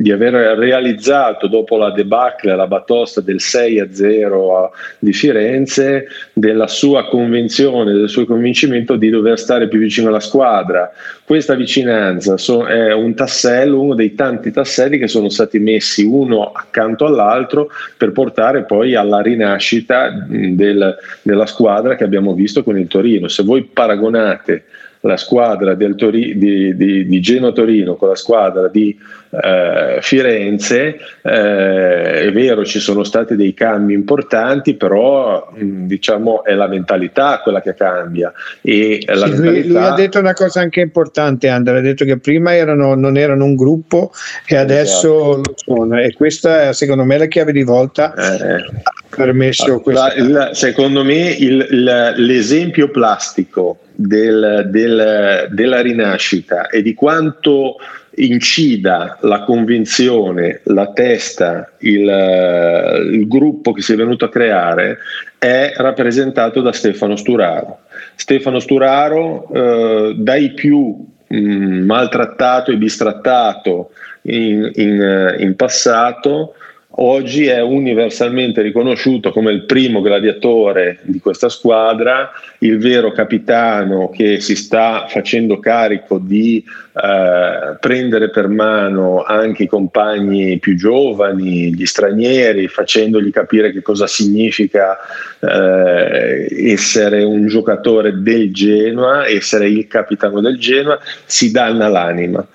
di 0.00 0.10
aver 0.10 0.56
realizzato 0.56 1.46
dopo 1.46 1.76
la 1.76 1.90
debacle, 2.06 2.54
la 2.54 2.66
batosta 2.66 3.20
del 3.20 3.40
6 3.40 3.80
a 3.80 3.88
0 3.90 4.72
di 4.98 5.12
Firenze, 5.12 6.06
della 6.32 6.68
sua 6.68 7.08
convinzione, 7.08 7.92
del 7.92 8.08
suo 8.08 8.24
convincimento 8.24 8.96
di 8.96 9.10
dover 9.10 9.38
stare 9.38 9.68
più 9.68 9.78
vicino 9.78 10.08
alla 10.08 10.20
squadra. 10.20 10.90
Questa 11.24 11.54
vicinanza 11.54 12.36
so, 12.36 12.66
è 12.66 12.92
un 12.92 13.14
tassello, 13.14 13.80
uno 13.80 13.94
dei 13.94 14.14
tanti 14.14 14.52
tasselli 14.52 14.98
che 14.98 15.08
sono 15.08 15.28
stati 15.28 15.58
messi 15.58 16.04
uno 16.04 16.52
accanto 16.52 17.04
all'altro 17.04 17.68
per 17.96 18.12
portare 18.12 18.64
poi 18.64 18.94
alla 18.94 19.20
rinascita 19.20 20.24
del, 20.28 20.96
della 21.22 21.46
squadra 21.46 21.96
che 21.96 22.04
abbiamo 22.04 22.32
visto 22.32 22.62
con 22.62 22.78
il 22.78 22.86
Torino. 22.86 23.26
Se 23.28 23.42
voi 23.42 23.64
paragonate 23.64 24.64
la 25.00 25.16
squadra 25.16 25.76
Tori, 25.96 26.36
di, 26.36 26.76
di, 26.76 27.06
di 27.06 27.20
Genoa 27.20 27.52
Torino 27.52 27.96
con 27.96 28.08
la 28.08 28.14
squadra 28.14 28.68
di 28.68 28.96
eh, 29.30 29.98
Firenze, 30.00 30.96
eh, 31.22 32.20
è 32.22 32.32
vero 32.32 32.64
ci 32.64 32.80
sono 32.80 33.04
stati 33.04 33.36
dei 33.36 33.54
cambi 33.54 33.94
importanti, 33.94 34.74
però 34.74 35.52
mh, 35.54 35.86
diciamo 35.86 36.44
è 36.44 36.54
la 36.54 36.66
mentalità 36.66 37.40
quella 37.42 37.60
che 37.60 37.74
cambia. 37.74 38.32
E 38.62 39.00
sì, 39.00 39.06
mentalità... 39.06 39.50
lui, 39.50 39.66
lui, 39.66 39.76
ha 39.76 39.92
detto 39.92 40.18
una 40.18 40.34
cosa 40.34 40.60
anche 40.60 40.80
importante, 40.80 41.48
Andrea, 41.48 41.78
ha 41.78 41.82
detto 41.82 42.04
che 42.04 42.18
prima 42.18 42.54
erano, 42.54 42.94
non 42.94 43.16
erano 43.16 43.44
un 43.44 43.54
gruppo 43.54 44.12
e 44.46 44.56
adesso 44.56 45.32
esatto. 45.32 45.42
lo 45.44 45.54
sono 45.56 45.98
e 45.98 46.12
questa 46.14 46.68
è 46.68 46.72
secondo 46.72 47.04
me 47.04 47.18
la 47.18 47.26
chiave 47.26 47.52
di 47.52 47.62
volta. 47.62 48.14
Eh, 48.14 48.64
permesso 49.08 49.82
la, 49.86 50.12
la, 50.16 50.54
secondo 50.54 51.02
me 51.04 51.30
il, 51.30 51.66
il, 51.70 52.14
l'esempio 52.16 52.90
plastico 52.90 53.78
del, 53.96 54.68
del, 54.68 55.48
della 55.50 55.80
rinascita 55.80 56.68
e 56.68 56.82
di 56.82 56.94
quanto 56.94 57.76
incida 58.16 59.18
la 59.22 59.42
convinzione, 59.42 60.60
la 60.64 60.92
testa, 60.92 61.72
il, 61.78 63.10
il, 63.12 63.26
gruppo 63.26 63.72
che 63.72 63.82
si 63.82 63.92
è 63.92 63.96
venuto 63.96 64.24
a 64.24 64.30
creare 64.30 64.98
è 65.38 65.72
rappresentato 65.76 66.60
da 66.60 66.72
Stefano 66.72 67.16
Sturaro. 67.16 67.80
Stefano 68.14 68.58
Sturaro, 68.58 69.48
eh, 69.52 70.14
dai 70.16 70.52
più 70.52 70.96
mh, 71.26 71.84
maltrattato 71.84 72.70
e 72.70 72.76
bistrattato 72.76 73.90
in, 74.22 74.70
in, 74.74 75.36
in 75.38 75.56
passato, 75.56 76.54
oggi 76.96 77.46
è 77.46 77.60
universalmente 77.60 78.62
riconosciuto 78.62 79.30
come 79.30 79.52
il 79.52 79.64
primo 79.64 80.00
gladiatore 80.00 80.98
di 81.02 81.18
questa 81.18 81.48
squadra, 81.48 82.30
il 82.58 82.78
vero 82.78 83.12
capitano 83.12 84.10
che 84.10 84.40
si 84.40 84.54
sta 84.54 85.06
facendo 85.08 85.58
carico 85.58 86.18
di 86.18 86.64
eh, 86.94 87.76
prendere 87.78 88.30
per 88.30 88.48
mano 88.48 89.22
anche 89.22 89.64
i 89.64 89.68
compagni 89.68 90.58
più 90.58 90.76
giovani, 90.76 91.74
gli 91.74 91.84
stranieri, 91.84 92.68
facendogli 92.68 93.30
capire 93.30 93.72
che 93.72 93.82
cosa 93.82 94.06
significa 94.06 94.96
eh, 95.40 96.70
essere 96.70 97.22
un 97.22 97.46
giocatore 97.46 98.22
del 98.22 98.52
Genoa, 98.52 99.28
essere 99.28 99.68
il 99.68 99.86
capitano 99.86 100.40
del 100.40 100.58
Genoa, 100.58 100.98
si 101.24 101.50
danna 101.50 101.88
l'anima. 101.88 102.46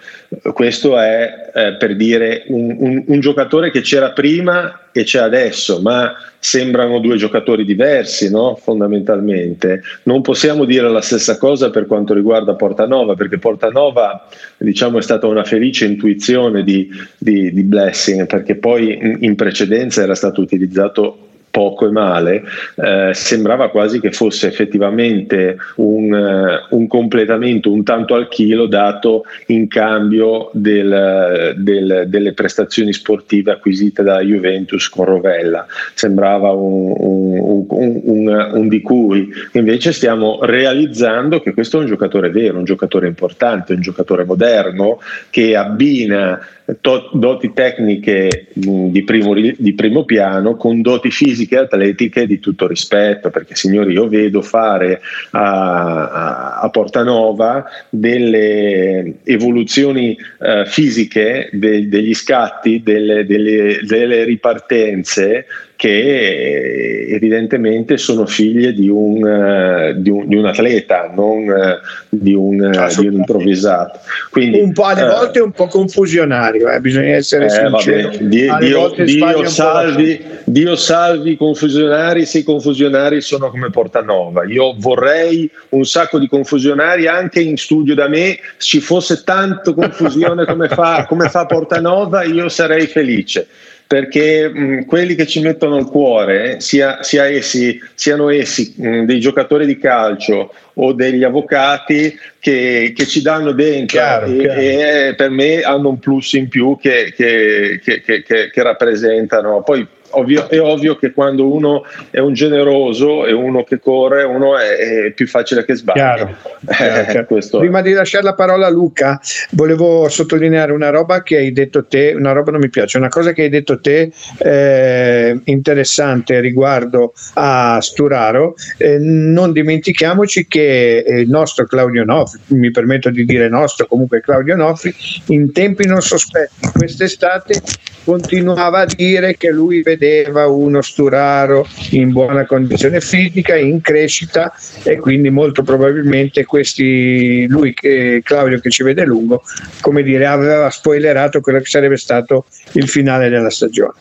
Questo 0.53 0.97
è 0.97 1.51
eh, 1.53 1.73
per 1.73 1.97
dire 1.97 2.45
un, 2.47 2.73
un, 2.79 3.03
un 3.05 3.19
giocatore 3.19 3.69
che 3.69 3.81
c'era 3.81 4.11
prima 4.11 4.87
e 4.93 5.03
c'è 5.03 5.19
adesso, 5.19 5.81
ma 5.81 6.13
sembrano 6.39 6.99
due 6.99 7.17
giocatori 7.17 7.65
diversi, 7.65 8.31
no? 8.31 8.55
fondamentalmente. 8.55 9.81
Non 10.03 10.21
possiamo 10.21 10.63
dire 10.63 10.89
la 10.89 11.01
stessa 11.01 11.37
cosa 11.37 11.69
per 11.69 11.85
quanto 11.85 12.13
riguarda 12.13 12.55
Portanova, 12.55 13.15
perché 13.15 13.39
Portanova 13.39 14.25
diciamo, 14.57 14.99
è 14.99 15.01
stata 15.01 15.27
una 15.27 15.43
felice 15.43 15.83
intuizione 15.83 16.63
di, 16.63 16.89
di, 17.17 17.51
di 17.51 17.63
Blessing, 17.63 18.25
perché 18.25 18.55
poi 18.55 18.93
in, 18.93 19.17
in 19.19 19.35
precedenza 19.35 20.01
era 20.01 20.15
stato 20.15 20.39
utilizzato 20.39 21.27
poco 21.51 21.85
e 21.85 21.91
male, 21.91 22.43
eh, 22.75 23.11
sembrava 23.13 23.69
quasi 23.69 23.99
che 23.99 24.11
fosse 24.11 24.47
effettivamente 24.47 25.57
un, 25.75 26.11
uh, 26.11 26.75
un, 26.75 26.87
completamento 26.87 27.71
un 27.71 27.83
tanto 27.83 28.15
al 28.15 28.29
chilo 28.29 28.65
dato 28.65 29.25
in 29.47 29.67
cambio 29.67 30.49
del, 30.53 31.53
del, 31.57 32.05
delle 32.07 32.33
prestazioni 32.33 32.93
sportive 32.93 33.51
acquisite 33.51 34.01
dalla 34.01 34.21
Juventus 34.21 34.89
con 34.89 35.05
Rovella. 35.05 35.67
Sembrava 35.93 36.51
un, 36.51 37.65
un, 37.67 38.49
un, 38.53 38.67
di 38.67 38.81
cui 38.81 39.29
invece 39.53 39.91
stiamo 39.91 40.39
realizzando 40.41 41.41
che 41.41 41.53
questo 41.53 41.77
è 41.77 41.81
un 41.81 41.87
giocatore 41.87 42.29
vero, 42.29 42.57
un 42.57 42.63
giocatore 42.63 43.07
importante, 43.07 43.73
un 43.73 43.81
giocatore 43.81 44.23
moderno 44.23 44.99
che 45.29 45.55
abbina 45.55 46.39
doti 46.79 47.51
tecniche 47.53 48.47
di 48.53 49.03
primo, 49.03 49.33
di 49.33 49.73
primo, 49.73 50.05
piano 50.05 50.55
con 50.55 50.81
doti 50.81 51.11
fisiche 51.11 51.55
e 51.55 51.59
atletiche 51.59 52.25
di 52.25 52.39
tutto 52.39 52.67
rispetto, 52.67 53.29
perché 53.29 53.55
signori 53.55 53.93
io 53.93 54.07
vedo 54.07 54.41
fare 54.41 55.01
a, 55.31 56.09
a, 56.09 56.59
a 56.59 56.69
Portanova 56.69 57.65
delle 57.89 59.15
evoluzioni 59.23 60.15
uh, 60.39 60.65
fisiche 60.65 61.49
de, 61.51 61.87
degli 61.87 62.13
scatti, 62.13 62.81
delle, 62.83 63.25
delle, 63.25 63.79
delle 63.83 64.23
ripartenze 64.23 65.45
che 65.81 67.07
evidentemente 67.09 67.97
sono 67.97 68.27
figlie 68.27 68.71
di 68.71 68.87
un, 68.87 69.23
uh, 69.23 69.99
di 69.99 70.11
un, 70.11 70.27
di 70.27 70.35
un 70.35 70.45
atleta, 70.45 71.11
non 71.11 71.47
uh, 71.47 71.79
di, 72.07 72.35
un, 72.35 72.57
di, 72.57 73.07
un, 73.07 73.13
improvvisato. 73.13 73.99
Quindi, 74.29 74.59
un 74.59 74.73
po' 74.73 74.83
alle 74.83 75.07
volte 75.07 75.39
un 75.39 75.49
po' 75.49 75.65
confusionario, 75.65 76.69
eh, 76.69 76.79
bisogna 76.81 77.15
essere 77.15 77.45
eh, 77.45 77.49
sinceri. 77.49 78.03
Vabbè, 78.03 78.17
Dio, 78.25 78.57
Dio, 78.59 78.93
Dio, 79.03 79.45
salvi, 79.47 80.23
Dio 80.43 80.75
salvi 80.75 81.31
i 81.31 81.37
confusionari 81.37 82.27
se 82.27 82.37
i 82.37 82.43
confusionari 82.43 83.19
sono 83.19 83.49
come 83.49 83.71
Portanova. 83.71 84.43
Io 84.45 84.75
vorrei 84.77 85.49
un 85.69 85.83
sacco 85.83 86.19
di 86.19 86.27
confusionari 86.27 87.07
anche 87.07 87.39
in 87.39 87.57
studio 87.57 87.95
da 87.95 88.07
me, 88.07 88.37
ci 88.59 88.81
fosse 88.81 89.23
tanto 89.23 89.73
confusione 89.73 90.45
come 90.45 90.67
fa, 90.67 91.05
come 91.09 91.27
fa 91.27 91.47
Portanova, 91.47 92.21
io 92.21 92.49
sarei 92.49 92.85
felice 92.85 93.47
perché 93.91 94.47
mh, 94.47 94.85
quelli 94.85 95.15
che 95.15 95.27
ci 95.27 95.41
mettono 95.41 95.75
il 95.75 95.83
cuore, 95.83 96.61
sia, 96.61 97.03
sia 97.03 97.25
essi, 97.25 97.77
siano 97.93 98.29
essi 98.29 98.73
mh, 98.77 99.01
dei 99.03 99.19
giocatori 99.19 99.65
di 99.65 99.77
calcio 99.77 100.53
o 100.75 100.93
degli 100.93 101.25
avvocati 101.25 102.17
che, 102.39 102.93
che 102.95 103.05
ci 103.05 103.21
danno 103.21 103.51
dentro 103.51 103.99
chiaro, 103.99 104.27
e, 104.27 104.37
chiaro. 104.37 104.59
e, 104.61 105.13
per 105.17 105.29
me 105.29 105.59
hanno 105.59 105.89
un 105.89 105.99
plus 105.99 106.31
in 106.33 106.47
più 106.47 106.77
che, 106.79 107.11
che, 107.13 107.81
che 107.83 108.63
rappresentano. 108.63 109.61
Poi 109.61 109.85
ovvio, 110.11 110.49
è 110.49 110.59
ovvio 110.59 110.97
che 110.97 111.11
quando 111.11 111.51
uno 111.51 111.83
è 112.09 112.19
un 112.19 112.33
generoso 112.33 113.25
e 113.25 113.33
uno 113.33 113.63
che 113.63 113.79
corre, 113.79 114.23
uno 114.23 114.57
è, 114.57 115.05
è 115.05 115.11
più 115.11 115.27
facile 115.27 115.65
che 115.65 115.75
sbagli. 115.75 115.97
Chiaro, 115.97 116.35
chiaro, 116.67 117.05
chiaro. 117.05 117.37
È. 117.37 117.57
Prima 117.59 117.81
di 117.81 117.93
lasciare 117.93 118.23
la 118.23 118.33
parola 118.33 118.67
a 118.67 118.69
Luca, 118.69 119.19
volevo 119.51 120.09
sottolineare 120.09 120.71
una 120.71 120.89
roba 120.89 121.23
che 121.23 121.37
hai 121.37 121.51
detto 121.51 121.85
te, 121.85 122.13
una 122.15 122.31
roba 122.31 122.51
non 122.51 122.59
mi 122.59 122.69
piace, 122.69 122.97
una 122.97 123.09
cosa 123.09 123.31
che 123.33 123.43
hai 123.43 123.49
detto 123.49 123.79
te 123.79 124.11
eh, 124.37 125.39
interessante 125.45 126.39
riguardo 126.39 127.13
a 127.33 127.79
Sturaro. 127.81 128.55
Eh, 128.77 128.97
non 128.99 129.51
dimentichiamoci 129.51 130.47
che 130.47 130.99
eh, 130.99 131.21
il 131.21 131.29
nostro 131.29 131.65
Claudio 131.65 132.03
Nofri, 132.03 132.39
mi 132.47 132.71
permetto 132.71 133.09
di 133.09 133.25
dire 133.25 133.49
nostro, 133.49 133.85
comunque 133.87 134.21
Claudio 134.21 134.55
Nofri, 134.55 134.93
in 135.27 135.51
tempi 135.51 135.85
non 135.85 136.01
sospetti, 136.01 136.69
quest'estate 136.73 137.61
continuava 138.03 138.79
a 138.79 138.85
dire 138.85 139.37
che 139.37 139.51
lui 139.51 139.81
vedeva 140.01 140.47
uno 140.47 140.81
Sturaro 140.81 141.67
in 141.91 142.11
buona 142.11 142.47
condizione 142.47 142.99
fisica, 143.01 143.55
in 143.55 143.81
crescita 143.81 144.51
e 144.83 144.97
quindi 144.97 145.29
molto 145.29 145.61
probabilmente 145.61 146.43
questi, 146.43 147.45
lui 147.47 147.75
che 147.75 148.21
Claudio 148.23 148.59
che 148.59 148.71
ci 148.71 148.81
vede 148.81 149.05
lungo, 149.05 149.43
come 149.79 150.01
dire, 150.01 150.25
aveva 150.25 150.71
spoilerato 150.71 151.39
quello 151.39 151.59
che 151.59 151.65
sarebbe 151.65 151.97
stato 151.97 152.45
il 152.71 152.89
finale 152.89 153.29
della 153.29 153.51
stagione. 153.51 153.93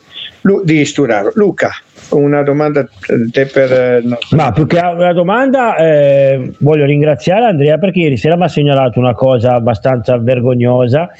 Lu- 0.42 0.64
di 0.64 0.86
Sturaro. 0.86 1.32
Luca, 1.34 1.70
una 2.10 2.42
domanda 2.42 2.80
a 2.80 2.86
te 3.30 3.44
per... 3.44 3.70
eh, 3.70 4.00
no. 4.02 4.16
Ma 4.30 4.52
più 4.52 4.66
che 4.66 4.78
una 4.78 5.12
domanda, 5.12 5.76
eh, 5.76 6.52
voglio 6.60 6.86
ringraziare 6.86 7.44
Andrea 7.44 7.76
perché 7.76 7.98
ieri 7.98 8.16
sera 8.16 8.36
mi 8.36 8.44
ha 8.44 8.48
segnalato 8.48 8.98
una 8.98 9.12
cosa 9.12 9.52
abbastanza 9.52 10.16
vergognosa 10.16 11.10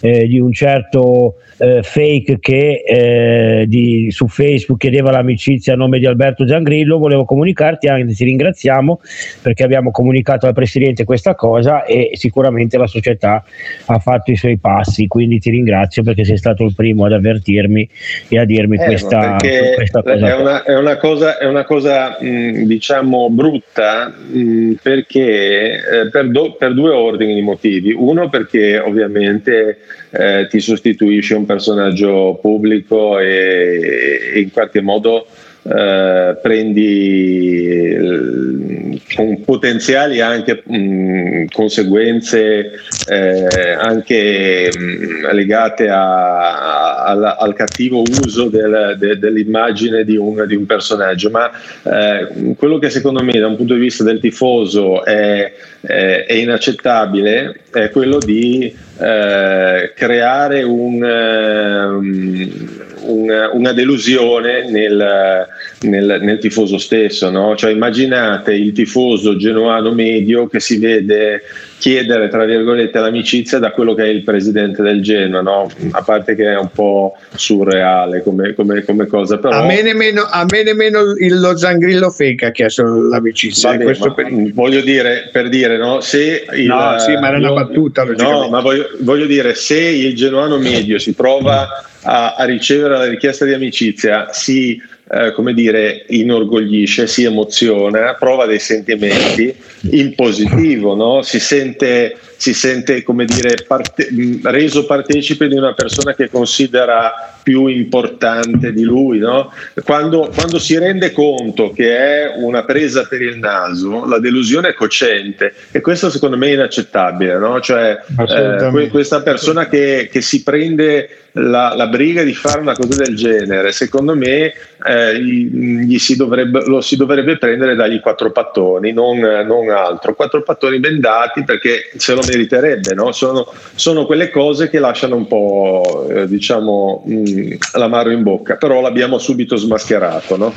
eh, 0.00 0.26
di 0.26 0.38
un 0.38 0.52
certo 0.52 1.36
eh, 1.58 1.82
fake 1.82 2.38
che 2.38 2.82
eh, 2.86 3.64
di- 3.66 4.10
su 4.10 4.28
Facebook 4.28 4.78
chiedeva 4.78 5.10
l'amicizia 5.10 5.72
a 5.72 5.76
nome 5.76 5.98
di 5.98 6.06
Alberto 6.06 6.44
Giangrillo. 6.44 6.98
Volevo 6.98 7.24
comunicarti, 7.24 7.88
anche 7.88 8.14
ti 8.14 8.24
ringraziamo 8.24 9.00
perché 9.42 9.62
abbiamo 9.62 9.90
comunicato 9.90 10.46
al 10.46 10.54
Presidente 10.54 11.04
questa 11.04 11.34
cosa 11.34 11.84
e 11.84 12.10
sicuramente 12.14 12.76
la 12.78 12.86
società 12.86 13.44
ha 13.86 13.98
fatto 13.98 14.30
i 14.30 14.36
suoi 14.36 14.58
passi. 14.58 15.06
Quindi 15.06 15.38
ti 15.38 15.50
ringrazio 15.50 16.02
perché 16.02 16.24
sei 16.24 16.36
stato 16.36 16.64
il 16.64 16.74
primo 16.74 17.04
ad 17.06 17.12
avvertirmi 17.12 17.88
e 18.28 18.38
a 18.38 18.44
dirmi 18.44 18.76
Eh, 18.76 18.84
questa, 18.84 19.36
questa 19.74 20.02
cosa. 20.02 20.28
è 20.28 20.34
una, 20.34 20.62
è 20.64 20.76
una 20.76 20.96
cosa, 20.96 21.38
è 21.38 21.46
una 21.46 21.64
cosa 21.64 22.18
mh, 22.20 22.64
diciamo 22.64 23.30
brutta 23.30 24.08
mh, 24.08 24.72
perché 24.82 25.72
eh, 25.72 26.10
per, 26.10 26.28
do- 26.28 26.54
per 26.58 26.74
due 26.74 26.90
ordini 26.90 27.34
di 27.34 27.42
motivi. 27.42 27.92
Uno 27.92 28.28
perché 28.28 28.78
ovviamente 28.78 29.78
eh, 30.10 30.46
ti 30.50 30.60
sostituisce 30.60 31.34
un 31.34 31.45
personaggio 31.46 32.38
pubblico 32.40 33.18
e, 33.18 34.32
e 34.34 34.40
in 34.40 34.50
qualche 34.50 34.82
modo 34.82 35.26
eh, 35.68 36.36
prendi 36.40 37.94
eh, 37.94 39.00
con 39.14 39.42
potenziali 39.44 40.20
anche 40.20 40.62
mh, 40.64 41.46
conseguenze 41.52 42.72
eh, 43.08 43.72
anche 43.78 44.72
mh, 44.72 45.32
legate 45.32 45.88
a- 45.88 47.04
al, 47.04 47.36
al 47.38 47.54
cattivo 47.54 48.02
uso 48.02 48.48
del- 48.48 48.96
de- 48.98 49.18
dell'immagine 49.18 50.04
di 50.04 50.16
un, 50.16 50.44
di 50.46 50.56
un 50.56 50.66
personaggio. 50.66 51.30
Ma 51.30 51.50
eh, 51.84 52.54
quello 52.56 52.78
che 52.78 52.90
secondo 52.90 53.22
me 53.22 53.32
da 53.38 53.46
un 53.46 53.56
punto 53.56 53.74
di 53.74 53.80
vista 53.80 54.02
del 54.04 54.18
tifoso 54.20 55.04
è, 55.04 55.52
è- 55.80 56.24
è 56.26 56.32
inaccettabile 56.34 57.60
è 57.72 57.90
quello 57.90 58.20
di 58.20 58.74
eh, 58.98 59.92
creare 59.94 60.62
un, 60.62 61.04
ehm, 61.04 62.75
un- 63.06 63.50
una 63.52 63.72
delusione 63.72 64.68
nel, 64.70 65.46
nel- 65.82 66.18
nel 66.22 66.38
tifoso 66.38 66.78
stesso. 66.78 67.30
No? 67.30 67.54
Cioè, 67.56 67.70
immaginate 67.70 68.54
il 68.54 68.72
tifoso 68.72 69.36
genoano 69.36 69.92
medio 69.92 70.46
che 70.46 70.60
si 70.60 70.78
vede 70.78 71.42
chiedere 71.78 72.28
tra 72.28 72.46
virgolette 72.46 72.98
l'amicizia 72.98 73.58
da 73.58 73.70
quello 73.70 73.92
che 73.92 74.04
è 74.04 74.06
il 74.06 74.22
presidente 74.22 74.82
del 74.82 75.02
Genoa, 75.02 75.42
no? 75.42 75.70
a 75.90 76.02
parte 76.02 76.34
che 76.34 76.46
è 76.46 76.58
un 76.58 76.70
po' 76.72 77.14
surreale 77.34 78.22
come, 78.22 78.54
come- 78.54 78.82
come 78.82 79.06
cosa, 79.06 79.38
però 79.38 79.58
A 79.60 79.66
me 79.66 79.82
nemmeno, 79.82 80.22
a 80.22 80.46
me 80.48 80.62
nemmeno 80.62 81.00
il, 81.18 81.38
lo 81.38 81.56
Zangrillo 81.56 82.10
fake 82.10 82.46
ha 82.46 82.50
chiesto 82.50 82.82
l'amicizia. 82.82 83.72
Vabbè, 83.76 83.94
ma 83.98 84.14
periodo. 84.14 84.50
voglio 84.54 84.80
dire, 84.80 85.28
per 85.30 85.50
dire, 85.50 85.76
no, 85.76 86.00
se 86.00 86.46
il, 86.54 86.66
No, 86.66 86.98
sì, 86.98 87.12
ma 87.14 87.28
era 87.28 87.36
una 87.36 87.52
battuta, 87.52 88.04
No, 88.04 88.48
ma 88.48 88.60
voglio, 88.60 88.88
voglio 89.00 89.26
dire, 89.26 89.54
se 89.54 89.78
il 89.78 90.16
genuano 90.16 90.58
medio 90.58 90.98
si 90.98 91.12
prova 91.12 91.68
a, 92.02 92.34
a 92.36 92.44
ricevere 92.44 92.96
la 92.96 93.06
richiesta 93.06 93.44
di 93.44 93.52
amicizia, 93.52 94.28
si 94.32 94.80
eh, 95.08 95.32
come 95.32 95.54
dire, 95.54 96.04
inorgoglisce, 96.08 97.06
si 97.06 97.24
emoziona, 97.24 98.14
prova 98.14 98.46
dei 98.46 98.58
sentimenti 98.58 99.54
in 99.92 100.14
positivo, 100.14 100.94
no? 100.94 101.22
si 101.22 101.38
sente, 101.38 102.16
si 102.36 102.54
sente 102.54 103.02
come 103.02 103.24
dire, 103.24 103.64
parte- 103.66 104.08
reso 104.42 104.84
partecipe 104.86 105.48
di 105.48 105.56
una 105.56 105.72
persona 105.74 106.14
che 106.14 106.28
considera 106.28 107.36
più 107.42 107.66
importante 107.66 108.72
di 108.72 108.82
lui. 108.82 109.18
No? 109.18 109.52
Quando, 109.84 110.30
quando 110.34 110.58
si 110.58 110.76
rende 110.78 111.12
conto 111.12 111.70
che 111.70 111.96
è 111.96 112.32
una 112.36 112.64
presa 112.64 113.06
per 113.06 113.22
il 113.22 113.38
naso, 113.38 114.04
la 114.06 114.18
delusione 114.18 114.70
è 114.70 114.74
cocente 114.74 115.54
e 115.70 115.80
questo 115.80 116.10
secondo 116.10 116.36
me 116.36 116.48
è 116.48 116.52
inaccettabile. 116.52 117.38
No? 117.38 117.60
Cioè, 117.60 117.98
eh, 118.28 118.88
questa 118.88 119.22
persona 119.22 119.68
che, 119.68 120.08
che 120.10 120.20
si 120.20 120.42
prende 120.42 121.26
la, 121.38 121.74
la 121.74 121.86
briga 121.86 122.22
di 122.22 122.34
fare 122.34 122.60
una 122.60 122.74
cosa 122.74 123.02
del 123.02 123.14
genere, 123.14 123.72
secondo 123.72 124.16
me 124.16 124.52
eh, 124.86 125.98
si 125.98 126.16
dovrebbe, 126.16 126.64
lo 126.66 126.80
si 126.80 126.96
dovrebbe 126.96 127.36
prendere 127.36 127.74
dagli 127.74 128.00
quattro 128.00 128.30
pattoni, 128.30 128.92
non, 128.92 129.18
non 129.18 129.68
altro. 129.70 130.14
Quattro 130.14 130.42
pattoni 130.42 130.78
bendati 130.78 131.44
perché 131.44 131.90
se 131.96 132.14
lo 132.14 132.22
meriterebbe, 132.26 132.94
no? 132.94 133.12
sono, 133.12 133.46
sono 133.74 134.06
quelle 134.06 134.30
cose 134.30 134.68
che 134.68 134.78
lasciano 134.78 135.16
un 135.16 135.26
po' 135.26 136.06
eh, 136.10 136.26
diciamo 136.26 137.02
mh, 137.04 137.54
l'amaro 137.78 138.10
in 138.10 138.22
bocca, 138.22 138.56
però 138.56 138.80
l'abbiamo 138.80 139.18
subito 139.18 139.56
smascherato. 139.56 140.36
No? 140.36 140.52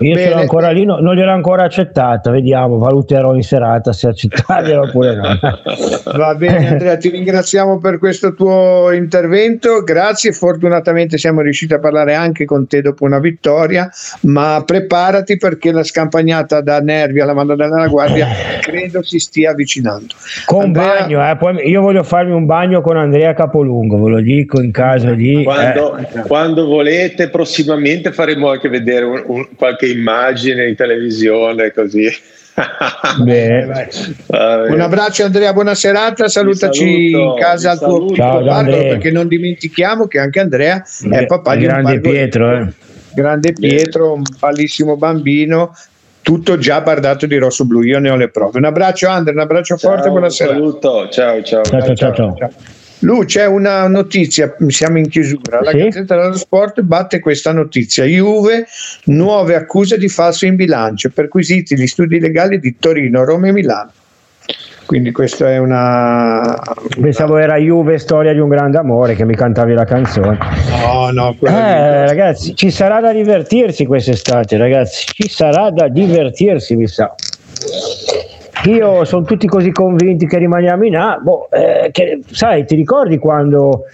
Io 0.00 0.14
Bene. 0.14 0.28
sono 0.28 0.40
ancora 0.40 0.70
lì, 0.70 0.84
no- 0.84 0.98
non 0.98 1.14
gliel'ho 1.14 1.32
ancora 1.32 1.64
accettata, 1.64 2.30
vediamo, 2.30 2.78
valuterò 2.78 3.34
in 3.34 3.42
serata 3.42 3.92
se 3.92 4.08
accettarglielo 4.08 4.82
oppure 4.82 5.14
no. 5.16 5.38
Va 6.16 6.34
bene 6.34 6.68
Andrea, 6.68 6.96
ti 6.96 7.08
ringraziamo 7.10 7.78
per 7.78 7.98
questo 7.98 8.34
tuo 8.34 8.90
intervento, 8.92 9.82
grazie, 9.82 10.32
fortunatamente 10.32 11.18
siamo 11.18 11.40
riusciti 11.40 11.74
a 11.74 11.78
parlare 11.78 12.14
anche 12.14 12.44
con 12.44 12.66
te 12.66 12.80
dopo 12.80 13.04
una 13.04 13.18
vittoria, 13.18 13.90
ma 14.22 14.62
preparati 14.64 15.36
perché 15.36 15.72
la 15.72 15.82
scampagnata 15.84 16.60
da 16.60 16.80
Nervi 16.80 17.20
alla 17.20 17.34
Madonna 17.34 17.68
della 17.68 17.88
Guardia 17.88 18.26
credo 18.60 19.02
si 19.02 19.18
stia 19.18 19.50
avvicinando. 19.50 20.14
Con 20.44 20.64
Andrea- 20.64 20.91
bagno, 21.00 21.30
eh, 21.30 21.36
poi 21.36 21.68
io 21.68 21.80
voglio 21.80 22.02
farmi 22.02 22.32
un 22.32 22.46
bagno 22.46 22.80
con 22.80 22.96
Andrea 22.96 23.34
Capolungo, 23.34 24.02
ve 24.02 24.10
lo 24.10 24.20
dico 24.20 24.60
in 24.60 24.70
caso 24.70 25.14
di... 25.14 25.42
Quando, 25.44 25.96
eh. 25.96 26.20
quando 26.26 26.66
volete, 26.66 27.28
prossimamente 27.28 28.12
faremo 28.12 28.50
anche 28.50 28.68
vedere 28.68 29.04
un- 29.04 29.22
un- 29.26 29.48
qualche 29.56 29.86
immagine 29.86 30.68
in 30.68 30.76
televisione 30.76 31.72
così. 31.72 32.08
Bene. 33.24 33.88
Un 34.28 34.80
abbraccio 34.80 35.24
Andrea, 35.24 35.52
buona 35.52 35.74
serata, 35.74 36.28
salutaci 36.28 37.10
saluto, 37.10 37.32
in 37.32 37.40
casa 37.40 37.70
al 37.70 37.78
tuo 37.78 38.06
piccolo 38.06 38.64
perché 38.64 39.10
non 39.10 39.26
dimentichiamo 39.26 40.06
che 40.06 40.18
anche 40.18 40.40
Andrea 40.40 40.84
è 41.10 41.26
papà 41.26 41.56
di 41.56 41.64
un 41.64 41.70
grande 41.70 42.00
Pietro, 42.00 42.56
eh. 42.56 42.72
Grande 43.14 43.52
Pietro, 43.52 44.14
un 44.14 44.22
bellissimo 44.38 44.96
bambino, 44.96 45.74
tutto 46.22 46.56
già 46.56 46.80
bardato 46.80 47.26
di 47.26 47.36
rosso 47.36 47.64
blu, 47.64 47.82
io 47.82 47.98
ne 47.98 48.10
ho 48.10 48.16
le 48.16 48.28
prove. 48.28 48.58
Un 48.58 48.64
abbraccio 48.64 49.08
Andrea, 49.08 49.34
un 49.34 49.40
abbraccio 49.40 49.76
forte, 49.76 50.02
Ciao, 50.02 50.10
buonasera. 50.10 50.52
Saluto, 50.52 51.08
ciao 51.10 51.42
ciao. 51.42 51.62
Ciao, 51.62 51.94
ciao, 51.94 51.94
ciao, 51.94 52.34
ciao. 52.34 52.50
Lu, 53.00 53.24
c'è 53.24 53.46
una 53.46 53.88
notizia, 53.88 54.54
siamo 54.68 54.98
in 54.98 55.08
chiusura. 55.08 55.60
La 55.60 55.70
Sì? 55.70 55.78
Gazzetta 55.78 56.16
dello 56.20 56.36
Sport 56.36 56.82
batte 56.82 57.18
questa 57.18 57.52
notizia. 57.52 58.04
Juve, 58.04 58.66
nuove 59.06 59.56
accuse 59.56 59.98
di 59.98 60.08
falso 60.08 60.46
in 60.46 60.54
bilancio, 60.54 61.10
perquisiti 61.10 61.76
gli 61.76 61.86
studi 61.86 62.20
legali 62.20 62.60
di 62.60 62.76
Torino, 62.78 63.24
Roma 63.24 63.48
e 63.48 63.52
Milano. 63.52 63.90
Quindi 64.92 65.10
questa 65.10 65.50
è 65.50 65.56
una... 65.56 66.60
Pensavo 67.00 67.38
era 67.38 67.56
Juve, 67.56 67.96
storia 67.96 68.34
di 68.34 68.40
un 68.40 68.50
grande 68.50 68.76
amore, 68.76 69.14
che 69.14 69.24
mi 69.24 69.34
cantavi 69.34 69.72
la 69.72 69.84
canzone. 69.84 70.36
No, 70.68 71.10
no, 71.10 71.34
Eh, 71.48 72.06
ragazzi, 72.06 72.54
ci 72.54 72.70
sarà 72.70 73.00
da 73.00 73.10
divertirsi 73.10 73.86
quest'estate, 73.86 74.58
ragazzi. 74.58 75.06
Ci 75.06 75.30
sarà 75.30 75.70
da 75.70 75.88
divertirsi, 75.88 76.76
mi 76.76 76.86
sa. 76.86 77.14
Io 78.66 79.06
sono 79.06 79.24
tutti 79.24 79.46
così 79.46 79.72
convinti 79.72 80.26
che 80.26 80.36
rimaniamo 80.36 80.84
in 80.84 80.96
A. 80.98 81.18
Boh, 81.22 81.48
eh, 81.50 81.88
che, 81.90 82.20
sai, 82.30 82.66
ti 82.66 82.74
ricordi 82.74 83.16
quando, 83.16 83.84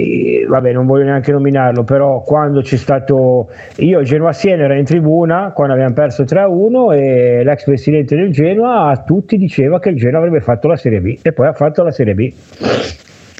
eh, 0.00 0.46
vabbè, 0.48 0.72
non 0.72 0.86
voglio 0.86 1.04
neanche 1.04 1.32
nominarlo, 1.32 1.82
però 1.82 2.22
quando 2.22 2.60
c'è 2.60 2.76
stato 2.76 3.50
io, 3.78 4.02
Genoa 4.02 4.32
Siena 4.32 4.62
era 4.62 4.76
in 4.76 4.84
tribuna 4.84 5.50
quando 5.52 5.74
abbiamo 5.74 5.92
perso 5.92 6.22
3-1 6.22 6.94
e 6.94 7.42
l'ex 7.42 7.64
presidente 7.64 8.14
del 8.14 8.30
Genoa 8.30 8.90
a 8.90 9.02
tutti 9.02 9.36
diceva 9.36 9.80
che 9.80 9.88
il 9.88 9.96
Genoa 9.96 10.18
avrebbe 10.18 10.40
fatto 10.40 10.68
la 10.68 10.76
Serie 10.76 11.00
B 11.00 11.18
e 11.20 11.32
poi 11.32 11.48
ha 11.48 11.52
fatto 11.52 11.82
la 11.82 11.90
Serie 11.90 12.14
B 12.14 12.32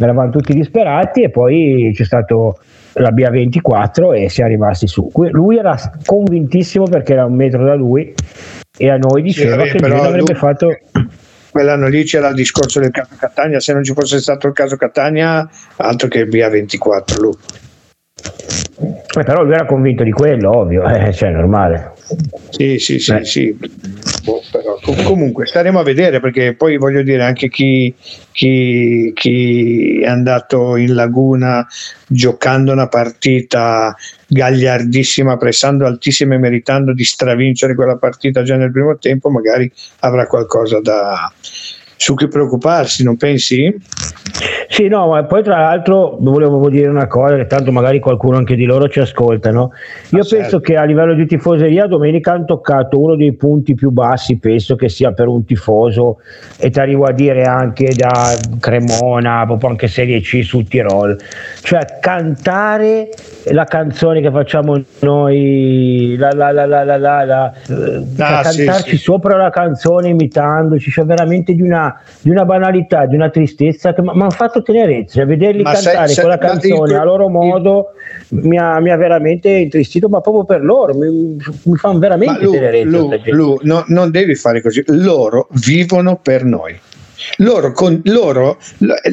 eravamo 0.05 0.31
tutti 0.31 0.53
disperati 0.53 1.23
e 1.23 1.31
poi 1.31 1.93
c'è 1.95 2.05
stato 2.05 2.59
la 2.95 3.11
BA24 3.11 4.17
e 4.17 4.29
siamo 4.29 4.51
rimasti 4.51 4.87
su. 4.89 5.11
Lui 5.31 5.59
era 5.59 5.77
convintissimo 6.05 6.85
perché 6.87 7.13
era 7.13 7.25
un 7.25 7.35
metro 7.35 7.65
da 7.65 7.75
lui 7.75 8.13
e 8.77 8.91
a 8.91 8.97
noi 8.97 9.23
diceva 9.23 9.65
sì, 9.65 9.73
che 9.73 9.87
lui 9.87 9.99
avrebbe 9.99 10.33
lui, 10.33 10.35
fatto 10.35 10.77
quell'anno 11.51 11.89
lì 11.89 12.05
c'era 12.05 12.29
il 12.29 12.35
discorso 12.35 12.81
del 12.81 12.91
caso 12.91 13.15
Catania. 13.19 13.61
Se 13.61 13.73
non 13.73 13.83
ci 13.85 13.93
fosse 13.93 14.21
stato 14.21 14.47
il 14.47 14.53
caso 14.53 14.77
Catania 14.77 15.49
altro 15.77 16.09
che 16.09 16.21
il 16.21 16.29
BA24 16.29 17.21
lui 17.21 17.35
eh, 18.81 19.23
però 19.25 19.43
lui 19.43 19.55
era 19.55 19.67
convinto 19.67 20.03
di 20.03 20.13
quello 20.13 20.57
ovvio 20.57 20.85
eh, 20.85 21.13
cioè 21.13 21.31
normale 21.31 21.93
sì 22.51 22.79
sì 22.79 22.99
sì, 22.99 23.19
sì. 23.23 23.59
Boh, 24.25 24.43
però, 24.51 24.79
comunque 25.05 25.47
staremo 25.47 25.79
a 25.79 25.83
vedere 25.83 26.21
perché 26.21 26.55
poi 26.55 26.77
voglio 26.77 27.03
dire 27.03 27.23
anche 27.23 27.49
chi, 27.49 27.95
chi, 28.33 29.13
chi, 29.15 30.01
è 30.01 30.07
andato 30.07 30.77
in 30.77 30.95
laguna 30.95 31.67
giocando 32.07 32.73
una 32.73 32.89
partita 32.89 33.95
gagliardissima, 34.27 35.37
pressando 35.37 35.87
altissima 35.87 36.35
e 36.35 36.39
meritando 36.39 36.93
di 36.93 37.05
stravincere 37.05 37.75
quella 37.75 37.97
partita 37.97 38.43
già 38.43 38.57
nel 38.57 38.73
primo 38.73 38.97
tempo, 38.99 39.31
magari 39.31 39.71
avrà 40.01 40.27
qualcosa 40.27 40.81
da, 40.81 41.33
su 41.99 42.15
cui 42.15 42.29
preoccuparsi, 42.29 43.03
non 43.03 43.17
pensi? 43.17 43.77
Sì, 44.69 44.87
no, 44.87 45.09
ma 45.09 45.25
poi 45.25 45.43
tra 45.43 45.59
l'altro 45.59 46.17
volevo 46.21 46.69
dire 46.71 46.87
una 46.89 47.09
cosa, 47.09 47.35
che 47.35 47.47
tanto 47.47 47.73
magari 47.73 47.99
qualcuno 47.99 48.37
anche 48.37 48.55
di 48.55 48.65
loro 48.65 48.89
ci 48.89 49.01
ascolta, 49.01 49.51
no? 49.51 49.73
Io 50.11 50.21
ah, 50.21 50.27
penso 50.29 50.37
certo. 50.37 50.61
che 50.61 50.77
a 50.77 50.85
livello 50.85 51.15
di 51.15 51.27
tifoseria 51.27 51.87
domenica 51.87 52.33
hanno 52.33 52.45
toccato 52.45 53.01
uno 53.01 53.17
dei 53.17 53.33
punti 53.33 53.75
più 53.75 53.91
bassi, 53.91 54.39
penso 54.39 54.77
che 54.77 54.89
sia 54.89 55.13
per 55.13 55.27
un 55.27 55.45
tifoso, 55.45 56.19
e 56.57 56.71
ti 56.71 56.79
arrivo 56.79 57.05
a 57.05 57.13
dire 57.13 57.43
anche 57.43 57.93
da 57.97 58.37
Cremona, 58.61 59.45
proprio 59.47 59.71
anche 59.71 59.89
Serie 59.89 60.21
C 60.21 60.45
sul 60.45 60.69
Tirol, 60.69 61.19
cioè 61.63 61.99
cantare 62.01 63.09
la 63.51 63.65
canzone 63.65 64.21
che 64.21 64.31
facciamo 64.31 64.81
noi, 65.01 66.15
la, 66.17 66.33
la, 66.33 66.53
la, 66.53 66.67
la, 66.67 66.85
la, 66.85 66.97
la, 66.97 67.25
la 67.25 67.45
ah, 67.47 68.43
cantarci 68.43 68.91
sì, 68.91 68.97
sì. 68.97 69.03
sopra 69.03 69.37
la 69.37 69.51
canzone 69.51 70.09
imitandoci, 70.11 70.91
cioè 70.91 71.05
veramente 71.05 71.55
di 71.55 71.63
una, 71.63 71.88
di 72.21 72.31
una 72.31 72.45
banalità, 72.45 73.07
di 73.07 73.15
una 73.15 73.31
tristezza 73.31 73.95
che 73.95 74.03
mi 74.03 74.11
hanno 74.11 74.31
fatto 74.31 74.63
tenerezza, 74.63 75.17
cioè 75.17 75.27
vederli 75.27 75.63
ma 75.63 75.73
cantare 75.73 76.09
sei, 76.09 76.25
quella 76.25 76.39
canzone 76.39 76.93
il, 76.93 76.99
a 76.99 77.05
loro 77.05 77.29
modo 77.29 77.93
il, 78.29 78.39
mi, 78.43 78.59
ha, 78.59 78.81
mi, 78.81 78.91
ha, 78.91 78.97
veramente 78.97 79.49
intristito, 79.49 80.09
ma 80.09 80.21
proprio 80.21 80.45
per 80.45 80.65
loro, 80.65 80.95
mi, 80.95 81.37
mi 81.63 81.77
fanno 81.77 81.99
veramente 81.99 82.45
Lu, 82.45 82.51
tenerezza. 82.53 82.89
Lu, 82.89 83.11
Lu, 83.25 83.59
no, 83.63 83.85
non 83.89 84.11
devi 84.11 84.35
fare 84.35 84.61
così, 84.63 84.83
loro 84.87 85.49
vivono 85.51 86.19
per 86.23 86.45
noi 86.45 86.79
loro, 87.37 87.73
con, 87.73 88.01
loro, 88.05 88.59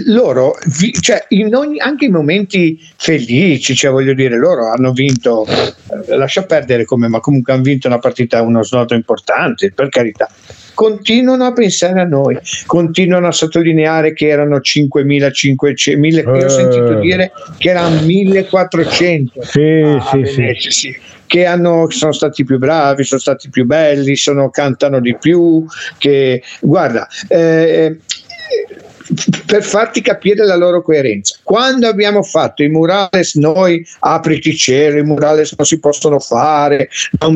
loro 0.05 0.55
vi, 0.79 0.91
cioè 0.93 1.25
in 1.29 1.53
ogni, 1.55 1.79
anche 1.79 2.05
in 2.05 2.11
momenti 2.11 2.79
felici, 2.95 3.75
cioè 3.75 3.91
voglio 3.91 4.13
dire, 4.13 4.37
loro 4.37 4.71
hanno 4.71 4.91
vinto, 4.91 5.45
eh, 5.45 6.15
lascia 6.15 6.43
perdere 6.43 6.85
come, 6.85 7.07
ma 7.07 7.19
comunque 7.19 7.53
hanno 7.53 7.63
vinto 7.63 7.87
una 7.87 7.99
partita, 7.99 8.41
uno 8.41 8.63
snodo 8.63 8.93
importante, 8.93 9.71
per 9.71 9.89
carità. 9.89 10.29
Continuano 10.75 11.45
a 11.45 11.53
pensare 11.53 11.99
a 12.01 12.03
noi, 12.03 12.37
continuano 12.67 13.27
a 13.27 13.31
sottolineare 13.31 14.13
che 14.13 14.27
erano 14.27 14.57
5.500, 14.57 15.97
1000, 15.97 16.21
io 16.21 16.45
ho 16.45 16.49
sentito 16.49 16.97
eh. 16.97 16.99
dire 16.99 17.31
che 17.57 17.69
erano 17.69 17.95
1.400. 17.95 19.41
Sì, 19.41 19.61
ah, 19.61 20.25
sì, 20.25 20.53
sì. 20.59 20.71
sì 20.71 20.95
che 21.27 21.45
hanno, 21.45 21.89
sono 21.89 22.11
stati 22.11 22.43
più 22.43 22.57
bravi, 22.57 23.03
sono 23.03 23.19
stati 23.19 23.49
più 23.49 23.65
belli, 23.65 24.15
sono, 24.15 24.49
cantano 24.49 24.99
di 24.99 25.17
più, 25.17 25.65
che 25.97 26.43
guarda, 26.61 27.07
eh, 27.27 27.97
per 29.45 29.63
farti 29.63 30.01
capire 30.01 30.45
la 30.45 30.55
loro 30.55 30.81
coerenza. 30.81 31.37
Quando 31.43 31.87
abbiamo 31.87 32.23
fatto 32.23 32.63
i 32.63 32.69
murales, 32.69 33.35
noi 33.35 33.85
apriti 33.99 34.55
cielo, 34.55 34.97
i 34.97 35.03
murales 35.03 35.53
non 35.55 35.65
si 35.65 35.79
possono 35.79 36.19
fare, 36.19 36.89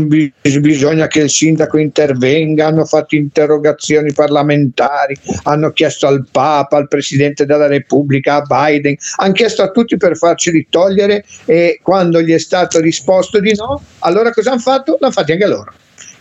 bi- 0.05 0.31
bisogna 0.59 1.07
che 1.07 1.21
il 1.21 1.29
sindaco 1.29 1.77
intervenga, 1.77 2.67
hanno 2.67 2.85
fatto 2.85 3.15
interrogazioni 3.15 4.11
parlamentari, 4.13 5.15
hanno 5.43 5.71
chiesto 5.71 6.07
al 6.07 6.25
Papa, 6.31 6.77
al 6.77 6.87
Presidente 6.87 7.45
della 7.45 7.67
Repubblica, 7.67 8.35
a 8.35 8.41
Biden, 8.41 8.95
hanno 9.17 9.33
chiesto 9.33 9.61
a 9.61 9.69
tutti 9.69 9.97
per 9.97 10.17
farceli 10.17 10.67
togliere 10.69 11.23
e 11.45 11.79
quando 11.83 12.21
gli 12.21 12.33
è 12.33 12.39
stato 12.39 12.79
risposto 12.79 13.39
di 13.39 13.53
no, 13.55 13.81
allora 13.99 14.31
cosa 14.31 14.51
hanno 14.51 14.59
fatto? 14.59 14.97
L'hanno 14.99 15.13
fatto 15.13 15.31
anche 15.31 15.47
loro. 15.47 15.73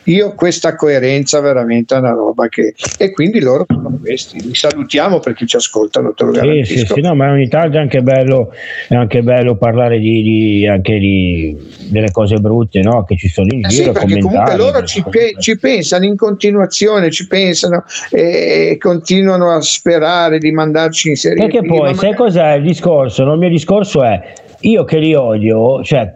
Io 0.09 0.35
questa 0.35 0.75
coerenza 0.75 1.41
veramente 1.41 1.95
è 1.95 1.99
una 1.99 2.13
roba 2.13 2.49
che... 2.49 2.75
E 2.97 3.11
quindi 3.11 3.41
loro 3.41 3.67
sono 3.67 3.99
questi. 4.01 4.41
Li 4.43 4.55
salutiamo 4.55 5.19
perché 5.19 5.47
ci 5.47 5.57
ascoltano, 5.57 6.15
te 6.15 6.25
lo 6.25 6.33
sì, 6.35 6.65
sì, 6.65 6.87
sì, 6.87 7.01
no, 7.01 7.15
ma 7.15 7.31
ogni 7.31 7.49
tanto 7.49 7.77
è 7.77 7.81
anche 7.81 8.01
bello, 8.01 8.53
è 8.89 8.95
anche 8.95 9.23
bello 9.23 9.57
parlare 9.57 9.99
di, 9.99 10.23
di, 10.23 10.67
anche 10.67 10.99
di, 10.99 11.57
delle 11.91 12.11
cose 12.11 12.37
brutte 12.37 12.81
no? 12.81 13.05
che 13.05 13.17
ci 13.17 13.29
sono 13.29 13.49
in 13.53 13.65
eh 13.67 13.69
giro. 13.69 13.93
Sì, 13.93 14.07
perché 14.07 14.21
comunque 14.21 14.57
loro 14.57 14.83
ci, 14.85 15.05
pe- 15.09 15.35
ci, 15.39 15.59
pensano 15.59 16.07
in 16.07 16.17
continuazione, 16.17 17.11
ci 17.11 17.27
pensano 17.27 17.85
e 18.11 18.79
continuano 18.81 19.51
a 19.51 19.61
sperare 19.61 20.39
di 20.39 20.51
mandarci 20.53 21.11
in 21.11 21.17
serie. 21.17 21.47
Perché 21.47 21.67
poi, 21.67 21.95
sai 21.95 22.15
cos'è 22.15 22.55
il 22.55 22.63
discorso? 22.63 23.25
No? 23.25 23.35
Il 23.35 23.41
mio 23.41 23.51
discorso 23.51 24.03
è 24.03 24.47
io 24.61 24.85
che 24.85 24.99
li 24.99 25.15
odio, 25.15 25.83
cioè 25.83 26.15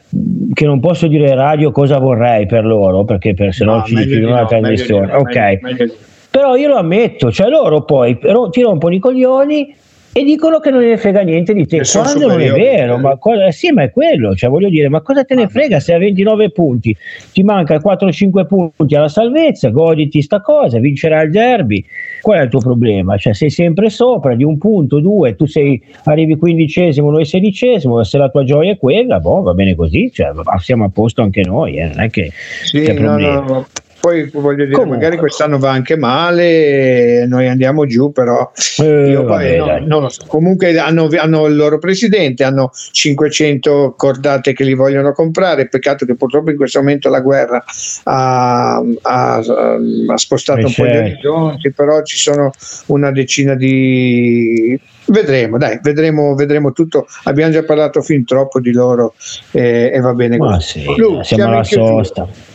che 0.52 0.64
non 0.64 0.80
posso 0.80 1.06
dire 1.06 1.34
radio 1.34 1.70
cosa 1.70 1.98
vorrei 1.98 2.46
per 2.46 2.64
loro, 2.64 3.04
perché 3.04 3.34
per, 3.34 3.54
se 3.54 3.64
no, 3.64 3.76
no 3.76 3.84
ci 3.84 3.94
chiudono 3.94 4.34
la 4.34 4.46
trasmissione. 4.46 5.12
ok, 5.12 5.36
meglio, 5.36 5.58
meglio. 5.62 5.94
però 6.30 6.56
io 6.56 6.68
lo 6.68 6.76
ammetto, 6.76 7.30
cioè 7.30 7.48
loro 7.48 7.82
poi 7.82 8.18
ti 8.50 8.62
rompono 8.62 8.94
i 8.94 8.98
coglioni 8.98 9.74
e 10.12 10.24
dicono 10.24 10.58
che 10.60 10.70
non 10.70 10.82
ne 10.82 10.96
frega 10.96 11.22
niente 11.22 11.54
di 11.54 11.66
te. 11.66 11.82
Quando 11.90 12.26
non 12.28 12.40
è 12.40 12.50
vero 12.50 12.98
ma 12.98 13.16
cosa, 13.16 13.50
sì 13.50 13.72
ma 13.72 13.82
è 13.82 13.90
quello 13.90 14.34
cioè 14.34 14.50
voglio 14.50 14.68
dire 14.68 14.88
ma 14.88 15.00
cosa 15.00 15.24
te 15.24 15.34
ne 15.34 15.48
frega 15.48 15.80
se 15.80 15.94
a 15.94 15.98
29 15.98 16.50
punti? 16.50 16.96
Ti 17.32 17.42
manca 17.42 17.76
4-5 17.76 18.46
punti 18.46 18.94
alla 18.94 19.08
salvezza 19.08 19.70
goditi 19.70 20.20
sta 20.22 20.40
cosa 20.40 20.78
vincerai 20.78 21.26
il 21.26 21.30
derby. 21.30 21.84
Qual 22.20 22.38
è 22.38 22.42
il 22.42 22.50
tuo 22.50 22.60
problema? 22.60 23.16
Cioè 23.16 23.34
sei 23.34 23.50
sempre 23.50 23.90
sopra 23.90 24.34
di 24.34 24.44
un 24.44 24.58
punto 24.58 25.00
due 25.00 25.34
tu 25.34 25.46
sei 25.46 25.82
arrivi 26.04 26.36
quindicesimo 26.36 27.10
noi 27.10 27.24
sedicesimo 27.24 28.02
se 28.04 28.18
la 28.18 28.28
tua 28.28 28.44
gioia 28.44 28.72
è 28.72 28.78
quella 28.78 29.18
boh 29.18 29.42
va 29.42 29.54
bene 29.54 29.74
così 29.74 30.10
cioè, 30.12 30.32
siamo 30.58 30.84
a 30.84 30.88
posto 30.88 31.22
anche 31.22 31.42
noi 31.44 31.76
eh, 31.76 31.86
non 31.86 32.00
è 32.00 32.10
che 32.10 32.32
sì, 32.64 32.82
c'è 32.82 32.92
no, 32.94 33.18
no, 33.18 33.40
no. 33.40 33.66
Poi 34.02 34.28
voglio 34.32 34.64
dire, 34.64 34.74
Comunque. 34.74 34.96
magari 34.96 35.16
quest'anno 35.16 35.60
va 35.60 35.70
anche 35.70 35.96
male, 35.96 37.24
noi 37.28 37.46
andiamo 37.46 37.86
giù, 37.86 38.10
però 38.10 38.50
eh, 38.78 39.22
poi, 39.24 39.56
no, 39.56 39.78
non 39.86 40.02
lo 40.02 40.08
so. 40.08 40.24
Comunque 40.26 40.76
hanno, 40.76 41.08
hanno, 41.16 41.46
il 41.46 41.54
loro 41.54 41.78
presidente, 41.78 42.42
hanno 42.42 42.72
500 42.72 43.94
cordate 43.96 44.54
che 44.54 44.64
li 44.64 44.74
vogliono 44.74 45.12
comprare. 45.12 45.68
Peccato 45.68 46.04
che 46.04 46.16
purtroppo 46.16 46.50
in 46.50 46.56
questo 46.56 46.80
momento 46.80 47.10
la 47.10 47.20
guerra 47.20 47.62
ha, 48.02 48.82
ha, 49.02 49.34
ha 49.36 50.16
spostato 50.16 50.66
un 50.66 50.72
po' 50.74 50.84
gli 50.84 50.96
orizzonti, 50.96 51.70
però 51.70 52.02
ci 52.02 52.16
sono 52.16 52.50
una 52.86 53.12
decina 53.12 53.54
di 53.54 54.76
vedremo, 55.06 55.58
dai, 55.58 55.78
vedremo, 55.80 56.34
vedremo 56.34 56.72
tutto. 56.72 57.06
Abbiamo 57.24 57.52
già 57.52 57.62
parlato 57.62 58.02
fin 58.02 58.24
troppo 58.24 58.58
di 58.58 58.72
loro 58.72 59.14
eh, 59.52 59.92
e 59.94 60.00
va 60.00 60.12
bene. 60.12 60.38
Ma 60.38 60.58
sì, 60.58 60.84
Lu, 60.96 61.22
siamo 61.22 61.52
alla 61.52 61.62
sosta. 61.62 62.22
Ma 62.22 62.51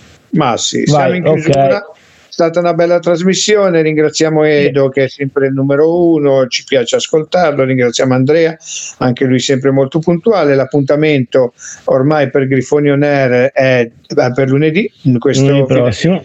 sì, 0.58 0.84
Vai, 0.86 0.86
siamo 0.86 1.14
in 1.14 1.24
chiusura. 1.24 1.66
Okay. 1.66 1.96
È 2.28 2.40
stata 2.40 2.60
una 2.60 2.76
bella 2.76 3.00
trasmissione, 3.00 3.82
ringraziamo 3.82 4.44
Edo 4.44 4.90
che 4.90 5.06
è 5.06 5.08
sempre 5.08 5.48
il 5.48 5.54
numero 5.54 6.12
uno, 6.12 6.46
ci 6.48 6.64
piace 6.66 6.98
ascoltarlo, 6.98 7.64
ringraziamo 7.64 8.14
Andrea, 8.14 8.56
anche 8.98 9.26
lui 9.26 9.40
sempre 9.40 9.72
molto 9.72 9.98
puntuale, 9.98 10.54
l'appuntamento 10.54 11.54
ormai 11.86 12.30
per 12.30 12.48
Grifoni 12.48 12.92
On 12.92 13.02
Air 13.02 13.52
è 13.52 13.90
per 14.36 14.50
lunedì, 14.50 14.92
questo 15.18 15.66
prossimo 15.66 16.22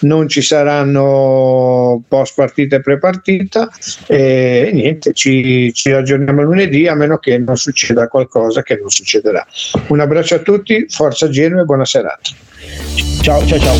non 0.00 0.28
ci 0.28 0.42
saranno 0.42 2.02
post 2.06 2.34
partita 2.36 2.76
e 2.76 2.80
pre 2.80 2.98
partita 2.98 3.68
e 4.06 4.70
niente, 4.72 5.12
ci, 5.12 5.72
ci 5.72 5.90
aggiorniamo 5.90 6.42
lunedì 6.42 6.86
a 6.86 6.94
meno 6.94 7.18
che 7.18 7.38
non 7.38 7.56
succeda 7.56 8.08
qualcosa 8.08 8.62
che 8.62 8.76
non 8.76 8.90
succederà. 8.90 9.46
Un 9.88 10.00
abbraccio 10.00 10.36
a 10.36 10.38
tutti, 10.38 10.86
forza 10.88 11.28
Genoa 11.28 11.62
e 11.62 11.64
buona 11.64 11.84
serata. 11.84 12.30
Ciao 13.20 13.46
ciao 13.46 13.58
ciao. 13.60 13.76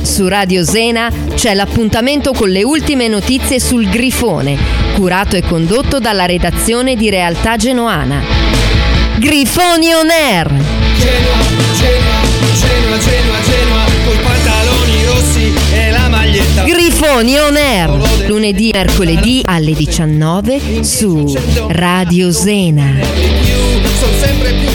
Su 0.00 0.26
Radio 0.26 0.64
Zena 0.64 1.12
c'è 1.34 1.52
l'appuntamento 1.52 2.32
con 2.32 2.48
le 2.48 2.62
ultime 2.62 3.08
notizie 3.08 3.60
sul 3.60 3.90
Grifone, 3.90 4.56
curato 4.94 5.36
e 5.36 5.42
condotto 5.42 5.98
dalla 5.98 6.24
redazione 6.24 6.96
di 6.96 7.10
Realtà 7.10 7.56
Genoana. 7.56 8.22
Grifoni 9.18 9.92
On 9.92 10.08
Air! 10.08 10.46
Genoa, 10.48 11.36
Genoa, 11.76 12.20
Genoa, 12.58 12.98
Genoa, 12.98 13.42
Genoa, 13.42 13.84
coi 14.06 14.16
pantaloni 14.16 15.04
rossi 15.04 15.52
e 15.74 15.90
la 15.90 16.08
maglietta. 16.08 16.62
Grifoni 16.62 17.38
On 17.38 17.56
Air, 17.56 18.28
lunedì 18.28 18.70
e 18.70 18.78
mercoledì 18.78 19.42
alle 19.44 19.74
19 19.74 20.82
su 20.82 21.36
Radio 21.68 22.32
Zena. 22.32 22.96
Sono 23.98 24.12
sempre 24.18 24.52
più 24.52 24.69